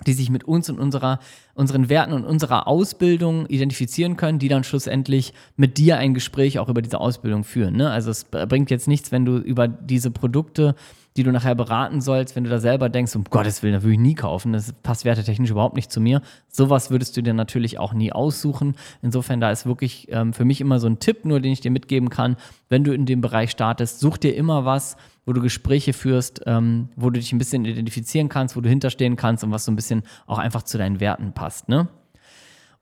die 0.07 0.13
sich 0.13 0.29
mit 0.29 0.45
uns 0.45 0.69
und 0.69 0.79
unserer, 0.79 1.19
unseren 1.53 1.89
Werten 1.89 2.13
und 2.13 2.24
unserer 2.24 2.67
Ausbildung 2.67 3.45
identifizieren 3.48 4.15
können, 4.15 4.39
die 4.39 4.48
dann 4.48 4.63
schlussendlich 4.63 5.33
mit 5.57 5.77
dir 5.77 5.98
ein 5.98 6.13
Gespräch 6.13 6.59
auch 6.59 6.69
über 6.69 6.81
diese 6.81 7.00
Ausbildung 7.00 7.43
führen. 7.43 7.75
Ne? 7.75 7.91
Also 7.91 8.09
es 8.12 8.24
bringt 8.24 8.71
jetzt 8.71 8.88
nichts, 8.88 9.12
wenn 9.12 9.25
du 9.25 9.38
über 9.38 9.67
diese 9.67 10.12
Produkte 10.12 10.75
die 11.19 11.23
du 11.23 11.33
nachher 11.33 11.53
beraten 11.53 11.99
sollst, 11.99 12.38
wenn 12.38 12.45
du 12.45 12.49
da 12.49 12.59
selber 12.59 12.88
denkst, 12.88 13.13
um 13.13 13.25
Gottes 13.25 13.61
Willen, 13.61 13.73
das 13.73 13.83
würde 13.83 13.95
ich 13.95 13.99
nie 13.99 14.15
kaufen, 14.15 14.53
das 14.53 14.71
passt 14.71 15.03
wertetechnisch 15.03 15.49
überhaupt 15.49 15.75
nicht 15.75 15.91
zu 15.91 15.99
mir. 15.99 16.21
Sowas 16.47 16.91
würdest 16.91 17.17
du 17.17 17.21
dir 17.21 17.33
natürlich 17.33 17.77
auch 17.77 17.91
nie 17.91 18.13
aussuchen. 18.13 18.75
Insofern, 19.01 19.41
da 19.41 19.51
ist 19.51 19.65
wirklich 19.65 20.07
ähm, 20.11 20.31
für 20.31 20.45
mich 20.45 20.61
immer 20.61 20.79
so 20.79 20.88
ein 20.88 20.99
Tipp, 20.99 21.25
nur 21.25 21.41
den 21.41 21.51
ich 21.51 21.59
dir 21.59 21.71
mitgeben 21.71 22.09
kann, 22.09 22.38
wenn 22.69 22.85
du 22.85 22.93
in 22.93 23.05
dem 23.05 23.19
Bereich 23.19 23.51
startest, 23.51 23.99
such 23.99 24.17
dir 24.17 24.33
immer 24.33 24.63
was, 24.63 24.95
wo 25.25 25.33
du 25.33 25.41
Gespräche 25.41 25.91
führst, 25.91 26.41
ähm, 26.45 26.88
wo 26.95 27.09
du 27.09 27.19
dich 27.19 27.33
ein 27.33 27.38
bisschen 27.38 27.65
identifizieren 27.65 28.29
kannst, 28.29 28.55
wo 28.55 28.61
du 28.61 28.69
hinterstehen 28.69 29.17
kannst 29.17 29.43
und 29.43 29.51
was 29.51 29.65
so 29.65 29.73
ein 29.73 29.75
bisschen 29.75 30.03
auch 30.25 30.38
einfach 30.38 30.63
zu 30.63 30.77
deinen 30.77 31.01
Werten 31.01 31.33
passt. 31.33 31.67
Ne? 31.67 31.89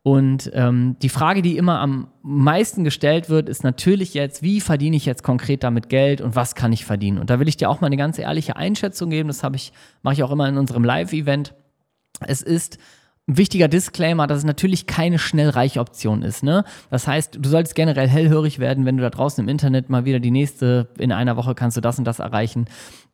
Und 0.04 0.52
ähm, 0.54 0.96
die 1.02 1.10
Frage, 1.10 1.42
die 1.42 1.58
immer 1.58 1.80
am 1.82 2.08
meisten 2.22 2.86
gestellt 2.86 3.30
wird, 3.30 3.50
ist 3.50 3.64
natürlich 3.64 4.14
jetzt, 4.14 4.42
wie 4.42 4.62
verdiene 4.62 4.96
ich 4.96 5.06
jetzt 5.06 5.22
konkret 5.22 5.64
damit 5.64 5.90
Geld 5.90 6.22
und 6.22 6.36
was 6.36 6.56
kann 6.56 6.72
ich 6.72 6.86
verdienen? 6.86 7.18
Und 7.18 7.30
da 7.30 7.40
will 7.40 7.50
ich 7.50 7.58
dir 7.58 7.70
auch 7.70 7.82
mal 7.82 7.88
eine 7.88 7.98
ganz 7.98 8.18
ehrliche 8.18 8.56
Einschätzung 8.56 9.10
geben. 9.10 9.28
Das 9.28 9.42
ich, 9.54 9.74
mache 10.04 10.14
ich 10.14 10.24
auch 10.24 10.32
immer 10.32 10.48
in 10.48 10.58
unserem 10.58 10.86
Live-Event. 10.86 11.54
Es 12.26 12.42
ist 12.42 12.78
ein 13.28 13.38
wichtiger 13.38 13.68
Disclaimer, 13.68 14.28
dass 14.28 14.38
es 14.38 14.44
natürlich 14.46 14.88
keine 14.88 15.20
Schnellreich-Option 15.20 16.22
ist. 16.22 16.42
Ne? 16.42 16.64
Das 16.90 17.06
heißt, 17.08 17.40
du 17.42 17.50
solltest 17.50 17.76
generell 17.76 18.08
hellhörig 18.08 18.60
werden, 18.60 18.86
wenn 18.86 18.96
du 18.96 19.04
da 19.04 19.10
draußen 19.10 19.44
im 19.44 19.50
Internet 19.50 19.90
mal 19.90 20.06
wieder 20.06 20.22
die 20.22 20.32
nächste, 20.32 20.88
in 20.98 21.12
einer 21.12 21.36
Woche 21.36 21.54
kannst 21.54 21.76
du 21.76 21.82
das 21.82 22.00
und 22.00 22.06
das 22.06 22.20
erreichen 22.20 22.66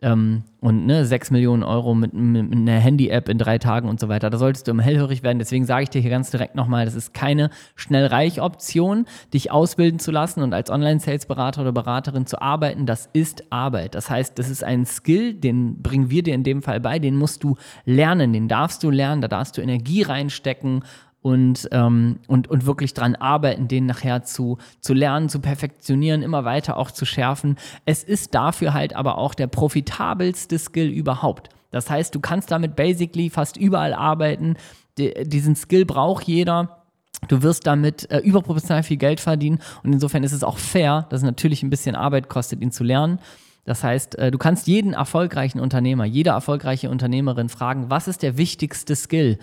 ähm, 0.03 0.43
und 0.60 0.86
ne, 0.86 1.05
6 1.05 1.31
Millionen 1.31 1.63
Euro 1.63 1.95
mit, 1.95 2.13
mit 2.13 2.51
einer 2.51 2.79
Handy-App 2.79 3.29
in 3.29 3.38
drei 3.38 3.57
Tagen 3.57 3.89
und 3.89 4.00
so 4.00 4.10
weiter. 4.10 4.29
Da 4.29 4.38
solltest 4.38 4.67
du 4.67 4.72
immer 4.72 4.83
hellhörig 4.83 5.24
werden. 5.24 5.39
Deswegen 5.39 5.65
sage 5.65 5.83
ich 5.83 5.89
dir 5.89 6.01
hier 6.01 6.12
ganz 6.12 6.29
direkt 6.29 6.55
nochmal, 6.55 6.86
das 6.86 6.93
ist 6.93 7.13
keine 7.13 7.50
Schnellreich-Option, 7.75 9.05
dich 9.33 9.51
ausbilden 9.51 10.00
zu 10.00 10.12
lassen 10.12 10.43
und 10.43 10.53
als 10.53 10.69
Online-Sales-Berater 10.69 11.62
oder 11.62 11.72
Beraterin 11.72 12.25
zu 12.25 12.41
arbeiten. 12.41 12.86
Das 12.86 13.10
ist 13.13 13.51
Arbeit. 13.51 13.95
Das 13.95 14.10
heißt, 14.10 14.38
das 14.38 14.50
ist 14.50 14.63
ein 14.63 14.86
Skill, 14.86 15.33
den 15.33 15.81
bringen 15.81 16.10
wir 16.10 16.22
dir 16.22 16.36
in 16.36 16.43
dem 16.43 16.62
Fall 16.62 16.79
bei, 16.79 17.00
den 17.00 17.15
musst 17.15 17.43
du 17.43 17.55
lernen, 17.86 18.33
den 18.33 18.48
darfst 18.48 18.83
du 18.83 18.89
lernen, 18.89 19.22
da 19.22 19.27
darfst 19.27 19.57
du 19.57 19.62
Energie 19.62 20.03
reinstecken 20.03 20.83
und, 21.24 21.70
ähm, 21.72 22.20
und, 22.27 22.50
und 22.50 22.65
wirklich 22.68 22.94
dran 22.94 23.15
arbeiten, 23.15 23.68
den 23.68 23.88
nachher 23.88 24.24
zu, 24.24 24.58
zu 24.82 24.94
lernen, 24.94 25.30
zu 25.30 25.39
perfektionieren, 25.39 26.22
immer 26.22 26.44
weiter 26.44 26.77
auch 26.77 26.92
zu 26.92 27.06
schärfen. 27.06 27.58
Es 27.86 28.03
ist 28.03 28.36
dafür 28.36 28.74
halt 28.74 28.96
aber 28.96 29.18
auch 29.18 29.34
der 29.34 29.48
profitabelste 29.48 30.60
Skill 30.60 30.89
überhaupt. 30.89 31.50
Das 31.72 31.89
heißt, 31.89 32.13
du 32.13 32.20
kannst 32.20 32.51
damit 32.51 32.75
basically 32.75 33.30
fast 33.30 33.58
überall 33.58 33.94
arbeiten. 33.94 34.58
D 35.00 35.24
diesen 35.24 35.56
Skill 35.56 35.86
braucht 35.86 36.25
jeder. 36.25 36.84
Du 37.30 37.42
wirst 37.42 37.65
damit 37.65 38.12
äh, 38.12 38.20
überproportional 38.20 38.84
viel 38.84 38.98
Geld 38.98 39.22
verdienen 39.22 39.60
und 39.82 39.94
insofern 39.94 40.24
ist 40.25 40.34
es 40.34 40.44
auch 40.44 40.58
fair, 40.58 41.08
dass 41.10 41.22
es 41.22 41.25
natürlich 41.25 41.63
ein 41.63 41.70
bisschen 41.70 41.96
Arbeit 41.96 42.27
kostet, 42.27 42.62
ihn 42.62 42.72
zu 42.72 42.84
lernen. 42.84 43.20
Das 43.65 43.82
heißt, 43.82 44.15
äh, 44.15 44.30
du 44.30 44.38
kannst 44.38 44.68
jeden 44.68 44.94
erfolgreichen 44.94 45.62
Unternehmer, 45.62 46.03
jede 46.03 46.32
erfolgreiche 46.32 46.89
Unternehmerin 46.89 47.48
fragen, 47.48 47.89
was 47.89 48.10
ist 48.10 48.24
der 48.24 48.38
wichtigste 48.38 48.96
Skill? 48.96 49.38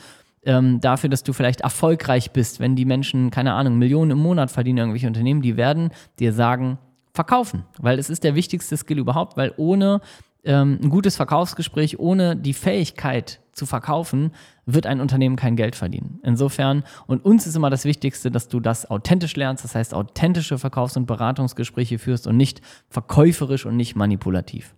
Ähm, 0.44 0.80
dafür, 0.80 1.10
dass 1.10 1.22
du 1.22 1.32
vielleicht 1.32 1.60
erfolgreich 1.60 2.30
bist, 2.32 2.60
wenn 2.60 2.76
die 2.76 2.84
Menschen, 2.84 3.30
keine 3.30 3.52
Ahnung, 3.52 3.78
Millionen 3.78 4.12
im 4.12 4.18
Monat 4.18 4.50
verdienen, 4.50 4.78
irgendwelche 4.78 5.06
Unternehmen, 5.06 5.42
die 5.42 5.56
werden 5.56 5.90
dir 6.18 6.32
sagen, 6.32 6.78
verkaufen. 7.12 7.64
Weil 7.78 7.98
es 7.98 8.08
ist 8.08 8.24
der 8.24 8.34
wichtigste 8.34 8.76
Skill 8.76 8.98
überhaupt, 8.98 9.36
weil 9.36 9.52
ohne 9.56 10.00
ähm, 10.44 10.78
ein 10.82 10.90
gutes 10.90 11.16
Verkaufsgespräch, 11.16 11.98
ohne 11.98 12.36
die 12.36 12.54
Fähigkeit 12.54 13.40
zu 13.52 13.66
verkaufen, 13.66 14.32
wird 14.64 14.86
ein 14.86 15.00
Unternehmen 15.00 15.36
kein 15.36 15.56
Geld 15.56 15.76
verdienen. 15.76 16.20
Insofern, 16.22 16.84
und 17.06 17.24
uns 17.24 17.46
ist 17.46 17.56
immer 17.56 17.68
das 17.68 17.84
Wichtigste, 17.84 18.30
dass 18.30 18.48
du 18.48 18.60
das 18.60 18.90
authentisch 18.90 19.36
lernst, 19.36 19.64
das 19.64 19.74
heißt 19.74 19.92
authentische 19.92 20.58
Verkaufs- 20.58 20.96
und 20.96 21.06
Beratungsgespräche 21.06 21.98
führst 21.98 22.26
und 22.26 22.36
nicht 22.36 22.62
verkäuferisch 22.88 23.66
und 23.66 23.76
nicht 23.76 23.96
manipulativ. 23.96 24.74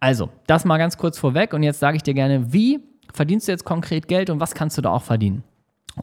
Also, 0.00 0.30
das 0.46 0.64
mal 0.64 0.78
ganz 0.78 0.98
kurz 0.98 1.18
vorweg 1.18 1.54
und 1.54 1.62
jetzt 1.62 1.80
sage 1.80 1.96
ich 1.96 2.02
dir 2.02 2.14
gerne, 2.14 2.52
wie 2.52 2.80
verdienst 3.12 3.48
du 3.48 3.52
jetzt 3.52 3.64
konkret 3.64 4.08
Geld 4.08 4.30
und 4.30 4.40
was 4.40 4.54
kannst 4.54 4.78
du 4.78 4.82
da 4.82 4.90
auch 4.90 5.02
verdienen? 5.02 5.44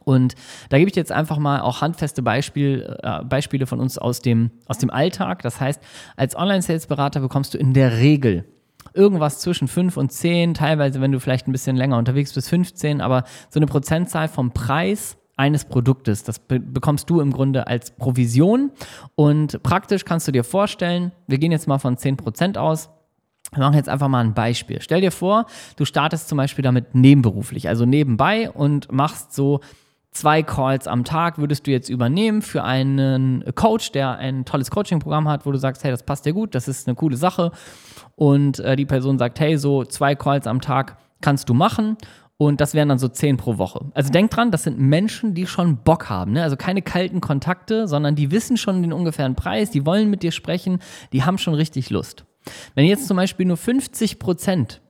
Und 0.04 0.34
da 0.68 0.78
gebe 0.78 0.90
ich 0.90 0.96
jetzt 0.96 1.12
einfach 1.12 1.38
mal 1.38 1.60
auch 1.60 1.80
handfeste 1.80 2.22
Beispiel, 2.22 2.96
äh, 3.02 3.24
Beispiele 3.24 3.66
von 3.66 3.80
uns 3.80 3.98
aus 3.98 4.20
dem, 4.20 4.50
aus 4.66 4.78
dem 4.78 4.90
Alltag. 4.90 5.42
Das 5.42 5.60
heißt, 5.60 5.80
als 6.16 6.36
Online-Sales-Berater 6.36 7.20
bekommst 7.20 7.54
du 7.54 7.58
in 7.58 7.72
der 7.72 7.98
Regel 7.98 8.44
irgendwas 8.94 9.40
zwischen 9.40 9.68
5 9.68 9.96
und 9.96 10.12
10, 10.12 10.54
teilweise, 10.54 11.00
wenn 11.00 11.12
du 11.12 11.20
vielleicht 11.20 11.48
ein 11.48 11.52
bisschen 11.52 11.76
länger 11.76 11.98
unterwegs 11.98 12.32
bist, 12.32 12.48
15, 12.48 13.00
aber 13.00 13.24
so 13.50 13.58
eine 13.58 13.66
Prozentzahl 13.66 14.28
vom 14.28 14.52
Preis 14.52 15.16
eines 15.36 15.66
Produktes. 15.66 16.24
Das 16.24 16.38
be 16.38 16.58
bekommst 16.60 17.10
du 17.10 17.20
im 17.20 17.30
Grunde 17.32 17.66
als 17.66 17.90
Provision. 17.90 18.72
Und 19.14 19.62
praktisch 19.62 20.04
kannst 20.04 20.26
du 20.26 20.32
dir 20.32 20.44
vorstellen, 20.44 21.12
wir 21.26 21.38
gehen 21.38 21.52
jetzt 21.52 21.68
mal 21.68 21.78
von 21.78 21.96
10% 21.96 22.56
aus, 22.56 22.88
wir 23.52 23.60
machen 23.60 23.74
jetzt 23.74 23.88
einfach 23.88 24.08
mal 24.08 24.24
ein 24.24 24.34
Beispiel. 24.34 24.78
Stell 24.80 25.00
dir 25.00 25.12
vor, 25.12 25.46
du 25.76 25.84
startest 25.84 26.28
zum 26.28 26.38
Beispiel 26.38 26.62
damit 26.62 26.94
nebenberuflich, 26.94 27.68
also 27.68 27.86
nebenbei 27.86 28.50
und 28.50 28.90
machst 28.92 29.32
so 29.32 29.60
zwei 30.16 30.42
Calls 30.42 30.88
am 30.88 31.04
Tag 31.04 31.38
würdest 31.38 31.66
du 31.66 31.70
jetzt 31.70 31.88
übernehmen 31.88 32.42
für 32.42 32.64
einen 32.64 33.44
Coach, 33.54 33.92
der 33.92 34.16
ein 34.16 34.44
tolles 34.44 34.70
Coaching-Programm 34.70 35.28
hat, 35.28 35.46
wo 35.46 35.52
du 35.52 35.58
sagst, 35.58 35.84
hey, 35.84 35.90
das 35.90 36.02
passt 36.02 36.24
dir 36.24 36.32
gut, 36.32 36.54
das 36.54 36.68
ist 36.68 36.88
eine 36.88 36.96
coole 36.96 37.16
Sache. 37.16 37.52
Und 38.16 38.58
äh, 38.60 38.76
die 38.76 38.86
Person 38.86 39.18
sagt, 39.18 39.38
hey, 39.40 39.58
so 39.58 39.84
zwei 39.84 40.14
Calls 40.14 40.46
am 40.46 40.60
Tag 40.60 40.96
kannst 41.20 41.48
du 41.48 41.54
machen. 41.54 41.96
Und 42.38 42.60
das 42.60 42.74
wären 42.74 42.90
dann 42.90 42.98
so 42.98 43.08
zehn 43.08 43.38
pro 43.38 43.56
Woche. 43.56 43.86
Also 43.94 44.12
denk 44.12 44.30
dran, 44.30 44.50
das 44.50 44.64
sind 44.64 44.78
Menschen, 44.78 45.32
die 45.32 45.46
schon 45.46 45.78
Bock 45.78 46.10
haben. 46.10 46.32
Ne? 46.32 46.42
Also 46.42 46.56
keine 46.56 46.82
kalten 46.82 47.22
Kontakte, 47.22 47.88
sondern 47.88 48.14
die 48.14 48.30
wissen 48.30 48.58
schon 48.58 48.82
den 48.82 48.92
ungefähren 48.92 49.34
Preis, 49.34 49.70
die 49.70 49.86
wollen 49.86 50.10
mit 50.10 50.22
dir 50.22 50.32
sprechen, 50.32 50.80
die 51.14 51.24
haben 51.24 51.38
schon 51.38 51.54
richtig 51.54 51.88
Lust. 51.88 52.25
Wenn 52.74 52.86
jetzt 52.86 53.06
zum 53.06 53.16
Beispiel 53.16 53.46
nur 53.46 53.56
50 53.56 54.18
Prozent 54.18 54.80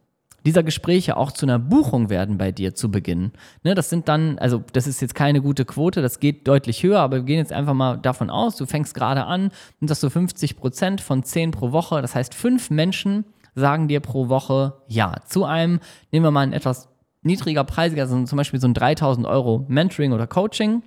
dieser 0.47 0.63
Gespräche 0.63 1.17
auch 1.17 1.33
zu 1.33 1.45
einer 1.45 1.59
Buchung 1.59 2.09
werden 2.09 2.39
bei 2.39 2.53
dir 2.53 2.75
zu 2.75 2.89
Beginn. 2.89 3.33
Ne, 3.65 3.75
das 3.75 3.91
sind 3.91 4.09
dann, 4.09 4.39
also 4.39 4.63
das 4.73 4.87
ist 4.87 5.03
jetzt 5.03 5.17
keine 5.17 5.43
gute 5.43 5.65
Quote, 5.65 6.03
das 6.03 6.21
geht 6.21 6.47
deutlich 6.47 6.85
höher, 6.85 7.01
aber 7.01 7.17
wir 7.17 7.25
gehen 7.25 7.39
jetzt 7.39 7.53
einfach 7.53 7.75
mal 7.75 7.97
davon 7.97 8.31
aus, 8.31 8.55
du 8.55 8.65
fängst 8.65 8.95
gerade 8.95 9.25
an 9.25 9.51
und 9.81 9.91
hast 9.91 10.01
so 10.01 10.09
50 10.09 10.57
Prozent 10.57 11.01
von 11.01 11.25
10 11.25 11.51
pro 11.51 11.73
Woche. 11.73 12.01
Das 12.01 12.15
heißt, 12.15 12.33
fünf 12.33 12.71
Menschen 12.71 13.25
sagen 13.57 13.89
dir 13.89 13.99
pro 13.99 14.29
Woche 14.29 14.75
ja. 14.87 15.17
Zu 15.27 15.45
einem, 15.45 15.81
nehmen 16.13 16.25
wir 16.25 16.31
mal 16.31 16.43
ein 16.43 16.53
etwas 16.53 16.89
niedriger 17.23 17.65
Preis, 17.65 17.93
also 17.99 18.23
zum 18.25 18.37
Beispiel 18.37 18.61
so 18.61 18.69
ein 18.69 18.75
3000 18.75 19.27
Euro 19.27 19.65
Mentoring 19.67 20.13
oder 20.13 20.29
Coaching 20.29 20.83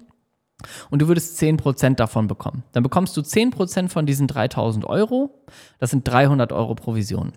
und 0.89 1.02
du 1.02 1.08
würdest 1.08 1.41
10% 1.41 1.95
davon 1.95 2.28
bekommen. 2.28 2.63
Dann 2.72 2.84
bekommst 2.84 3.15
du 3.17 3.22
10% 3.22 3.89
von 3.89 4.06
diesen 4.06 4.28
3000 4.28 4.86
Euro. 4.86 5.43
Das 5.80 5.91
sind 5.91 6.08
300 6.08 6.52
Euro 6.52 6.76
Provision. 6.76 7.34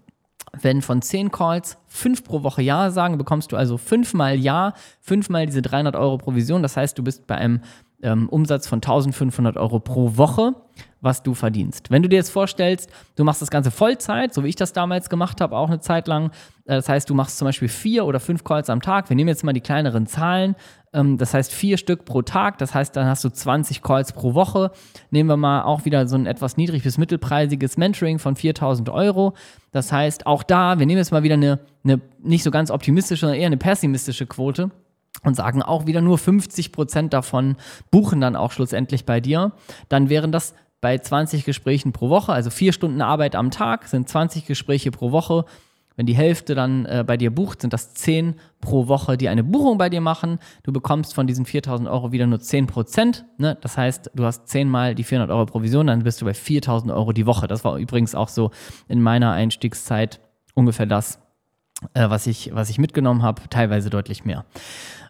Wenn 0.60 0.82
von 0.82 1.00
10 1.00 1.30
Calls 1.30 1.78
5 1.86 2.24
pro 2.24 2.42
Woche 2.42 2.62
Ja 2.62 2.90
sagen, 2.90 3.16
bekommst 3.16 3.52
du 3.52 3.56
also 3.56 3.78
5 3.78 4.12
mal 4.14 4.38
Ja, 4.38 4.74
5 5.00 5.30
mal 5.30 5.46
diese 5.46 5.62
300 5.62 5.96
Euro 5.96 6.18
Provision. 6.18 6.62
Das 6.62 6.76
heißt, 6.76 6.98
du 6.98 7.02
bist 7.02 7.26
bei 7.26 7.36
einem 7.36 7.60
ähm, 8.02 8.28
Umsatz 8.28 8.66
von 8.66 8.78
1500 8.78 9.56
Euro 9.56 9.80
pro 9.80 10.16
Woche, 10.16 10.54
was 11.02 11.22
du 11.22 11.34
verdienst. 11.34 11.90
Wenn 11.90 12.02
du 12.02 12.08
dir 12.08 12.16
jetzt 12.16 12.30
vorstellst, 12.30 12.88
du 13.16 13.24
machst 13.24 13.42
das 13.42 13.50
Ganze 13.50 13.70
Vollzeit, 13.70 14.32
so 14.32 14.44
wie 14.44 14.48
ich 14.48 14.56
das 14.56 14.72
damals 14.72 15.10
gemacht 15.10 15.40
habe, 15.40 15.56
auch 15.56 15.68
eine 15.68 15.80
Zeit 15.80 16.08
lang. 16.08 16.30
Äh, 16.64 16.76
das 16.76 16.88
heißt, 16.88 17.10
du 17.10 17.14
machst 17.14 17.36
zum 17.36 17.46
Beispiel 17.46 17.68
vier 17.68 18.06
oder 18.06 18.20
fünf 18.20 18.44
Calls 18.44 18.70
am 18.70 18.80
Tag. 18.80 19.10
Wir 19.10 19.16
nehmen 19.16 19.28
jetzt 19.28 19.44
mal 19.44 19.52
die 19.52 19.60
kleineren 19.60 20.06
Zahlen. 20.06 20.54
Ähm, 20.92 21.18
das 21.18 21.34
heißt, 21.34 21.52
vier 21.52 21.76
Stück 21.76 22.04
pro 22.04 22.22
Tag. 22.22 22.58
Das 22.58 22.74
heißt, 22.74 22.96
dann 22.96 23.06
hast 23.06 23.24
du 23.24 23.28
20 23.28 23.82
Calls 23.82 24.12
pro 24.12 24.34
Woche. 24.34 24.70
Nehmen 25.10 25.28
wir 25.28 25.36
mal 25.36 25.62
auch 25.62 25.84
wieder 25.84 26.06
so 26.06 26.16
ein 26.16 26.26
etwas 26.26 26.56
niedrig 26.56 26.84
bis 26.84 26.98
mittelpreisiges 26.98 27.76
Mentoring 27.76 28.18
von 28.18 28.36
4000 28.36 28.88
Euro. 28.88 29.34
Das 29.72 29.92
heißt, 29.92 30.26
auch 30.26 30.44
da, 30.44 30.78
wir 30.78 30.86
nehmen 30.86 30.98
jetzt 30.98 31.12
mal 31.12 31.24
wieder 31.24 31.34
eine, 31.34 31.58
eine 31.82 32.00
nicht 32.22 32.44
so 32.44 32.52
ganz 32.52 32.70
optimistische, 32.70 33.22
sondern 33.22 33.40
eher 33.40 33.46
eine 33.46 33.56
pessimistische 33.56 34.26
Quote 34.26 34.70
und 35.24 35.34
sagen 35.34 35.62
auch 35.62 35.86
wieder 35.86 36.00
nur 36.00 36.18
50 36.18 36.72
Prozent 36.72 37.12
davon 37.12 37.56
buchen 37.90 38.20
dann 38.20 38.36
auch 38.36 38.52
schlussendlich 38.52 39.04
bei 39.04 39.20
dir, 39.20 39.52
dann 39.88 40.08
wären 40.08 40.32
das 40.32 40.54
bei 40.82 40.98
20 40.98 41.44
Gesprächen 41.44 41.92
pro 41.92 42.10
Woche, 42.10 42.32
also 42.32 42.50
vier 42.50 42.74
Stunden 42.74 43.00
Arbeit 43.00 43.36
am 43.36 43.50
Tag, 43.50 43.86
sind 43.86 44.08
20 44.08 44.44
Gespräche 44.44 44.90
pro 44.90 45.12
Woche. 45.12 45.46
Wenn 45.94 46.06
die 46.06 46.16
Hälfte 46.16 46.54
dann 46.54 46.86
äh, 46.86 47.04
bei 47.06 47.16
dir 47.16 47.30
bucht, 47.30 47.60
sind 47.60 47.72
das 47.72 47.94
10 47.94 48.34
pro 48.60 48.88
Woche, 48.88 49.16
die 49.16 49.28
eine 49.28 49.44
Buchung 49.44 49.78
bei 49.78 49.88
dir 49.88 50.00
machen. 50.00 50.38
Du 50.64 50.72
bekommst 50.72 51.14
von 51.14 51.26
diesen 51.26 51.46
4000 51.46 51.88
Euro 51.88 52.10
wieder 52.12 52.26
nur 52.26 52.40
10 52.40 52.66
Prozent. 52.66 53.26
Ne? 53.38 53.56
Das 53.60 53.78
heißt, 53.78 54.10
du 54.14 54.24
hast 54.24 54.48
10 54.48 54.68
mal 54.68 54.94
die 54.94 55.04
400 55.04 55.30
Euro 55.30 55.46
Provision, 55.46 55.86
dann 55.86 56.02
bist 56.02 56.20
du 56.20 56.24
bei 56.24 56.34
4000 56.34 56.90
Euro 56.90 57.12
die 57.12 57.26
Woche. 57.26 57.46
Das 57.46 57.64
war 57.64 57.76
übrigens 57.76 58.14
auch 58.14 58.28
so 58.28 58.50
in 58.88 59.00
meiner 59.00 59.32
Einstiegszeit 59.32 60.20
ungefähr 60.54 60.86
das, 60.86 61.20
äh, 61.94 62.08
was, 62.10 62.26
ich, 62.26 62.50
was 62.54 62.70
ich 62.70 62.78
mitgenommen 62.78 63.22
habe, 63.22 63.42
teilweise 63.50 63.90
deutlich 63.90 64.24
mehr. 64.24 64.44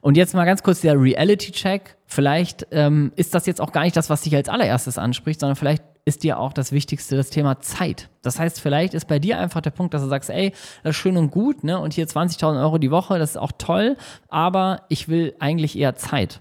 Und 0.01 0.17
jetzt 0.17 0.35
mal 0.35 0.45
ganz 0.45 0.63
kurz 0.63 0.81
der 0.81 1.01
Reality-Check. 1.01 1.97
Vielleicht 2.07 2.67
ähm, 2.73 3.13
ist 3.17 3.35
das 3.35 3.47
jetzt 3.47 3.61
auch 3.61 3.73
gar 3.73 3.85
nicht 3.85 3.97
das, 3.97 4.11
was 4.11 4.23
dich 4.23 4.35
als 4.35 4.49
allererstes 4.49 4.99
anspricht, 4.99 5.41
sondern 5.41 5.57
vielleicht 5.57 5.85
ist 6.05 6.25
dir 6.25 6.39
auch 6.39 6.53
das 6.53 6.73
Wichtigste 6.73 7.17
das 7.17 7.31
Thema 7.31 7.61
Zeit. 7.61 8.09
Das 8.23 8.39
heißt, 8.39 8.61
vielleicht 8.61 8.95
ist 8.95 9.07
bei 9.07 9.19
dir 9.19 9.39
einfach 9.39 9.61
der 9.61 9.71
Punkt, 9.71 9.95
dass 9.95 10.03
du 10.03 10.09
sagst, 10.09 10.31
ey, 10.31 10.51
das 10.83 10.91
ist 10.91 10.97
schön 10.97 11.17
und 11.17 11.31
gut, 11.31 11.63
ne? 11.63 11.79
Und 11.79 11.95
hier 11.95 12.07
20.000 12.07 12.61
Euro 12.61 12.79
die 12.79 12.91
Woche, 12.91 13.19
das 13.19 13.31
ist 13.31 13.37
auch 13.37 13.53
toll, 13.57 13.97
aber 14.29 14.83
ich 14.89 15.09
will 15.09 15.35
eigentlich 15.39 15.79
eher 15.79 15.95
Zeit. 15.95 16.41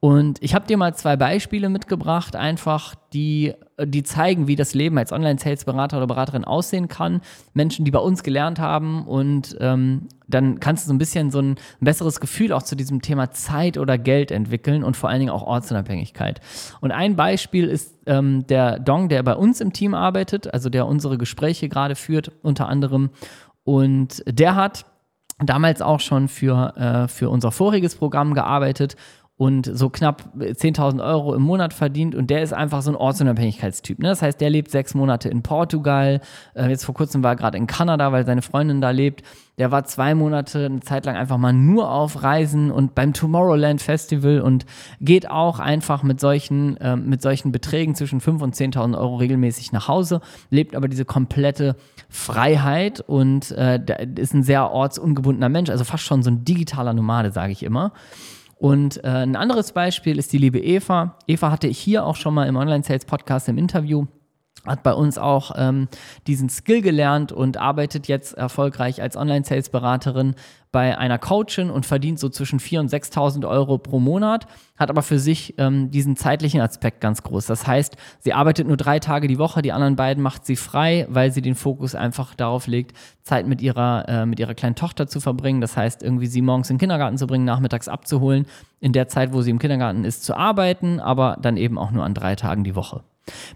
Und 0.00 0.40
ich 0.42 0.54
habe 0.54 0.66
dir 0.66 0.76
mal 0.76 0.94
zwei 0.94 1.16
Beispiele 1.16 1.68
mitgebracht, 1.68 2.36
einfach 2.36 2.94
die, 3.12 3.54
die 3.82 4.04
zeigen, 4.04 4.46
wie 4.46 4.54
das 4.54 4.72
Leben 4.72 4.96
als 4.96 5.12
Online-Sales-Berater 5.12 5.96
oder 5.96 6.06
Beraterin 6.06 6.44
aussehen 6.44 6.86
kann. 6.86 7.20
Menschen, 7.52 7.84
die 7.84 7.90
bei 7.90 7.98
uns 7.98 8.22
gelernt 8.22 8.60
haben 8.60 9.04
und 9.06 9.56
ähm, 9.60 10.06
dann 10.28 10.60
kannst 10.60 10.84
du 10.84 10.88
so 10.88 10.94
ein 10.94 10.98
bisschen 10.98 11.32
so 11.32 11.40
ein, 11.40 11.56
besseres 11.80 12.20
Gefühl 12.20 12.52
auch 12.52 12.62
zu 12.62 12.76
diesem 12.76 13.02
Thema 13.02 13.32
Zeit 13.32 13.76
oder 13.76 13.98
Geld 13.98 14.30
entwickeln 14.30 14.84
und 14.84 14.96
vor 14.96 15.08
allen 15.08 15.18
Dingen 15.18 15.32
auch 15.32 15.42
Ortsunabhängigkeit. 15.42 16.40
Und 16.80 16.92
ein 16.92 17.16
Beispiel 17.16 17.66
ist 17.66 17.98
ähm, 18.06 18.46
der 18.46 18.78
Dong, 18.78 19.08
der 19.08 19.24
bei 19.24 19.34
uns 19.34 19.60
im 19.60 19.72
Team 19.72 19.94
arbeitet, 19.94 20.52
also 20.52 20.70
der 20.70 20.86
unsere 20.86 21.18
Gespräche 21.18 21.68
gerade 21.68 21.96
führt, 21.96 22.30
unter 22.42 22.68
anderem. 22.68 23.10
Und 23.64 24.22
der 24.26 24.54
hat 24.54 24.86
damals 25.40 25.82
auch 25.82 26.00
schon 26.00 26.28
für, 26.28 26.76
äh, 26.76 27.08
für 27.08 27.30
unser 27.30 27.50
voriges 27.50 27.96
Programm 27.96 28.34
gearbeitet 28.34 28.96
und 29.38 29.70
so 29.72 29.88
knapp 29.88 30.34
10.000 30.36 31.02
Euro 31.02 31.32
im 31.32 31.42
Monat 31.42 31.72
verdient 31.72 32.16
und 32.16 32.28
der 32.28 32.42
ist 32.42 32.52
einfach 32.52 32.82
so 32.82 32.90
ein 32.90 32.96
Ortsunabhängigkeitstyp. 32.96 34.00
Ne? 34.00 34.08
Das 34.08 34.20
heißt, 34.20 34.40
der 34.40 34.50
lebt 34.50 34.68
sechs 34.72 34.94
Monate 34.94 35.28
in 35.28 35.42
Portugal, 35.42 36.20
äh, 36.54 36.68
jetzt 36.68 36.84
vor 36.84 36.94
kurzem 36.94 37.22
war 37.22 37.32
er 37.32 37.36
gerade 37.36 37.56
in 37.56 37.68
Kanada, 37.68 38.10
weil 38.10 38.26
seine 38.26 38.42
Freundin 38.42 38.80
da 38.80 38.90
lebt. 38.90 39.22
Der 39.56 39.70
war 39.70 39.84
zwei 39.84 40.16
Monate 40.16 40.66
eine 40.66 40.80
Zeit 40.80 41.06
lang 41.06 41.14
einfach 41.14 41.38
mal 41.38 41.52
nur 41.52 41.88
auf 41.88 42.24
Reisen 42.24 42.72
und 42.72 42.96
beim 42.96 43.12
Tomorrowland 43.12 43.80
Festival 43.80 44.40
und 44.40 44.66
geht 45.00 45.30
auch 45.30 45.60
einfach 45.60 46.02
mit 46.02 46.18
solchen, 46.18 46.76
äh, 46.78 46.96
mit 46.96 47.22
solchen 47.22 47.52
Beträgen 47.52 47.94
zwischen 47.94 48.20
5.000 48.20 48.42
und 48.42 48.56
10.000 48.56 48.98
Euro 48.98 49.16
regelmäßig 49.16 49.70
nach 49.70 49.86
Hause, 49.86 50.20
lebt 50.50 50.74
aber 50.74 50.88
diese 50.88 51.04
komplette 51.04 51.76
Freiheit 52.08 53.00
und 53.00 53.52
äh, 53.52 53.78
ist 54.16 54.34
ein 54.34 54.42
sehr 54.42 54.72
ortsungebundener 54.72 55.48
Mensch, 55.48 55.70
also 55.70 55.84
fast 55.84 56.02
schon 56.02 56.24
so 56.24 56.30
ein 56.30 56.44
digitaler 56.44 56.92
Nomade, 56.92 57.30
sage 57.30 57.52
ich 57.52 57.62
immer. 57.62 57.92
Und 58.58 59.02
äh, 59.04 59.08
ein 59.08 59.36
anderes 59.36 59.72
Beispiel 59.72 60.18
ist 60.18 60.32
die 60.32 60.38
liebe 60.38 60.58
Eva. 60.58 61.16
Eva 61.26 61.50
hatte 61.50 61.68
ich 61.68 61.78
hier 61.78 62.04
auch 62.04 62.16
schon 62.16 62.34
mal 62.34 62.48
im 62.48 62.56
Online-Sales-Podcast 62.56 63.48
im 63.48 63.56
Interview 63.56 64.06
hat 64.66 64.82
bei 64.82 64.92
uns 64.92 65.18
auch 65.18 65.52
ähm, 65.56 65.88
diesen 66.26 66.48
Skill 66.48 66.82
gelernt 66.82 67.32
und 67.32 67.56
arbeitet 67.56 68.08
jetzt 68.08 68.34
erfolgreich 68.34 69.00
als 69.00 69.16
Online-Sales-Beraterin 69.16 70.34
bei 70.70 70.98
einer 70.98 71.18
Coachin 71.18 71.70
und 71.70 71.86
verdient 71.86 72.18
so 72.18 72.28
zwischen 72.28 72.60
4.000 72.60 72.80
und 72.80 72.90
6.000 72.90 73.48
Euro 73.48 73.78
pro 73.78 74.00
Monat, 74.00 74.46
hat 74.76 74.90
aber 74.90 75.00
für 75.00 75.18
sich 75.18 75.54
ähm, 75.56 75.90
diesen 75.90 76.14
zeitlichen 76.14 76.60
Aspekt 76.60 77.00
ganz 77.00 77.22
groß. 77.22 77.46
Das 77.46 77.66
heißt, 77.66 77.96
sie 78.18 78.34
arbeitet 78.34 78.66
nur 78.66 78.76
drei 78.76 78.98
Tage 78.98 79.28
die 79.28 79.38
Woche, 79.38 79.62
die 79.62 79.72
anderen 79.72 79.96
beiden 79.96 80.22
macht 80.22 80.44
sie 80.44 80.56
frei, 80.56 81.06
weil 81.08 81.32
sie 81.32 81.40
den 81.40 81.54
Fokus 81.54 81.94
einfach 81.94 82.34
darauf 82.34 82.66
legt, 82.66 82.94
Zeit 83.22 83.46
mit 83.46 83.62
ihrer, 83.62 84.06
äh, 84.08 84.26
mit 84.26 84.40
ihrer 84.40 84.54
kleinen 84.54 84.74
Tochter 84.74 85.06
zu 85.06 85.20
verbringen. 85.20 85.62
Das 85.62 85.76
heißt, 85.76 86.02
irgendwie 86.02 86.26
sie 86.26 86.42
morgens 86.42 86.68
in 86.68 86.74
den 86.74 86.80
Kindergarten 86.80 87.16
zu 87.16 87.26
bringen, 87.26 87.46
nachmittags 87.46 87.88
abzuholen, 87.88 88.46
in 88.80 88.92
der 88.92 89.08
Zeit, 89.08 89.32
wo 89.32 89.40
sie 89.40 89.50
im 89.50 89.58
Kindergarten 89.58 90.04
ist, 90.04 90.22
zu 90.22 90.36
arbeiten, 90.36 91.00
aber 91.00 91.38
dann 91.40 91.56
eben 91.56 91.78
auch 91.78 91.92
nur 91.92 92.04
an 92.04 92.12
drei 92.12 92.36
Tagen 92.36 92.64
die 92.64 92.74
Woche. 92.74 93.02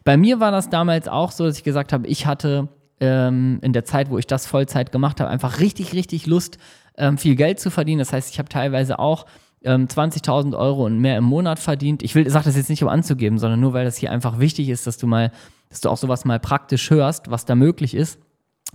Bei 0.04 0.16
mir 0.16 0.40
war 0.40 0.50
das 0.50 0.70
damals 0.70 1.08
auch 1.08 1.30
so, 1.30 1.44
dass 1.44 1.58
ich 1.58 1.64
gesagt 1.64 1.92
habe, 1.92 2.06
ich 2.06 2.26
hatte 2.26 2.68
ähm, 3.00 3.58
in 3.62 3.72
der 3.72 3.84
Zeit, 3.84 4.10
wo 4.10 4.18
ich 4.18 4.26
das 4.26 4.46
Vollzeit 4.46 4.92
gemacht 4.92 5.20
habe, 5.20 5.30
einfach 5.30 5.60
richtig, 5.60 5.92
richtig 5.92 6.26
Lust, 6.26 6.58
ähm, 6.96 7.18
viel 7.18 7.34
Geld 7.34 7.60
zu 7.60 7.70
verdienen. 7.70 7.98
Das 7.98 8.12
heißt, 8.12 8.30
ich 8.30 8.38
habe 8.38 8.48
teilweise 8.48 8.98
auch 8.98 9.26
ähm, 9.64 9.86
20.000 9.86 10.56
Euro 10.56 10.86
und 10.86 10.98
mehr 10.98 11.16
im 11.16 11.24
Monat 11.24 11.58
verdient. 11.58 12.02
Ich 12.02 12.14
will, 12.14 12.28
sage 12.28 12.46
das 12.46 12.56
jetzt 12.56 12.70
nicht, 12.70 12.82
um 12.82 12.88
anzugeben, 12.88 13.38
sondern 13.38 13.60
nur, 13.60 13.72
weil 13.72 13.84
das 13.84 13.96
hier 13.96 14.10
einfach 14.10 14.38
wichtig 14.38 14.68
ist, 14.68 14.86
dass 14.86 14.98
du 14.98 15.06
mal, 15.06 15.32
dass 15.68 15.80
du 15.80 15.88
auch 15.88 15.96
sowas 15.96 16.24
mal 16.24 16.40
praktisch 16.40 16.90
hörst, 16.90 17.30
was 17.30 17.44
da 17.44 17.54
möglich 17.54 17.94
ist. 17.94 18.18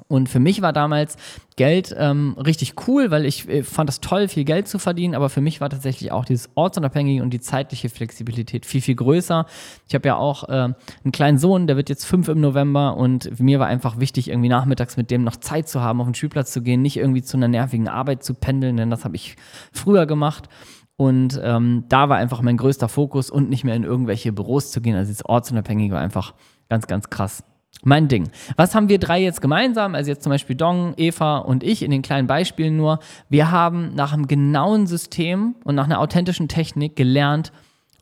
Und 0.07 0.29
für 0.29 0.39
mich 0.39 0.61
war 0.61 0.73
damals 0.73 1.17
Geld 1.57 1.93
ähm, 1.97 2.35
richtig 2.37 2.75
cool, 2.87 3.11
weil 3.11 3.25
ich 3.25 3.49
äh, 3.49 3.63
fand 3.63 3.89
es 3.89 3.99
toll, 3.99 4.27
viel 4.27 4.45
Geld 4.45 4.67
zu 4.67 4.79
verdienen, 4.79 5.15
aber 5.15 5.29
für 5.29 5.41
mich 5.41 5.59
war 5.59 5.69
tatsächlich 5.69 6.11
auch 6.11 6.23
dieses 6.23 6.49
Ortsunabhängige 6.55 7.21
und 7.21 7.31
die 7.31 7.41
zeitliche 7.41 7.89
Flexibilität 7.89 8.65
viel, 8.65 8.81
viel 8.81 8.95
größer. 8.95 9.45
Ich 9.87 9.95
habe 9.95 10.07
ja 10.07 10.15
auch 10.15 10.47
äh, 10.47 10.51
einen 10.51 11.11
kleinen 11.11 11.37
Sohn, 11.37 11.67
der 11.67 11.75
wird 11.75 11.89
jetzt 11.89 12.05
fünf 12.05 12.29
im 12.29 12.39
November 12.39 12.95
und 12.95 13.39
mir 13.39 13.59
war 13.59 13.67
einfach 13.67 13.99
wichtig, 13.99 14.29
irgendwie 14.29 14.49
nachmittags 14.49 14.95
mit 14.95 15.11
dem 15.11 15.23
noch 15.23 15.35
Zeit 15.37 15.67
zu 15.67 15.81
haben, 15.81 15.99
auf 15.99 16.07
den 16.07 16.15
Spielplatz 16.15 16.53
zu 16.53 16.61
gehen, 16.61 16.81
nicht 16.81 16.97
irgendwie 16.97 17.23
zu 17.23 17.35
einer 17.35 17.49
nervigen 17.49 17.89
Arbeit 17.89 18.23
zu 18.23 18.33
pendeln, 18.33 18.77
denn 18.77 18.89
das 18.89 19.03
habe 19.03 19.15
ich 19.15 19.35
früher 19.73 20.05
gemacht. 20.05 20.47
Und 20.95 21.39
ähm, 21.43 21.83
da 21.89 22.09
war 22.09 22.17
einfach 22.17 22.41
mein 22.41 22.57
größter 22.57 22.87
Fokus 22.87 23.29
und 23.29 23.49
nicht 23.49 23.63
mehr 23.63 23.75
in 23.75 23.83
irgendwelche 23.83 24.31
Büros 24.31 24.71
zu 24.71 24.81
gehen. 24.81 24.95
Also 24.95 25.11
das 25.11 25.25
Ortsunabhängige 25.25 25.93
war 25.93 26.01
einfach 26.01 26.33
ganz, 26.69 26.87
ganz 26.87 27.09
krass 27.09 27.43
mein 27.83 28.07
Ding. 28.07 28.29
Was 28.55 28.75
haben 28.75 28.89
wir 28.89 28.99
drei 28.99 29.21
jetzt 29.21 29.41
gemeinsam? 29.41 29.95
Also 29.95 30.09
jetzt 30.09 30.23
zum 30.23 30.31
Beispiel 30.31 30.55
Dong, 30.55 30.93
Eva 30.97 31.37
und 31.37 31.63
ich 31.63 31.83
in 31.83 31.91
den 31.91 32.01
kleinen 32.01 32.27
Beispielen 32.27 32.75
nur. 32.75 32.99
Wir 33.29 33.51
haben 33.51 33.93
nach 33.95 34.13
einem 34.13 34.27
genauen 34.27 34.87
System 34.87 35.55
und 35.63 35.75
nach 35.75 35.85
einer 35.85 35.99
authentischen 35.99 36.47
Technik 36.47 36.95
gelernt, 36.95 37.51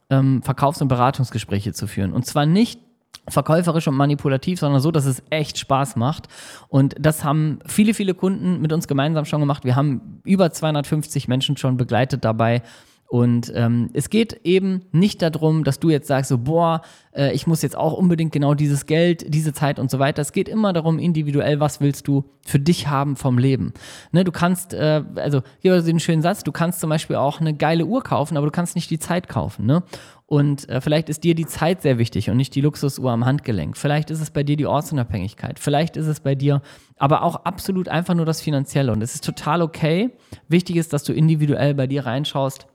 ähm, 0.09 0.41
Verkaufs- 0.43 0.81
und 0.81 0.87
Beratungsgespräche 0.87 1.73
zu 1.73 1.87
führen. 1.87 2.13
Und 2.13 2.25
zwar 2.25 2.45
nicht 2.45 2.79
verkäuferisch 3.27 3.87
und 3.87 3.95
manipulativ, 3.95 4.59
sondern 4.59 4.81
so, 4.81 4.91
dass 4.91 5.05
es 5.05 5.23
echt 5.29 5.57
Spaß 5.57 5.95
macht. 5.95 6.27
Und 6.67 6.95
das 6.99 7.23
haben 7.23 7.59
viele, 7.65 7.93
viele 7.93 8.13
Kunden 8.13 8.61
mit 8.61 8.71
uns 8.71 8.87
gemeinsam 8.87 9.25
schon 9.25 9.39
gemacht. 9.39 9.63
Wir 9.63 9.75
haben 9.75 10.21
über 10.23 10.51
250 10.51 11.27
Menschen 11.27 11.57
schon 11.57 11.77
begleitet 11.77 12.23
dabei, 12.23 12.61
und 13.07 13.51
ähm, 13.55 13.91
es 13.93 14.09
geht 14.09 14.41
eben 14.43 14.81
nicht 14.91 15.21
darum, 15.21 15.63
dass 15.63 15.79
du 15.79 15.91
jetzt 15.91 16.07
sagst, 16.07 16.29
so, 16.29 16.39
boah, 16.39 16.81
äh, 17.13 17.33
ich 17.33 17.45
muss 17.45 17.61
jetzt 17.61 17.77
auch 17.77 17.93
unbedingt 17.93 18.31
genau 18.31 18.55
dieses 18.55 18.87
Geld, 18.87 19.31
diese 19.31 19.53
Zeit 19.53 19.77
und 19.77 19.91
so 19.91 19.99
weiter. 19.99 20.23
Es 20.23 20.31
geht 20.31 20.49
immer 20.49 20.73
darum, 20.73 20.97
individuell, 20.97 21.59
was 21.59 21.79
willst 21.81 22.07
du 22.07 22.25
für 22.45 22.59
dich 22.59 22.87
haben 22.87 23.15
vom 23.15 23.37
Leben. 23.37 23.73
Ne, 24.11 24.23
du 24.23 24.31
kannst, 24.31 24.73
äh, 24.73 25.03
also 25.17 25.43
hier 25.59 25.79
den 25.83 25.99
schönen 25.99 26.23
Satz, 26.23 26.43
du 26.43 26.51
kannst 26.51 26.79
zum 26.79 26.89
Beispiel 26.89 27.15
auch 27.15 27.39
eine 27.39 27.53
geile 27.53 27.85
Uhr 27.85 28.01
kaufen, 28.01 28.37
aber 28.37 28.47
du 28.47 28.51
kannst 28.51 28.73
nicht 28.73 28.89
die 28.89 28.99
Zeit 28.99 29.29
kaufen. 29.29 29.67
Ne? 29.67 29.83
Und 30.25 30.67
äh, 30.67 30.81
vielleicht 30.81 31.07
ist 31.07 31.23
dir 31.23 31.35
die 31.35 31.45
Zeit 31.45 31.83
sehr 31.83 31.99
wichtig 31.99 32.31
und 32.31 32.37
nicht 32.37 32.55
die 32.55 32.61
Luxusuhr 32.61 33.11
am 33.11 33.25
Handgelenk. 33.25 33.77
Vielleicht 33.77 34.09
ist 34.09 34.19
es 34.19 34.31
bei 34.31 34.41
dir 34.41 34.57
die 34.57 34.65
Ortsunabhängigkeit. 34.65 35.59
Vielleicht 35.59 35.95
ist 35.95 36.07
es 36.07 36.21
bei 36.21 36.33
dir 36.33 36.63
aber 36.97 37.21
auch 37.21 37.35
absolut 37.45 37.87
einfach 37.87 38.15
nur 38.15 38.25
das 38.25 38.41
Finanzielle. 38.41 38.91
Und 38.91 39.03
es 39.03 39.13
ist 39.13 39.23
total 39.23 39.61
okay. 39.61 40.09
Wichtig 40.47 40.77
ist, 40.77 40.91
dass 40.91 41.03
du 41.03 41.13
individuell 41.13 41.75
bei 41.75 41.85
dir 41.85 42.07
reinschaust 42.07 42.65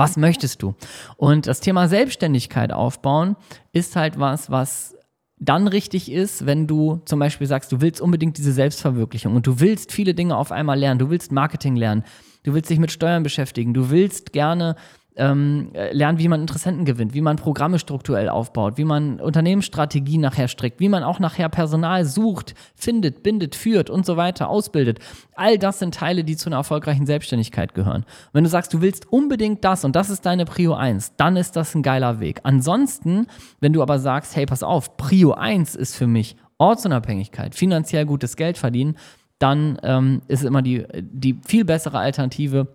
was 0.00 0.16
möchtest 0.16 0.62
du? 0.62 0.74
Und 1.18 1.46
das 1.46 1.60
Thema 1.60 1.86
Selbstständigkeit 1.86 2.72
aufbauen 2.72 3.36
ist 3.72 3.96
halt 3.96 4.18
was, 4.18 4.50
was 4.50 4.96
dann 5.36 5.68
richtig 5.68 6.10
ist, 6.10 6.46
wenn 6.46 6.66
du 6.66 7.02
zum 7.04 7.18
Beispiel 7.18 7.46
sagst, 7.46 7.70
du 7.70 7.82
willst 7.82 8.00
unbedingt 8.00 8.38
diese 8.38 8.52
Selbstverwirklichung 8.52 9.36
und 9.36 9.46
du 9.46 9.60
willst 9.60 9.92
viele 9.92 10.14
Dinge 10.14 10.38
auf 10.38 10.52
einmal 10.52 10.78
lernen, 10.78 10.98
du 10.98 11.10
willst 11.10 11.32
Marketing 11.32 11.76
lernen, 11.76 12.04
du 12.44 12.54
willst 12.54 12.70
dich 12.70 12.78
mit 12.78 12.90
Steuern 12.90 13.22
beschäftigen, 13.22 13.74
du 13.74 13.90
willst 13.90 14.32
gerne 14.32 14.74
ähm, 15.16 15.70
lernen, 15.72 16.18
wie 16.18 16.28
man 16.28 16.40
Interessenten 16.40 16.84
gewinnt, 16.84 17.14
wie 17.14 17.20
man 17.20 17.36
Programme 17.36 17.78
strukturell 17.78 18.28
aufbaut, 18.28 18.78
wie 18.78 18.84
man 18.84 19.20
Unternehmensstrategien 19.20 20.20
nachher 20.20 20.48
strickt, 20.48 20.80
wie 20.80 20.88
man 20.88 21.02
auch 21.02 21.18
nachher 21.18 21.48
Personal 21.48 22.04
sucht, 22.04 22.54
findet, 22.74 23.22
bindet, 23.22 23.54
führt 23.54 23.90
und 23.90 24.06
so 24.06 24.16
weiter, 24.16 24.48
ausbildet. 24.48 24.98
All 25.34 25.58
das 25.58 25.78
sind 25.78 25.94
Teile, 25.94 26.24
die 26.24 26.36
zu 26.36 26.48
einer 26.48 26.56
erfolgreichen 26.56 27.06
Selbstständigkeit 27.06 27.74
gehören. 27.74 28.04
Wenn 28.32 28.44
du 28.44 28.50
sagst, 28.50 28.72
du 28.72 28.80
willst 28.80 29.12
unbedingt 29.12 29.64
das 29.64 29.84
und 29.84 29.96
das 29.96 30.10
ist 30.10 30.24
deine 30.24 30.44
Prio 30.44 30.74
1, 30.74 31.16
dann 31.16 31.36
ist 31.36 31.56
das 31.56 31.74
ein 31.74 31.82
geiler 31.82 32.20
Weg. 32.20 32.40
Ansonsten, 32.44 33.26
wenn 33.60 33.72
du 33.72 33.82
aber 33.82 33.98
sagst, 33.98 34.36
hey, 34.36 34.46
pass 34.46 34.62
auf, 34.62 34.96
Prio 34.96 35.32
1 35.32 35.74
ist 35.74 35.96
für 35.96 36.06
mich 36.06 36.36
Ortsunabhängigkeit, 36.58 37.54
finanziell 37.54 38.06
gutes 38.06 38.36
Geld 38.36 38.58
verdienen, 38.58 38.96
dann 39.38 39.78
ähm, 39.82 40.20
ist 40.28 40.44
immer 40.44 40.60
die, 40.60 40.84
die 41.00 41.40
viel 41.46 41.64
bessere 41.64 41.98
Alternative, 41.98 42.68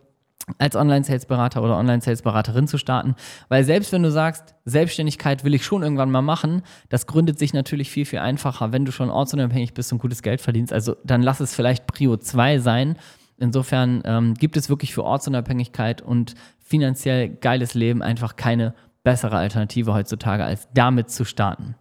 als 0.57 0.75
Online-Sales-Berater 0.75 1.63
oder 1.63 1.77
Online-Sales-Beraterin 1.77 2.67
zu 2.67 2.77
starten. 2.77 3.15
Weil 3.49 3.63
selbst 3.63 3.91
wenn 3.91 4.03
du 4.03 4.11
sagst, 4.11 4.53
Selbstständigkeit 4.65 5.43
will 5.43 5.53
ich 5.55 5.65
schon 5.65 5.81
irgendwann 5.81 6.11
mal 6.11 6.21
machen, 6.21 6.61
das 6.89 7.07
gründet 7.07 7.39
sich 7.39 7.53
natürlich 7.53 7.89
viel, 7.89 8.05
viel 8.05 8.19
einfacher, 8.19 8.71
wenn 8.71 8.85
du 8.85 8.91
schon 8.91 9.09
ortsunabhängig 9.09 9.73
bist 9.73 9.91
und 9.91 9.99
gutes 9.99 10.21
Geld 10.21 10.41
verdienst. 10.41 10.71
Also 10.71 10.95
dann 11.03 11.21
lass 11.23 11.39
es 11.39 11.55
vielleicht 11.55 11.87
Prio 11.87 12.17
2 12.17 12.59
sein. 12.59 12.97
Insofern 13.37 14.01
ähm, 14.05 14.33
gibt 14.35 14.55
es 14.55 14.69
wirklich 14.69 14.93
für 14.93 15.03
Ortsunabhängigkeit 15.03 16.01
und 16.01 16.35
finanziell 16.59 17.29
geiles 17.29 17.73
Leben 17.73 18.01
einfach 18.01 18.35
keine 18.35 18.73
bessere 19.03 19.37
Alternative 19.37 19.93
heutzutage, 19.93 20.43
als 20.43 20.67
damit 20.73 21.09
zu 21.09 21.25
starten. 21.25 21.75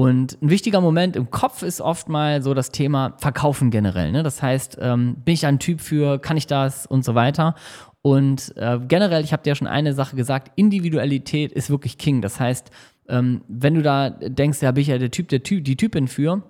Und 0.00 0.40
ein 0.40 0.48
wichtiger 0.48 0.80
Moment 0.80 1.14
im 1.14 1.30
Kopf 1.30 1.62
ist 1.62 1.82
oft 1.82 2.08
mal 2.08 2.40
so 2.40 2.54
das 2.54 2.70
Thema 2.70 3.12
Verkaufen 3.18 3.70
generell. 3.70 4.12
Ne? 4.12 4.22
Das 4.22 4.40
heißt, 4.40 4.78
ähm, 4.80 5.16
bin 5.26 5.34
ich 5.34 5.44
ein 5.44 5.58
Typ 5.58 5.82
für, 5.82 6.18
kann 6.18 6.38
ich 6.38 6.46
das 6.46 6.86
und 6.86 7.04
so 7.04 7.14
weiter. 7.14 7.54
Und 8.00 8.56
äh, 8.56 8.78
generell, 8.88 9.22
ich 9.22 9.34
habe 9.34 9.42
dir 9.42 9.50
ja 9.50 9.54
schon 9.56 9.66
eine 9.66 9.92
Sache 9.92 10.16
gesagt, 10.16 10.52
Individualität 10.56 11.52
ist 11.52 11.68
wirklich 11.68 11.98
King. 11.98 12.22
Das 12.22 12.40
heißt, 12.40 12.70
ähm, 13.10 13.42
wenn 13.46 13.74
du 13.74 13.82
da 13.82 14.08
denkst, 14.08 14.62
ja, 14.62 14.72
bin 14.72 14.80
ich 14.80 14.88
ja 14.88 14.96
der 14.96 15.10
Typ, 15.10 15.28
der 15.28 15.42
Typ, 15.42 15.66
die 15.66 15.76
Typin 15.76 16.08
für, 16.08 16.44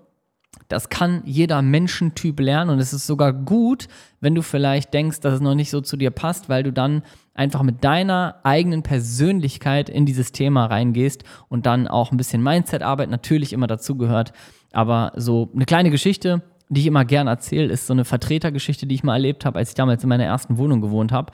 das 0.68 0.88
kann 0.88 1.22
jeder 1.24 1.60
Menschentyp 1.60 2.38
lernen 2.38 2.70
und 2.70 2.78
es 2.78 2.92
ist 2.92 3.08
sogar 3.08 3.32
gut, 3.32 3.88
wenn 4.20 4.36
du 4.36 4.42
vielleicht 4.42 4.94
denkst, 4.94 5.18
dass 5.18 5.34
es 5.34 5.40
noch 5.40 5.56
nicht 5.56 5.70
so 5.70 5.80
zu 5.80 5.96
dir 5.96 6.12
passt, 6.12 6.48
weil 6.48 6.62
du 6.62 6.72
dann 6.72 7.02
einfach 7.40 7.62
mit 7.62 7.82
deiner 7.82 8.36
eigenen 8.42 8.82
Persönlichkeit 8.82 9.88
in 9.88 10.04
dieses 10.04 10.30
Thema 10.30 10.66
reingehst 10.66 11.24
und 11.48 11.64
dann 11.64 11.88
auch 11.88 12.12
ein 12.12 12.18
bisschen 12.18 12.42
Mindset-Arbeit 12.42 13.08
natürlich 13.08 13.54
immer 13.54 13.66
dazugehört. 13.66 14.32
Aber 14.72 15.12
so 15.16 15.48
eine 15.54 15.64
kleine 15.64 15.90
Geschichte, 15.90 16.42
die 16.68 16.82
ich 16.82 16.86
immer 16.86 17.06
gern 17.06 17.28
erzähle, 17.28 17.72
ist 17.72 17.86
so 17.86 17.94
eine 17.94 18.04
Vertretergeschichte, 18.04 18.86
die 18.86 18.94
ich 18.94 19.04
mal 19.04 19.14
erlebt 19.14 19.46
habe, 19.46 19.58
als 19.58 19.70
ich 19.70 19.74
damals 19.74 20.02
in 20.02 20.10
meiner 20.10 20.24
ersten 20.24 20.58
Wohnung 20.58 20.82
gewohnt 20.82 21.12
habe. 21.12 21.32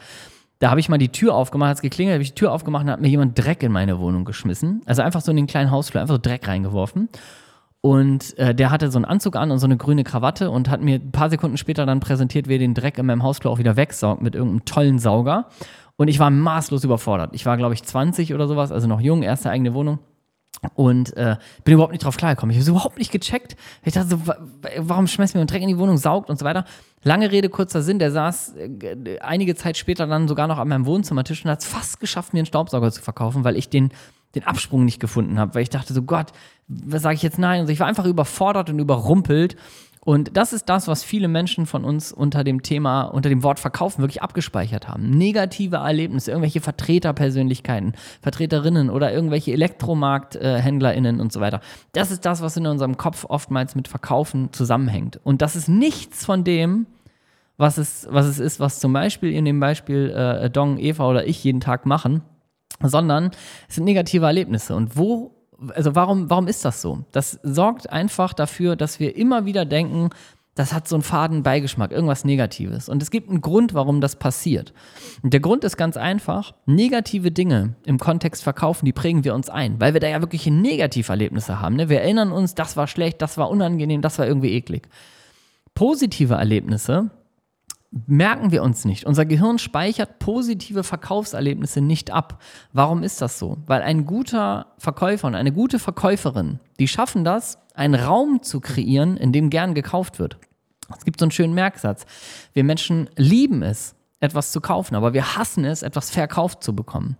Da 0.61 0.71
habe 0.71 0.79
ich 0.79 0.89
mal 0.89 0.97
die 0.97 1.11
Tür 1.11 1.35
aufgemacht, 1.35 1.71
hat 1.71 1.77
es 1.79 1.83
geklingelt, 1.83 2.15
habe 2.15 2.23
ich 2.23 2.35
die 2.35 2.41
Tür 2.41 2.53
aufgemacht 2.53 2.85
und 2.85 2.91
hat 2.91 3.01
mir 3.01 3.09
jemand 3.09 3.37
Dreck 3.37 3.65
in 3.65 3.73
meine 3.73 3.99
Wohnung 3.99 4.25
geschmissen. 4.25 4.83
Also 4.87 5.03
einfach 5.03 5.21
so 5.21 5.33
in 5.33 5.37
den 5.37 5.49
kleinen 5.49 5.73
Hausflur, 5.73 6.01
einfach 6.01 6.15
so 6.15 6.21
Dreck 6.23 6.47
reingeworfen. 6.47 7.09
Und 7.81 8.37
äh, 8.39 8.55
der 8.55 8.71
hatte 8.71 8.91
so 8.91 8.99
einen 8.99 9.05
Anzug 9.05 9.37
an 9.37 9.51
und 9.51 9.59
so 9.59 9.67
eine 9.67 9.77
grüne 9.77 10.03
Krawatte 10.03 10.51
und 10.51 10.71
hat 10.71 10.81
mir 10.81 10.97
ein 10.97 11.13
paar 11.13 11.31
Sekunden 11.31 11.57
später 11.57 11.85
dann 11.85 12.01
präsentiert, 12.01 12.49
wie 12.49 12.55
er 12.55 12.59
den 12.59 12.75
Dreck 12.75 12.97
in 12.99 13.07
meinem 13.07 13.23
Hausflur 13.23 13.53
auch 13.53 13.59
wieder 13.59 13.77
wegsaugt 13.77 14.23
mit 14.23 14.35
irgendeinem 14.35 14.65
tollen 14.65 14.99
Sauger. 14.99 15.47
Und 15.97 16.09
ich 16.09 16.19
war 16.19 16.31
maßlos 16.31 16.85
überfordert. 16.85 17.31
Ich 17.33 17.47
war, 17.47 17.57
glaube 17.57 17.75
ich, 17.75 17.83
20 17.83 18.35
oder 18.35 18.47
sowas, 18.49 18.71
also 18.71 18.87
noch 18.87 19.01
jung, 19.01 19.23
erste 19.23 19.51
eigene 19.51 19.75
Wohnung. 19.75 19.99
und 20.75 21.17
äh, 21.17 21.37
bin 21.65 21.75
überhaupt 21.75 21.93
nicht 21.93 22.05
drauf 22.05 22.17
klargekommen. 22.17 22.55
Ich 22.55 22.61
habe 22.61 22.71
überhaupt 22.71 22.99
nicht 22.99 23.13
gecheckt. 23.13 23.57
Ich 23.85 23.95
dachte 23.95 24.09
so, 24.09 24.21
warum 24.79 25.07
schmeißt 25.07 25.35
mir 25.35 25.43
ein 25.43 25.47
Dreck 25.47 25.63
in 25.63 25.69
die 25.69 25.79
Wohnung, 25.79 25.99
saugt 25.99 26.31
und 26.31 26.39
so 26.39 26.45
weiter. 26.45 26.65
Lange 27.03 27.31
Rede, 27.31 27.49
kurzer 27.49 27.83
Sinn, 27.83 27.99
der 27.99 28.11
saß 28.11 28.55
äh, 28.57 29.19
einige 29.21 29.55
Zeit 29.55 29.77
später 29.77 30.07
dann 30.07 30.29
sogar 30.29 30.47
noch 30.49 30.59
an 30.59 30.69
meinem 30.69 30.87
Wohnzimmertisch 30.87 31.45
und 31.45 31.51
hat 31.51 31.61
es 31.61 31.67
fast 31.67 32.01
geschafft, 32.01 32.33
mir 32.33 32.41
einen 32.41 32.47
Staubsauger 32.47 32.91
zu 32.91 33.03
verkaufen, 33.03 33.45
weil 33.45 33.57
ich 33.57 33.69
den, 33.69 33.91
den 34.35 34.45
Absprung 34.45 34.85
nicht 34.85 34.99
gefunden 34.99 35.39
habe. 35.39 35.55
Weil 35.55 35.63
ich 35.63 35.71
dachte 35.71 35.93
so, 35.93 36.03
Gott, 36.03 36.33
was 36.69 37.03
sage 37.03 37.15
ich 37.15 37.23
jetzt 37.23 37.39
nein? 37.39 37.61
Und 37.61 37.71
ich 37.71 37.81
war 37.81 37.87
einfach 37.87 38.07
überfordert 38.07 38.71
und 38.71 38.79
überrumpelt 38.79 39.57
und 40.07 40.37
das 40.37 40.53
ist 40.53 40.69
das, 40.69 40.87
was 40.87 41.03
viele 41.03 41.27
Menschen 41.27 41.67
von 41.67 41.85
uns 41.85 42.13
unter 42.13 42.45
dem 42.45 42.63
Thema, 42.63 43.03
unter 43.03 43.29
dem 43.29 43.43
Wort 43.43 43.59
Verkaufen 43.59 44.03
wirklich 44.03 44.23
abgespeichert 44.23 44.87
haben. 44.87 45.11
Negative 45.11 45.79
Erlebnisse, 45.79 46.31
irgendwelche 46.31 46.61
Vertreterpersönlichkeiten, 46.61 47.95
Vertreterinnen 48.23 48.89
oder 48.89 49.13
irgendwelche 49.13 49.51
Elektromarkthändlerinnen 49.51 51.19
und 51.19 51.33
so 51.33 51.41
weiter. 51.41 51.61
Das 51.93 52.13
ist 52.13 52.25
das, 52.25 52.41
was 52.41 52.57
in 52.57 52.69
unserem 52.69 52.97
Kopf 52.97 53.25
oftmals 53.29 53.75
mit 53.75 53.89
Verkaufen 53.89 54.53
zusammenhängt. 54.53 55.19
Und 55.25 55.43
das 55.43 55.57
ist 55.57 55.69
nichts 55.69 56.25
von 56.25 56.45
dem, 56.45 56.87
was 57.57 57.77
es, 57.77 58.07
was 58.09 58.27
es 58.27 58.39
ist, 58.39 58.61
was 58.61 58.79
zum 58.79 58.93
Beispiel 58.93 59.33
in 59.33 59.45
dem 59.45 59.59
Beispiel 59.59 60.11
äh, 60.11 60.49
Dong, 60.49 60.79
Eva 60.79 61.11
oder 61.11 61.27
ich 61.27 61.43
jeden 61.43 61.61
Tag 61.61 61.85
machen, 61.85 62.23
sondern 62.81 63.33
es 63.69 63.75
sind 63.75 63.83
negative 63.83 64.25
Erlebnisse. 64.25 64.77
Und 64.77 64.97
wo 64.97 65.36
also 65.75 65.95
warum, 65.95 66.31
warum 66.31 66.49
ist 66.49 66.65
das 66.65 66.83
so? 66.83 67.05
Das 67.13 67.39
sorgt 67.43 67.91
einfach 67.91 68.33
dafür, 68.33 68.77
dass 68.77 69.01
wir 69.01 69.17
immer 69.17 69.45
wieder 69.45 69.65
denken, 69.65 70.11
das 70.57 70.73
hat 70.73 70.89
so 70.89 70.97
einen 70.97 71.03
faden 71.03 71.43
Beigeschmack, 71.43 71.93
irgendwas 71.93 72.25
Negatives. 72.25 72.89
Und 72.89 73.03
es 73.03 73.11
gibt 73.11 73.29
einen 73.29 73.43
Grund, 73.43 73.75
warum 73.75 74.01
das 74.01 74.17
passiert. 74.17 74.73
Und 75.23 75.35
der 75.35 75.41
Grund 75.41 75.65
ist 75.65 75.77
ganz 75.77 75.99
einfach, 75.99 76.55
negative 76.65 77.31
Dinge 77.31 77.75
im 77.85 77.99
Kontext 77.99 78.43
verkaufen, 78.43 78.87
die 78.87 78.95
prägen 78.95 79.23
wir 79.23 79.35
uns 79.35 79.51
ein, 79.51 79.79
weil 79.81 79.93
wir 79.93 80.01
da 80.01 80.09
ja 80.09 80.23
wirklich 80.23 80.47
Negativerlebnisse 80.47 81.61
haben. 81.61 81.77
Ne? 81.77 81.91
Wir 81.91 82.01
erinnern 82.01 82.33
uns, 82.33 82.55
das 82.55 82.77
war 82.77 82.87
schlecht, 82.87 83.21
das 83.21 83.37
war 83.37 83.51
unangenehm, 83.51 84.01
das 84.01 84.19
war 84.19 84.27
irgendwie 84.27 84.53
eklig. 84.53 84.89
Positive 85.75 86.35
Erlebnisse, 86.35 87.11
merken 87.91 88.51
wir 88.51 88.63
uns 88.63 88.85
nicht. 88.85 89.05
Unser 89.05 89.25
Gehirn 89.25 89.59
speichert 89.59 90.19
positive 90.19 90.85
Verkaufserlebnisse 90.85 91.81
nicht 91.81 92.11
ab. 92.11 92.43
Warum 92.73 93.03
ist 93.03 93.23
das 93.23 93.39
so? 93.39 93.59
Weil 93.67 93.83
ein 93.83 94.05
guter 94.07 94.67
Verkäufer 94.79 95.27
und 95.27 95.35
eine 95.35 95.53
gute 95.53 95.79
Verkäuferin, 95.79 96.61
die 96.79 96.89
schaffen 96.89 97.25
das, 97.25 97.59
einen 97.75 97.95
Raum 97.95 98.43
zu 98.43 98.61
kreieren, 98.61 99.17
in 99.17 99.33
dem 99.33 99.51
gern 99.51 99.75
gekauft 99.75 100.19
wird. 100.19 100.39
Es 100.97 101.05
gibt 101.05 101.19
so 101.21 101.25
einen 101.25 101.33
schönen 101.33 101.55
Merksatz. 101.55 102.07
Wir 102.53 102.65
Menschen 102.65 103.11
lieben 103.17 103.63
es, 103.63 103.95
etwas 104.21 104.53
zu 104.53 104.61
kaufen, 104.61 104.95
aber 104.95 105.13
wir 105.15 105.37
hassen 105.37 105.65
es, 105.65 105.83
etwas 105.83 106.11
verkauft 106.11 106.63
zu 106.63 106.75
bekommen. 106.75 107.17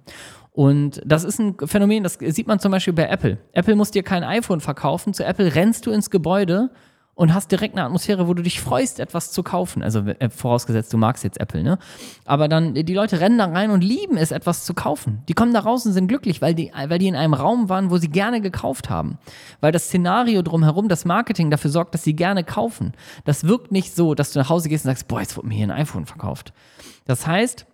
Und 0.53 1.03
das 1.05 1.25
ist 1.25 1.39
ein 1.39 1.55
Phänomen, 1.67 2.03
das 2.03 2.15
sieht 2.19 2.47
man 2.47 2.59
zum 2.59 2.73
Beispiel 2.73 2.95
bei 2.95 3.07
Apple. 3.09 3.37
Apple 3.53 3.77
muss 3.77 3.91
dir 3.91 4.03
kein 4.03 4.25
iPhone 4.25 4.61
verkaufen. 4.61 5.13
Zu 5.13 5.23
Apple 5.23 5.55
rennst 5.55 5.85
du 5.85 5.91
ins 5.91 6.09
Gebäude 6.09 6.71
und 7.17 7.33
hast 7.33 7.51
direkt 7.51 7.75
eine 7.75 7.85
Atmosphäre, 7.85 8.29
wo 8.29 8.35
du 8.35 8.43
dich 8.43 8.61
freust, 8.61 9.01
etwas 9.01 9.33
zu 9.33 9.43
kaufen. 9.43 9.83
Also 9.83 10.01
äh, 10.01 10.29
vorausgesetzt, 10.29 10.93
du 10.93 10.99
magst 10.99 11.25
jetzt 11.25 11.41
Apple, 11.41 11.63
ne? 11.63 11.79
Aber 12.27 12.47
dann, 12.47 12.75
die 12.75 12.95
Leute 12.95 13.21
rennen 13.21 13.39
da 13.39 13.47
rein 13.47 13.71
und 13.71 13.83
lieben 13.83 14.19
es, 14.19 14.31
etwas 14.31 14.67
zu 14.67 14.75
kaufen. 14.75 15.23
Die 15.27 15.33
kommen 15.33 15.55
da 15.55 15.61
raus 15.61 15.87
und 15.87 15.95
sind 15.95 16.09
glücklich, 16.09 16.43
weil 16.43 16.55
die, 16.55 16.71
weil 16.89 16.99
die 16.99 17.09
in 17.09 17.17
einem 17.17 17.33
Raum 17.33 17.71
waren, 17.71 17.91
wo 17.91 17.97
sie 17.97 18.11
gerne 18.11 18.43
gekauft 18.43 18.91
haben. 18.91 19.17
Weil 19.63 19.73
das 19.73 19.85
Szenario 19.87 20.43
drumherum, 20.43 20.91
das 20.91 21.07
Marketing 21.07 21.51
dafür 21.51 21.71
sorgt, 21.71 21.95
dass 21.95 22.05
sie 22.05 22.15
gerne 22.15 22.45
kaufen. 22.45 22.93
Das 23.25 23.45
wirkt 23.45 23.73
nicht 23.73 23.97
so, 23.97 24.15
dass 24.15 24.33
du 24.33 24.39
nach 24.39 24.51
Hause 24.51 24.69
gehst 24.69 24.85
und 24.85 24.91
sagst, 24.91 25.09
boah, 25.09 25.21
jetzt 25.21 25.39
wurde 25.39 25.49
mir 25.49 25.55
hier 25.55 25.67
ein 25.67 25.71
iPhone 25.71 26.05
verkauft. 26.05 26.53
Das 27.07 27.27
heißt, 27.27 27.65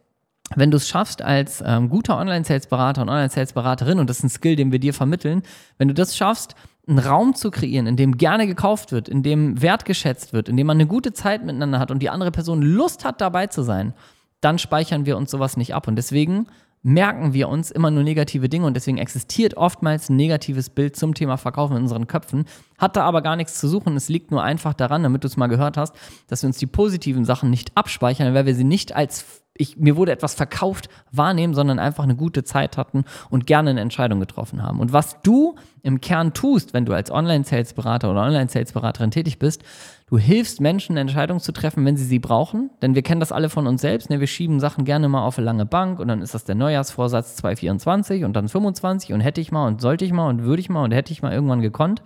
wenn 0.55 0.71
du 0.71 0.77
es 0.77 0.89
schaffst 0.89 1.21
als 1.21 1.65
ähm, 1.67 1.89
guter 1.89 2.17
Online-Sales-Berater 2.17 3.03
und 3.03 3.09
Online-Sales-Beraterin, 3.09 3.99
und 3.99 4.09
das 4.09 4.19
ist 4.19 4.25
ein 4.25 4.31
Skill, 4.31 4.55
den 4.55 4.71
wir 4.71 4.79
dir 4.79 4.95
vermitteln, 4.95 5.43
wenn 5.79 5.89
du 5.89 5.95
das 5.95 6.17
schaffst, 6.17 6.55
einen 6.87 6.99
Raum 6.99 7.35
zu 7.35 7.51
kreieren, 7.51 7.87
in 7.87 7.97
dem 7.97 8.16
gerne 8.16 8.47
gekauft 8.47 8.92
wird, 8.92 9.09
in 9.09 9.23
dem 9.23 9.62
wertgeschätzt 9.62 10.33
wird, 10.33 10.49
in 10.49 10.57
dem 10.57 10.66
man 10.66 10.77
eine 10.77 10.87
gute 10.87 11.12
Zeit 11.12 11.45
miteinander 11.45 11.79
hat 11.79 11.90
und 11.90 12.01
die 12.01 12.11
andere 12.11 12.33
Person 12.33 12.61
Lust 12.61 13.05
hat, 13.05 13.21
dabei 13.21 13.47
zu 13.47 13.62
sein, 13.62 13.95
dann 14.40 14.59
speichern 14.59 15.07
wir 15.07 15.16
uns 15.16 15.31
sowas 15.31 15.57
nicht 15.57 15.75
ab. 15.75 15.87
Und 15.87 15.97
deswegen 15.97 16.47
merken 16.83 17.33
wir 17.33 17.49
uns 17.49 17.71
immer 17.71 17.92
nur 17.92 18.03
negative 18.03 18.49
Dinge 18.49 18.66
und 18.66 18.75
deswegen 18.75 18.99
existiert 18.99 19.57
oftmals 19.57 20.09
ein 20.09 20.16
negatives 20.16 20.68
Bild 20.68 20.97
zum 20.97 21.14
Thema 21.14 21.37
Verkaufen 21.37 21.77
in 21.77 21.83
unseren 21.83 22.09
Köpfen, 22.09 22.47
hat 22.77 22.97
da 22.97 23.05
aber 23.05 23.23
gar 23.23 23.37
nichts 23.37 23.61
zu 23.61 23.68
suchen. 23.68 23.97
Es 23.97 24.09
liegt 24.09 24.33
nur 24.33 24.42
einfach 24.42 24.75
daran, 24.75 25.05
damit 25.05 25.23
du 25.23 25.29
es 25.29 25.37
mal 25.37 25.47
gehört 25.47 25.77
hast, 25.77 25.95
dass 26.27 26.42
wir 26.42 26.49
uns 26.49 26.59
die 26.59 26.66
positiven 26.66 27.25
Sachen 27.25 27.51
nicht 27.51 27.77
abspeichern, 27.77 28.35
weil 28.35 28.47
wir 28.47 28.57
sie 28.57 28.64
nicht 28.64 28.97
als 28.97 29.42
ich, 29.55 29.77
mir 29.77 29.97
wurde 29.97 30.12
etwas 30.12 30.35
verkauft, 30.35 30.88
wahrnehmen, 31.11 31.53
sondern 31.55 31.79
einfach 31.79 32.05
eine 32.05 32.17
gute 32.17 32.43
Zeit 32.43 32.79
hatten 32.79 33.05
und 33.29 33.47
gerne 33.47 33.71
eine 33.71 33.81
Entscheidung 33.81 34.19
getroffen 34.19 34.62
haben. 34.62 34.81
Und 34.81 34.93
was 34.93 35.21
du 35.23 35.57
im 35.83 36.01
Kern 36.01 36.33
tust, 36.33 36.73
wenn 36.73 36.87
du 36.87 36.95
als 36.95 37.11
Online-Sales-Berater 37.11 38.11
oder 38.11 38.23
Online-Sales-Beraterin 38.23 39.11
tätig 39.11 39.38
bist, 39.38 39.62
du 40.07 40.17
hilfst 40.17 40.61
Menschen, 40.62 40.97
Entscheidungen 40.97 41.41
zu 41.41 41.53
treffen, 41.53 41.85
wenn 41.85 41.99
sie 41.99 42.05
sie 42.05 42.19
brauchen. 42.19 42.71
Denn 42.81 42.95
wir 42.95 43.03
kennen 43.03 43.21
das 43.21 43.31
alle 43.31 43.51
von 43.51 43.67
uns 43.67 43.83
selbst. 43.83 44.09
Ne? 44.09 44.21
Wir 44.21 44.27
schieben 44.27 44.59
Sachen 44.59 44.87
gerne 44.87 45.09
mal 45.09 45.25
auf 45.25 45.37
eine 45.37 45.45
lange 45.45 45.67
Bank 45.67 46.01
und 46.01 46.09
dann 46.09 46.23
ist 46.23 46.33
das 46.33 46.45
der 46.45 46.55
Neujahrsvorsatz 46.55 47.37
2024 47.37 48.25
und 48.25 48.33
dann 48.35 48.49
25 48.49 49.12
und 49.12 49.21
hätte 49.21 49.43
ich 49.43 49.53
mal 49.53 49.67
und 49.67 49.83
sollte 49.83 50.07
ich 50.07 50.12
mal 50.12 50.29
und 50.29 50.45
würde 50.45 50.61
ich 50.61 50.71
mal 50.71 50.83
und 50.83 50.93
hätte 50.93 51.12
ich 51.12 51.21
mal 51.21 51.33
irgendwann 51.33 51.61
gekonnt. 51.61 52.03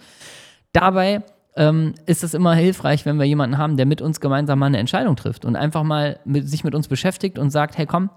Dabei 0.73 1.23
ähm, 1.57 1.95
ist 2.07 2.23
es 2.23 2.35
immer 2.35 2.55
hilfreich, 2.55 3.07
wenn 3.07 3.19
wir 3.19 3.25
jemanden 3.25 3.59
haben, 3.59 3.77
der 3.77 3.87
mit 3.87 4.01
uns 4.03 4.21
gemeinsam 4.21 4.59
mal 4.59 4.67
eine 4.67 4.79
Entscheidung 4.79 5.17
trifft 5.17 5.45
und 5.45 5.57
einfach 5.57 5.83
mal 5.83 6.21
mit, 6.25 6.49
sich 6.49 6.65
mit 6.65 6.75
uns 6.75 6.89
beschäftigt 6.89 7.39
und 7.39 7.51
sagt, 7.51 7.79
hey 7.79 7.87
komm, 7.87 8.11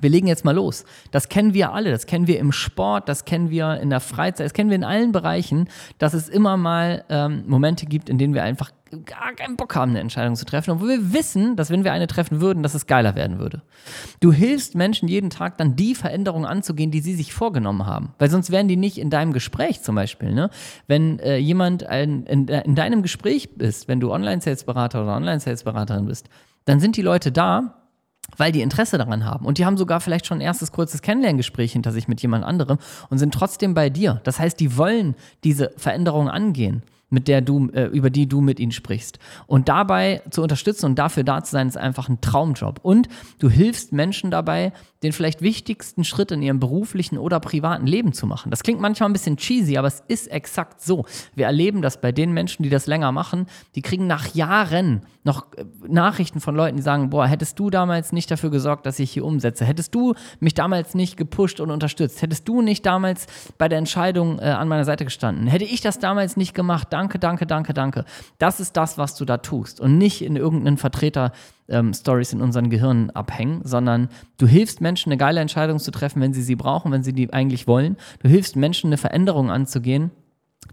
wir 0.00 0.10
legen 0.10 0.26
jetzt 0.26 0.44
mal 0.44 0.54
los. 0.54 0.84
Das 1.10 1.28
kennen 1.28 1.54
wir 1.54 1.72
alle, 1.72 1.90
das 1.90 2.06
kennen 2.06 2.26
wir 2.26 2.38
im 2.38 2.52
Sport, 2.52 3.08
das 3.08 3.24
kennen 3.24 3.50
wir 3.50 3.80
in 3.80 3.90
der 3.90 4.00
Freizeit, 4.00 4.46
das 4.46 4.52
kennen 4.52 4.70
wir 4.70 4.76
in 4.76 4.84
allen 4.84 5.12
Bereichen, 5.12 5.68
dass 5.98 6.14
es 6.14 6.28
immer 6.28 6.56
mal 6.56 7.04
ähm, 7.08 7.44
Momente 7.46 7.86
gibt, 7.86 8.08
in 8.08 8.18
denen 8.18 8.34
wir 8.34 8.42
einfach 8.42 8.70
gar 9.04 9.34
keinen 9.34 9.56
Bock 9.56 9.74
haben, 9.74 9.90
eine 9.90 10.00
Entscheidung 10.00 10.36
zu 10.36 10.44
treffen, 10.44 10.70
obwohl 10.70 10.88
wir 10.88 11.12
wissen, 11.12 11.56
dass 11.56 11.70
wenn 11.70 11.84
wir 11.84 11.92
eine 11.92 12.06
treffen 12.06 12.40
würden, 12.40 12.62
dass 12.62 12.74
es 12.74 12.86
geiler 12.86 13.14
werden 13.14 13.38
würde. 13.38 13.62
Du 14.20 14.32
hilfst 14.32 14.74
Menschen 14.74 15.08
jeden 15.08 15.30
Tag 15.30 15.58
dann 15.58 15.76
die 15.76 15.94
Veränderungen 15.94 16.46
anzugehen, 16.46 16.90
die 16.90 17.00
sie 17.00 17.14
sich 17.14 17.32
vorgenommen 17.32 17.86
haben, 17.86 18.14
weil 18.18 18.30
sonst 18.30 18.50
wären 18.50 18.68
die 18.68 18.76
nicht 18.76 18.98
in 18.98 19.10
deinem 19.10 19.32
Gespräch 19.32 19.82
zum 19.82 19.94
Beispiel. 19.94 20.32
Ne? 20.32 20.50
Wenn 20.86 21.18
äh, 21.18 21.36
jemand 21.38 21.84
ein, 21.84 22.24
in, 22.26 22.46
in 22.48 22.74
deinem 22.74 23.02
Gespräch 23.02 23.48
ist, 23.58 23.88
wenn 23.88 24.00
du 24.00 24.12
Online-Sales-Berater 24.12 25.02
oder 25.02 25.16
Online-Sales-Beraterin 25.16 26.06
bist, 26.06 26.28
dann 26.64 26.80
sind 26.80 26.96
die 26.96 27.02
Leute 27.02 27.32
da, 27.32 27.82
weil 28.36 28.52
die 28.52 28.62
Interesse 28.62 28.98
daran 28.98 29.24
haben. 29.24 29.46
Und 29.46 29.58
die 29.58 29.66
haben 29.66 29.76
sogar 29.76 30.00
vielleicht 30.00 30.26
schon 30.26 30.38
ein 30.38 30.42
erstes 30.42 30.72
kurzes 30.72 31.02
Kennenlerngespräch 31.02 31.72
hinter 31.72 31.92
sich 31.92 32.08
mit 32.08 32.20
jemand 32.22 32.44
anderem 32.44 32.78
und 33.08 33.18
sind 33.18 33.34
trotzdem 33.34 33.74
bei 33.74 33.90
dir. 33.90 34.20
Das 34.24 34.38
heißt, 34.38 34.58
die 34.58 34.76
wollen 34.76 35.14
diese 35.44 35.72
Veränderung 35.76 36.28
angehen 36.28 36.82
mit 37.08 37.28
der 37.28 37.40
du, 37.40 37.68
äh, 37.68 37.84
über 37.86 38.10
die 38.10 38.28
du 38.28 38.40
mit 38.40 38.58
ihnen 38.58 38.72
sprichst. 38.72 39.18
Und 39.46 39.68
dabei 39.68 40.22
zu 40.30 40.42
unterstützen 40.42 40.86
und 40.86 40.98
dafür 40.98 41.22
da 41.24 41.42
zu 41.42 41.52
sein, 41.52 41.68
ist 41.68 41.76
einfach 41.76 42.08
ein 42.08 42.20
Traumjob. 42.20 42.80
Und 42.82 43.08
du 43.38 43.48
hilfst 43.48 43.92
Menschen 43.92 44.30
dabei, 44.30 44.72
den 45.02 45.12
vielleicht 45.12 45.40
wichtigsten 45.40 46.04
Schritt 46.04 46.32
in 46.32 46.42
ihrem 46.42 46.58
beruflichen 46.58 47.18
oder 47.18 47.38
privaten 47.38 47.86
Leben 47.86 48.12
zu 48.12 48.26
machen. 48.26 48.50
Das 48.50 48.62
klingt 48.62 48.80
manchmal 48.80 49.08
ein 49.08 49.12
bisschen 49.12 49.36
cheesy, 49.36 49.76
aber 49.76 49.88
es 49.88 50.02
ist 50.08 50.26
exakt 50.32 50.80
so. 50.80 51.04
Wir 51.34 51.46
erleben 51.46 51.80
das 51.80 52.00
bei 52.00 52.10
den 52.10 52.32
Menschen, 52.32 52.64
die 52.64 52.70
das 52.70 52.86
länger 52.86 53.12
machen. 53.12 53.46
Die 53.76 53.82
kriegen 53.82 54.06
nach 54.06 54.34
Jahren 54.34 55.02
noch 55.22 55.52
äh, 55.56 55.64
Nachrichten 55.86 56.40
von 56.40 56.56
Leuten, 56.56 56.76
die 56.76 56.82
sagen, 56.82 57.10
boah, 57.10 57.26
hättest 57.26 57.58
du 57.58 57.70
damals 57.70 58.12
nicht 58.12 58.30
dafür 58.30 58.50
gesorgt, 58.50 58.86
dass 58.86 58.98
ich 58.98 59.12
hier 59.12 59.24
umsetze? 59.24 59.64
Hättest 59.64 59.94
du 59.94 60.14
mich 60.40 60.54
damals 60.54 60.94
nicht 60.94 61.16
gepusht 61.16 61.60
und 61.60 61.70
unterstützt? 61.70 62.22
Hättest 62.22 62.48
du 62.48 62.62
nicht 62.62 62.84
damals 62.84 63.26
bei 63.58 63.68
der 63.68 63.78
Entscheidung 63.78 64.38
äh, 64.38 64.44
an 64.44 64.66
meiner 64.66 64.84
Seite 64.84 65.04
gestanden? 65.04 65.46
Hätte 65.46 65.64
ich 65.64 65.82
das 65.82 65.98
damals 65.98 66.36
nicht 66.36 66.54
gemacht? 66.54 66.92
Danke, 66.96 67.18
danke, 67.18 67.46
danke, 67.46 67.74
danke. 67.74 68.04
Das 68.38 68.58
ist 68.58 68.74
das, 68.74 68.96
was 68.96 69.14
du 69.16 69.26
da 69.26 69.36
tust 69.36 69.82
und 69.82 69.98
nicht 69.98 70.24
in 70.24 70.34
irgendeinen 70.34 70.78
Vertreter 70.78 71.32
ähm, 71.68 71.92
in 72.06 72.40
unseren 72.40 72.70
Gehirnen 72.70 73.10
abhängen, 73.10 73.60
sondern 73.64 74.08
du 74.38 74.46
hilfst 74.46 74.80
Menschen, 74.80 75.12
eine 75.12 75.18
geile 75.18 75.40
Entscheidung 75.40 75.78
zu 75.78 75.90
treffen, 75.90 76.22
wenn 76.22 76.32
sie 76.32 76.40
sie 76.40 76.56
brauchen, 76.56 76.90
wenn 76.92 77.02
sie 77.02 77.12
die 77.12 77.30
eigentlich 77.34 77.66
wollen. 77.66 77.98
Du 78.22 78.30
hilfst 78.30 78.56
Menschen, 78.56 78.86
eine 78.86 78.96
Veränderung 78.96 79.50
anzugehen, 79.50 80.10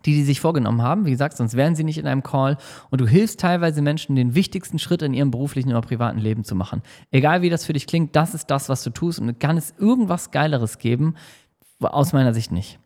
die 0.06 0.14
die 0.14 0.24
sich 0.24 0.40
vorgenommen 0.40 0.82
haben. 0.82 1.06
Wie 1.06 1.12
gesagt, 1.12 1.36
sonst 1.36 1.58
wären 1.58 1.76
sie 1.76 1.84
nicht 1.84 1.98
in 1.98 2.08
einem 2.08 2.24
Call. 2.24 2.56
Und 2.90 3.02
du 3.02 3.06
hilfst 3.06 3.42
teilweise 3.42 3.82
Menschen, 3.82 4.16
den 4.16 4.34
wichtigsten 4.34 4.80
Schritt 4.80 5.02
in 5.02 5.14
ihrem 5.14 5.30
beruflichen 5.30 5.72
oder 5.72 5.82
privaten 5.82 6.20
Leben 6.20 6.46
zu 6.46 6.56
machen. 6.56 6.84
Egal 7.12 7.42
wie 7.42 7.50
das 7.50 7.66
für 7.66 7.74
dich 7.74 7.86
klingt, 7.86 8.16
das 8.16 8.34
ist 8.34 8.48
das, 8.50 8.70
was 8.70 8.82
du 8.82 8.92
tust. 8.92 9.20
Und 9.20 9.42
kann 9.42 9.58
es 9.58 9.74
irgendwas 9.78 10.32
Geileres 10.32 10.78
geben? 10.78 11.16
Aus 11.82 12.14
meiner 12.14 12.34
Sicht 12.34 12.54
nicht. 12.54 12.80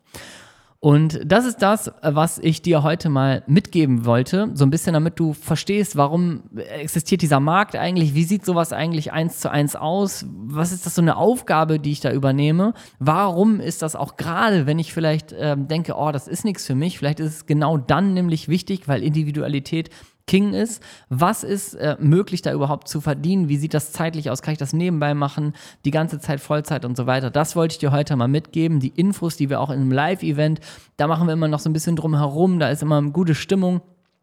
Und 0.80 1.20
das 1.24 1.44
ist 1.44 1.60
das, 1.60 1.90
was 2.02 2.38
ich 2.38 2.62
dir 2.62 2.84
heute 2.84 3.08
mal 3.08 3.42
mitgeben 3.48 4.04
wollte, 4.04 4.50
so 4.54 4.64
ein 4.64 4.70
bisschen 4.70 4.92
damit 4.92 5.18
du 5.18 5.32
verstehst, 5.32 5.96
warum 5.96 6.44
existiert 6.56 7.20
dieser 7.20 7.40
Markt 7.40 7.74
eigentlich, 7.74 8.14
wie 8.14 8.22
sieht 8.22 8.44
sowas 8.44 8.72
eigentlich 8.72 9.10
eins 9.12 9.40
zu 9.40 9.50
eins 9.50 9.74
aus, 9.74 10.24
was 10.28 10.70
ist 10.70 10.86
das 10.86 10.94
so 10.94 11.02
eine 11.02 11.16
Aufgabe, 11.16 11.80
die 11.80 11.90
ich 11.90 12.00
da 12.00 12.12
übernehme, 12.12 12.74
warum 13.00 13.58
ist 13.58 13.82
das 13.82 13.96
auch 13.96 14.16
gerade, 14.16 14.66
wenn 14.66 14.78
ich 14.78 14.92
vielleicht 14.92 15.34
ähm, 15.36 15.66
denke, 15.66 15.94
oh, 15.96 16.12
das 16.12 16.28
ist 16.28 16.44
nichts 16.44 16.64
für 16.64 16.76
mich, 16.76 16.96
vielleicht 16.96 17.18
ist 17.18 17.34
es 17.34 17.46
genau 17.46 17.76
dann 17.76 18.14
nämlich 18.14 18.46
wichtig, 18.46 18.86
weil 18.86 19.02
Individualität 19.02 19.90
King 20.28 20.52
ist. 20.52 20.80
Was 21.08 21.42
ist 21.42 21.74
äh, 21.74 21.96
möglich, 21.98 22.42
da 22.42 22.52
überhaupt 22.52 22.86
zu 22.86 23.00
verdienen? 23.00 23.48
Wie 23.48 23.56
sieht 23.56 23.74
das 23.74 23.90
zeitlich 23.90 24.30
aus? 24.30 24.42
Kann 24.42 24.52
ich 24.52 24.58
das 24.58 24.72
nebenbei 24.72 25.14
machen? 25.14 25.54
Die 25.84 25.90
ganze 25.90 26.20
Zeit 26.20 26.38
Vollzeit 26.38 26.84
und 26.84 26.96
so 26.96 27.06
weiter. 27.06 27.30
Das 27.30 27.56
wollte 27.56 27.72
ich 27.72 27.78
dir 27.78 27.90
heute 27.90 28.14
mal 28.14 28.28
mitgeben. 28.28 28.78
Die 28.78 28.90
Infos, 28.90 29.36
die 29.36 29.50
wir 29.50 29.60
auch 29.60 29.70
in 29.70 29.80
einem 29.80 29.90
Live-Event, 29.90 30.60
da 30.96 31.08
machen 31.08 31.26
wir 31.26 31.32
immer 31.32 31.48
noch 31.48 31.58
so 31.58 31.68
ein 31.68 31.72
bisschen 31.72 31.96
drum 31.96 32.14
herum. 32.14 32.60
Da 32.60 32.70
ist 32.70 32.82
immer 32.82 32.98
eine 32.98 33.10
gute 33.10 33.34
Stimmung. 33.34 33.80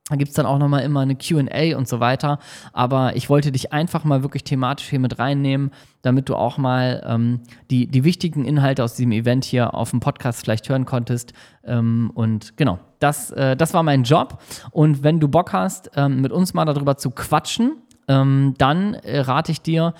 Da 0.09 0.17
gibt 0.17 0.29
es 0.29 0.35
dann 0.35 0.45
auch 0.45 0.59
nochmal 0.59 0.83
immer 0.83 0.99
eine 0.99 1.15
QA 1.15 1.75
und 1.75 1.87
so 1.87 1.99
weiter. 1.99 2.37
Aber 2.73 3.15
ich 3.15 3.27
wollte 3.27 3.51
dich 3.51 3.73
einfach 3.73 4.03
mal 4.03 4.21
wirklich 4.21 4.43
thematisch 4.43 4.87
hier 4.87 4.99
mit 4.99 5.17
reinnehmen, 5.17 5.71
damit 6.03 6.29
du 6.29 6.35
auch 6.35 6.59
mal 6.59 7.03
ähm, 7.07 7.39
die, 7.71 7.87
die 7.87 8.03
wichtigen 8.03 8.45
Inhalte 8.45 8.83
aus 8.83 8.95
diesem 8.95 9.11
Event 9.13 9.45
hier 9.45 9.73
auf 9.73 9.89
dem 9.89 10.01
Podcast 10.01 10.41
vielleicht 10.41 10.69
hören 10.69 10.85
konntest. 10.85 11.33
Ähm, 11.63 12.11
und 12.13 12.55
genau, 12.55 12.77
das, 12.99 13.31
äh, 13.31 13.57
das 13.57 13.73
war 13.73 13.81
mein 13.81 14.03
Job. 14.03 14.39
Und 14.69 15.01
wenn 15.01 15.19
du 15.19 15.27
Bock 15.27 15.53
hast, 15.53 15.89
ähm, 15.95 16.21
mit 16.21 16.31
uns 16.31 16.53
mal 16.53 16.65
darüber 16.65 16.97
zu 16.97 17.09
quatschen, 17.09 17.77
ähm, 18.07 18.53
dann 18.59 18.93
äh, 18.93 19.21
rate 19.21 19.51
ich 19.51 19.61
dir, 19.61 19.95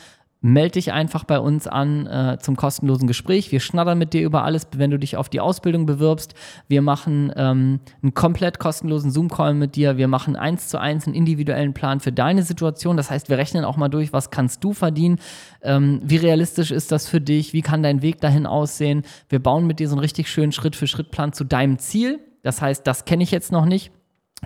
melde 0.46 0.74
dich 0.74 0.94
einfach 0.94 1.24
bei 1.24 1.40
uns 1.40 1.66
an 1.66 2.06
äh, 2.06 2.38
zum 2.40 2.56
kostenlosen 2.56 3.08
Gespräch. 3.08 3.52
Wir 3.52 3.60
schnattern 3.60 3.98
mit 3.98 4.14
dir 4.14 4.22
über 4.22 4.44
alles, 4.44 4.68
wenn 4.76 4.92
du 4.92 5.00
dich 5.00 5.18
auf 5.18 5.28
die 5.28 5.40
Ausbildung 5.40 5.88
bewirbst. 5.88 6.36
Wir 6.68 6.84
machen 6.84 7.34
ähm, 7.36 7.80
einen 8.04 8.14
komplett 8.14 8.60
kostenlosen 8.60 9.10
Zoom-Call 9.10 9.56
mit 9.56 9.76
dir. 9.76 9.98
Wir 9.98 10.08
machen 10.08 10.36
eins 10.36 10.70
zu 10.70 10.80
eins 10.80 11.08
einen 11.08 11.16
individuellen 11.16 11.74
Plan 11.74 12.00
für 12.00 12.12
deine 12.12 12.44
Situation. 12.44 12.96
Das 12.96 13.10
heißt, 13.10 13.28
wir 13.28 13.40
rechnen 13.40 13.66
auch 13.66 13.76
mal 13.76 13.90
durch, 13.90 14.14
was 14.14 14.30
kannst 14.30 14.64
du 14.64 14.74
verdienen, 14.74 15.20
ähm, 15.64 16.02
wie 16.04 16.18
realistisch 16.18 16.70
ist 16.70 16.92
das 16.92 17.08
für 17.08 17.22
dich, 17.22 17.54
wie 17.54 17.64
kann 17.64 17.82
dein 17.82 18.04
Weg 18.04 18.22
dahin 18.22 18.46
aussehen. 18.46 19.02
Wir 19.30 19.40
bauen 19.40 19.66
mit 19.66 19.80
dir 19.80 19.88
so 19.88 19.96
einen 19.96 20.02
richtig 20.02 20.30
schönen 20.30 20.52
Schritt-für-Schritt-Plan 20.52 21.34
zu 21.34 21.44
deinem 21.44 21.80
Ziel. 21.80 22.20
Das 22.44 22.62
heißt, 22.62 22.86
das 22.86 23.06
kenne 23.06 23.24
ich 23.24 23.32
jetzt 23.32 23.52
noch 23.52 23.66
nicht. 23.66 23.92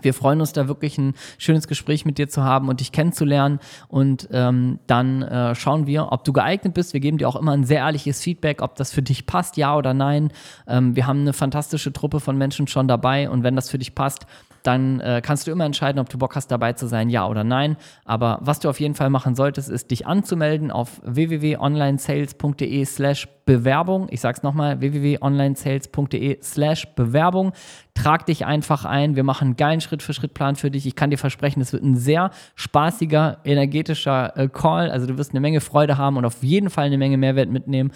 Wir 0.01 0.13
freuen 0.13 0.39
uns 0.39 0.53
da 0.53 0.67
wirklich 0.67 0.97
ein 0.97 1.13
schönes 1.37 1.67
Gespräch 1.67 2.05
mit 2.05 2.17
dir 2.17 2.29
zu 2.29 2.43
haben 2.43 2.69
und 2.69 2.79
dich 2.79 2.91
kennenzulernen. 2.91 3.59
Und 3.87 4.29
ähm, 4.31 4.79
dann 4.87 5.23
äh, 5.23 5.55
schauen 5.55 5.87
wir, 5.87 6.11
ob 6.11 6.23
du 6.23 6.31
geeignet 6.31 6.73
bist. 6.73 6.93
Wir 6.93 6.99
geben 6.99 7.17
dir 7.17 7.27
auch 7.27 7.35
immer 7.35 7.51
ein 7.51 7.65
sehr 7.65 7.79
ehrliches 7.79 8.21
Feedback, 8.21 8.61
ob 8.61 8.75
das 8.75 8.93
für 8.93 9.01
dich 9.01 9.25
passt, 9.25 9.57
ja 9.57 9.75
oder 9.75 9.93
nein. 9.93 10.31
Ähm, 10.67 10.95
wir 10.95 11.07
haben 11.07 11.21
eine 11.21 11.33
fantastische 11.33 11.91
Truppe 11.91 12.19
von 12.19 12.37
Menschen 12.37 12.67
schon 12.67 12.87
dabei 12.87 13.29
und 13.29 13.43
wenn 13.43 13.55
das 13.55 13.69
für 13.69 13.79
dich 13.79 13.95
passt, 13.95 14.25
dann 14.63 14.99
äh, 14.99 15.21
kannst 15.23 15.47
du 15.47 15.51
immer 15.51 15.65
entscheiden, 15.65 15.99
ob 15.99 16.09
du 16.09 16.17
Bock 16.17 16.35
hast, 16.35 16.47
dabei 16.47 16.73
zu 16.73 16.87
sein, 16.87 17.09
ja 17.09 17.27
oder 17.27 17.43
nein. 17.43 17.77
Aber 18.05 18.39
was 18.41 18.59
du 18.59 18.69
auf 18.69 18.79
jeden 18.79 18.95
Fall 18.95 19.09
machen 19.09 19.35
solltest, 19.35 19.69
ist 19.69 19.91
dich 19.91 20.07
anzumelden 20.07 20.71
auf 20.71 21.01
www.onlinesales.de 21.03 22.85
slash 22.85 23.27
Bewerbung. 23.45 24.07
Ich 24.11 24.21
sag's 24.21 24.43
nochmal, 24.43 24.79
www.onlinesales.de 24.79 26.39
slash 26.43 26.87
Bewerbung. 26.93 27.53
Trag 27.95 28.25
dich 28.27 28.45
einfach 28.45 28.85
ein. 28.85 29.15
Wir 29.15 29.23
machen 29.23 29.49
einen 29.49 29.55
geilen 29.57 29.81
Schritt-für-Schritt-Plan 29.81 30.55
für 30.55 30.69
dich. 30.69 30.85
Ich 30.85 30.95
kann 30.95 31.09
dir 31.09 31.17
versprechen, 31.17 31.61
es 31.61 31.73
wird 31.73 31.83
ein 31.83 31.95
sehr 31.95 32.29
spaßiger, 32.55 33.39
energetischer 33.43 34.37
äh, 34.37 34.49
Call. 34.49 34.91
Also 34.91 35.07
du 35.07 35.17
wirst 35.17 35.31
eine 35.31 35.39
Menge 35.39 35.61
Freude 35.61 35.97
haben 35.97 36.17
und 36.17 36.25
auf 36.25 36.43
jeden 36.43 36.69
Fall 36.69 36.85
eine 36.85 36.97
Menge 36.97 37.17
Mehrwert 37.17 37.49
mitnehmen 37.49 37.91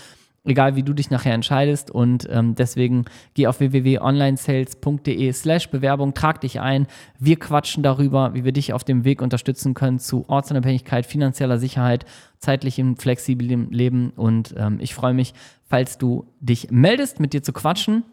egal 0.46 0.76
wie 0.76 0.84
du 0.84 0.94
dich 0.94 1.10
nachher 1.10 1.34
entscheidest. 1.34 1.92
Und 1.92 2.28
ähm, 2.30 2.56
deswegen 2.56 3.06
geh 3.34 3.48
auf 3.48 3.60
www.onlinesales.de 3.60 5.32
slash 5.32 5.70
Bewerbung, 5.70 6.14
trag 6.14 6.42
dich 6.42 6.60
ein. 6.60 6.88
Wir 7.20 7.38
quatschen 7.38 7.84
darüber, 7.84 8.34
wie 8.34 8.44
wir 8.44 8.52
dich 8.52 8.74
auf 8.74 8.84
dem 8.84 9.06
Weg 9.06 9.22
unterstützen 9.22 9.74
können 9.74 10.00
zu 10.00 10.28
Ortsunabhängigkeit, 10.28 11.06
finanzieller 11.06 11.60
Sicherheit, 11.60 12.06
zeitlichem, 12.40 12.98
flexiblen 12.98 13.72
Leben. 13.72 14.12
Und 14.16 14.54
ähm, 14.58 14.80
ich 14.82 14.94
freue 14.94 15.14
mich, 15.14 15.34
falls 15.66 15.98
du 15.98 16.26
dich 16.40 16.72
meldest, 16.72 17.20
mit 17.20 17.34
dir 17.34 17.44
zu 17.44 17.54
quatschen. 17.54 18.04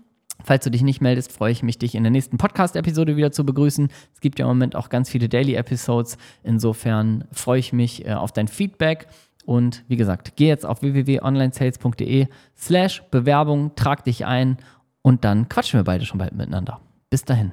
Falls 0.43 0.65
du 0.65 0.71
dich 0.71 0.83
nicht 0.83 1.03
meldest, 1.03 1.33
freue 1.33 1.53
ich 1.53 1.63
mich, 1.63 1.79
dich 1.79 1.95
in 1.95 2.03
der 2.03 2.11
nächsten 2.11 2.39
Podcast-Episode 2.39 3.17
wieder 3.17 3.31
zu 3.31 3.45
begrüßen. 3.45 3.89
Es 4.15 4.21
gibt 4.21 4.39
ja 4.39 4.47
im 4.47 4.51
Moment 4.51 4.75
auch 4.75 4.89
ganz 4.89 5.11
viele 5.11 5.29
Daily-Episodes. 5.29 6.17
Insofern 6.43 7.25
freue 7.31 7.59
ich 7.59 7.75
mich 7.75 8.07
äh, 8.07 8.15
auf 8.15 8.33
dein 8.33 8.49
Feedback. 8.49 9.09
Und 9.45 9.85
wie 9.89 9.97
gesagt, 9.97 10.37
geh 10.37 10.49
jetzt 10.49 10.67
auf 10.67 10.83
www.onlinesales.de 10.83 12.29
slash 12.57 13.03
Bewerbung, 13.11 13.75
trag 13.75 14.05
dich 14.05 14.27
ein 14.27 14.59
und 15.03 15.25
dann 15.25 15.49
quatschen 15.49 15.79
wir 15.81 15.85
beide 15.85 16.05
schon 16.05 16.19
bald 16.19 16.35
miteinander. 16.35 16.81
Bis 17.09 17.25
dahin. 17.25 17.53